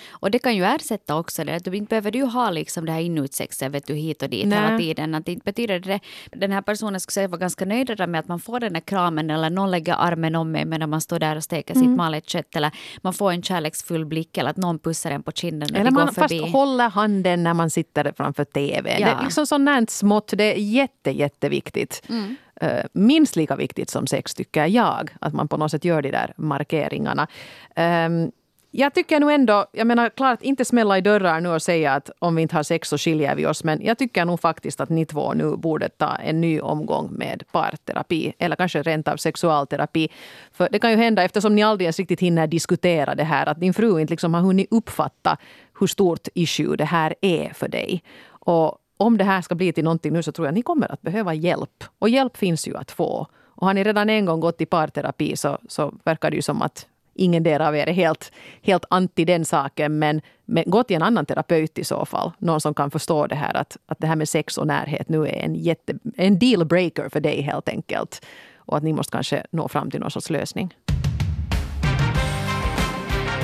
Och 0.09 0.31
det 0.31 0.39
kan 0.39 0.55
ju 0.55 0.63
ersätta 0.65 1.15
också 1.15 1.43
det. 1.43 1.55
att 1.55 1.63
Du 1.63 1.75
inte 1.75 1.89
behöver 1.89 2.11
du 2.11 2.23
ha 2.23 2.49
liksom 2.49 2.85
det 2.85 2.91
här 2.91 2.99
inutsexet 2.99 3.71
vet 3.71 3.87
du, 3.87 3.93
hit 3.93 4.21
och 4.21 4.29
dit 4.29 4.47
Nej. 4.47 4.59
hela 4.59 4.77
tiden. 4.77 5.15
Att 5.15 5.27
inte 5.27 5.43
betyder 5.45 5.79
det. 5.79 5.99
Den 6.31 6.51
här 6.51 6.61
personen 6.61 6.99
skulle 6.99 7.13
säga 7.13 7.27
vara 7.27 7.39
ganska 7.39 7.65
nöjd 7.65 8.09
med 8.09 8.19
att 8.19 8.27
man 8.27 8.39
får 8.39 8.59
den 8.59 8.73
där 8.73 8.79
kramen 8.79 9.29
eller 9.29 9.49
någon 9.49 9.71
lägger 9.71 9.93
armen 9.93 10.35
om 10.35 10.51
mig 10.51 10.65
medan 10.65 10.89
man 10.89 11.01
står 11.01 11.19
där 11.19 11.35
och 11.35 11.43
steker 11.43 11.75
Mm. 11.75 11.87
sitt 11.87 11.97
malet 11.97 12.29
kött. 12.29 12.55
Eller 12.55 12.71
man 13.01 13.13
får 13.13 13.31
en 13.31 13.43
kärleksfull 13.43 14.05
blick 14.05 14.37
eller 14.37 14.49
att 14.49 14.57
någon 14.57 14.79
pussar 14.79 15.11
en 15.11 15.23
på 15.23 15.31
kinden 15.31 15.75
Eller 15.75 15.91
man 15.91 16.07
fast 16.07 16.17
förbi. 16.17 16.51
håller 16.51 16.89
handen 16.89 17.43
när 17.43 17.53
man 17.53 17.69
sitter 17.69 18.13
framför 18.17 18.43
tvn. 18.45 18.95
Ja. 18.99 19.05
Det 19.05 19.11
är 19.11 19.23
liksom 19.23 19.45
sånt 19.47 19.89
smått. 19.89 20.33
Det 20.37 20.43
är 20.43 20.59
jätte, 20.59 21.11
jätteviktigt. 21.11 22.03
Mm. 22.09 22.35
Eh, 22.61 22.83
minst 22.93 23.35
lika 23.35 23.55
viktigt 23.55 23.89
som 23.89 24.07
sex 24.07 24.33
tycker 24.33 24.65
jag. 24.65 25.09
Att 25.21 25.33
man 25.33 25.47
på 25.47 25.57
något 25.57 25.71
sätt 25.71 25.85
gör 25.85 26.01
de 26.01 26.11
där 26.11 26.33
markeringarna. 26.37 27.27
Ehm, 27.75 28.31
jag 28.71 28.93
tycker 28.93 29.19
nog 29.19 29.31
ändå, 29.31 29.65
jag 29.71 29.87
menar 29.87 30.09
klart 30.09 30.41
inte 30.41 30.65
smälla 30.65 30.97
i 30.97 31.01
dörrar 31.01 31.41
nu 31.41 31.49
och 31.49 31.61
säga 31.61 31.93
att 31.93 32.09
om 32.19 32.35
vi 32.35 32.41
inte 32.41 32.55
har 32.55 32.63
sex 32.63 32.89
så 32.89 32.97
skiljer 32.97 33.35
vi 33.35 33.45
oss. 33.45 33.63
Men 33.63 33.81
jag 33.85 33.97
tycker 33.97 34.25
nog 34.25 34.39
faktiskt 34.39 34.81
att 34.81 34.89
ni 34.89 35.05
två 35.05 35.33
nu 35.33 35.57
borde 35.57 35.89
ta 35.89 36.15
en 36.15 36.41
ny 36.41 36.59
omgång 36.59 37.09
med 37.11 37.43
parterapi. 37.51 38.33
Eller 38.39 38.55
kanske 38.55 38.81
rent 38.81 39.07
av 39.07 39.17
sexualterapi. 39.17 40.09
För 40.51 40.69
det 40.71 40.79
kan 40.79 40.91
ju 40.91 40.97
hända, 40.97 41.23
eftersom 41.23 41.55
ni 41.55 41.63
aldrig 41.63 41.85
ens 41.85 41.99
riktigt 41.99 42.19
hinner 42.19 42.47
diskutera 42.47 43.15
det 43.15 43.23
här, 43.23 43.45
att 43.49 43.59
din 43.59 43.73
fru 43.73 43.99
inte 43.99 44.13
liksom 44.13 44.33
har 44.33 44.41
hunnit 44.41 44.67
uppfatta 44.71 45.37
hur 45.79 45.87
stort 45.87 46.27
issue 46.33 46.75
det 46.75 46.85
här 46.85 47.15
är 47.21 47.53
för 47.53 47.67
dig. 47.67 48.03
Och 48.29 48.77
om 48.97 49.17
det 49.17 49.23
här 49.23 49.41
ska 49.41 49.55
bli 49.55 49.73
till 49.73 49.83
någonting 49.83 50.13
nu 50.13 50.23
så 50.23 50.31
tror 50.31 50.47
jag 50.47 50.51
att 50.51 50.55
ni 50.55 50.61
kommer 50.61 50.91
att 50.91 51.01
behöva 51.01 51.33
hjälp. 51.33 51.83
Och 51.99 52.09
hjälp 52.09 52.37
finns 52.37 52.67
ju 52.67 52.77
att 52.77 52.91
få. 52.91 53.27
Och 53.45 53.67
har 53.67 53.73
ni 53.73 53.83
redan 53.83 54.09
en 54.09 54.25
gång 54.25 54.39
gått 54.39 54.61
i 54.61 54.65
parterapi 54.65 55.35
så, 55.35 55.57
så 55.67 55.93
verkar 56.03 56.29
det 56.29 56.35
ju 56.35 56.41
som 56.41 56.61
att 56.61 56.87
ingen 57.13 57.43
del 57.43 57.61
av 57.61 57.75
er 57.75 57.87
är 57.87 57.93
helt, 57.93 58.31
helt 58.61 58.85
anti 58.89 59.25
den 59.25 59.45
saken. 59.45 59.99
Men, 59.99 60.21
men 60.45 60.63
gå 60.67 60.83
till 60.83 60.95
en 60.95 61.03
annan 61.03 61.25
terapeut 61.25 61.77
i 61.77 61.83
så 61.83 62.05
fall. 62.05 62.31
Någon 62.37 62.61
som 62.61 62.73
kan 62.73 62.91
förstå 62.91 63.27
det 63.27 63.35
här 63.35 63.57
att, 63.57 63.77
att 63.85 63.99
det 63.99 64.07
här 64.07 64.15
med 64.15 64.29
sex 64.29 64.57
och 64.57 64.67
närhet 64.67 65.09
nu 65.09 65.27
är 65.27 65.45
en, 65.45 65.55
jätte, 65.55 65.93
en 66.17 66.39
dealbreaker 66.39 67.09
för 67.09 67.19
dig 67.19 67.41
helt 67.41 67.69
enkelt. 67.69 68.25
Och 68.57 68.77
att 68.77 68.83
ni 68.83 68.93
måste 68.93 69.11
kanske 69.11 69.45
nå 69.51 69.67
fram 69.67 69.91
till 69.91 69.99
någon 69.99 70.11
sorts 70.11 70.29
lösning. 70.29 70.73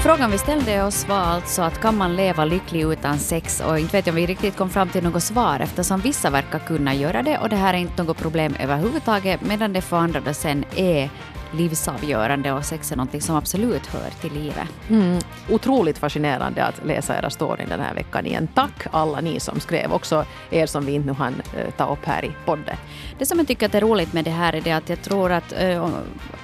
Frågan 0.04 0.32
vi 0.32 0.38
ställde 0.38 0.84
oss 0.84 1.08
var 1.08 1.16
alltså 1.16 1.62
att 1.62 1.82
kan 1.82 1.98
man 1.98 2.16
leva 2.16 2.46
lycklig 2.46 2.82
utan 2.82 3.20
sex? 3.20 3.62
Och 3.62 3.80
inte 3.80 3.98
vet 3.98 4.08
jag 4.08 4.13
om 4.13 4.16
vi 4.16 4.26
riktigt 4.26 4.58
kom 4.58 4.70
fram 4.70 4.89
till 4.89 5.04
något 5.04 5.24
svar 5.24 5.60
eftersom 5.60 6.00
vissa 6.00 6.30
verkar 6.30 6.60
kunna 6.60 6.94
göra 6.94 7.22
det 7.22 7.38
och 7.38 7.50
det 7.50 7.56
här 7.56 7.74
är 7.74 7.78
inte 7.78 8.04
något 8.04 8.18
problem 8.18 8.56
överhuvudtaget 8.60 9.42
medan 9.42 9.74
det 9.74 9.82
för 9.82 9.98
andra 9.98 10.20
då 10.20 10.34
sen 10.34 10.66
är 10.76 11.10
livsavgörande 11.54 12.52
och 12.52 12.66
sex 12.66 12.92
är 12.92 12.96
någonting 12.96 13.22
som 13.22 13.36
absolut 13.36 13.86
hör 13.86 14.10
till 14.22 14.34
livet. 14.34 14.68
Mm. 14.89 15.20
Otroligt 15.50 15.98
fascinerande 15.98 16.66
att 16.66 16.86
läsa 16.86 17.18
era 17.18 17.30
storyn 17.30 17.70
den 17.70 17.80
här 17.80 17.94
veckan 17.94 18.26
igen. 18.26 18.48
Tack 18.54 18.88
alla 18.92 19.22
ni 19.22 19.39
som 19.39 19.60
skrev, 19.60 19.93
också 19.93 20.26
er 20.49 20.66
som 20.66 20.86
vi 20.86 20.91
inte 20.91 21.04
nu 21.08 21.14
hann 21.14 21.41
eh, 21.58 21.74
ta 21.78 21.91
upp 21.93 22.06
här 22.06 22.26
i 22.26 22.32
podden. 22.45 22.76
Det 23.20 23.26
som 23.26 23.38
jag 23.38 23.47
tycker 23.47 23.76
är 23.76 23.82
roligt 23.82 24.14
med 24.14 24.26
det 24.26 24.32
här 24.32 24.54
är 24.54 24.62
det 24.62 24.72
att 24.72 24.89
jag 24.89 25.01
tror 25.01 25.32
att 25.32 25.54
uh, 25.64 25.89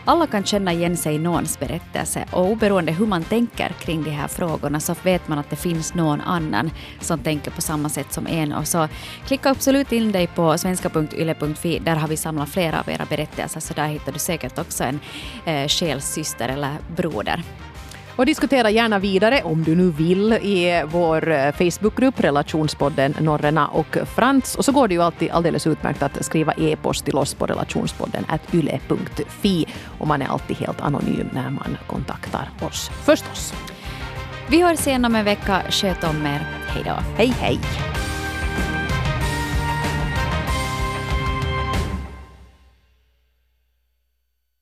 alla 0.06 0.28
kan 0.28 0.44
känna 0.44 0.74
igen 0.74 0.98
sig 0.98 1.16
i 1.16 1.18
någons 1.18 1.60
berättelse 1.60 2.26
och 2.32 2.46
oberoende 2.46 2.92
hur 2.92 3.06
man 3.06 3.24
tänker 3.24 3.70
kring 3.70 4.04
de 4.04 4.10
här 4.10 4.28
frågorna 4.28 4.80
så 4.80 4.96
vet 5.04 5.28
man 5.28 5.40
att 5.40 5.50
det 5.50 5.56
finns 5.56 5.94
någon 5.94 6.22
annan 6.22 6.72
som 7.00 7.20
tänker 7.20 7.52
på 7.52 7.62
samma 7.62 7.90
sätt 7.90 8.14
som 8.14 8.28
en. 8.28 8.54
Och 8.54 8.68
så 8.68 8.88
klicka 9.28 9.50
absolut 9.50 9.92
in 9.92 10.12
dig 10.12 10.28
på 10.28 10.58
svenska.yle.fi. 10.58 11.80
Där 11.80 11.96
har 11.96 12.08
vi 12.08 12.18
samlat 12.18 12.50
flera 12.50 12.80
av 12.80 12.90
era 12.90 13.06
berättelser 13.06 13.60
så 13.60 13.74
där 13.74 13.88
hittar 13.88 14.12
du 14.12 14.20
säkert 14.20 14.60
också 14.60 14.84
en 14.84 14.99
eh, 15.46 15.68
själssyster 15.68 16.50
eller 16.50 16.78
broder. 16.96 17.44
Och 18.20 18.26
diskutera 18.26 18.70
gärna 18.70 19.00
vidare 19.00 19.42
om 19.44 19.64
du 19.64 19.76
nu 19.76 19.92
vill 19.92 20.34
i 20.34 20.84
vår 20.86 21.32
eh, 21.32 21.52
Facebookgrupp 21.52 22.20
Relationspodden 22.20 23.16
Norrena 23.20 23.68
och 23.68 23.98
Frans. 24.16 24.56
Och 24.56 24.66
så 24.66 24.72
går 24.72 24.88
det 24.88 24.94
ju 24.94 25.02
alltid 25.02 25.32
alldeles 25.32 25.68
utmärkt 25.68 26.04
att 26.04 26.26
skriva 26.26 26.54
e-post 26.54 27.06
till 27.06 27.18
oss 27.18 27.34
på 27.34 27.46
relationspodden 27.46 28.26
yle.fi. 28.54 29.66
Och 30.00 30.08
man 30.08 30.22
är 30.22 30.28
alltid 30.28 30.58
helt 30.58 30.82
anonym 30.82 31.30
när 31.34 31.50
man 31.50 31.78
kontaktar 31.88 32.50
oss 32.62 32.92
förstås. 33.06 33.54
Vi 34.50 34.62
hörs 34.62 34.88
igen 34.88 35.06
om 35.06 35.16
en 35.16 35.26
vecka. 35.26 35.62
Sköt 35.70 36.04
om 36.04 36.26
er. 36.26 36.48
Hej 36.68 36.84
då. 36.86 36.96
Hej 37.18 37.34
hej. 37.40 37.60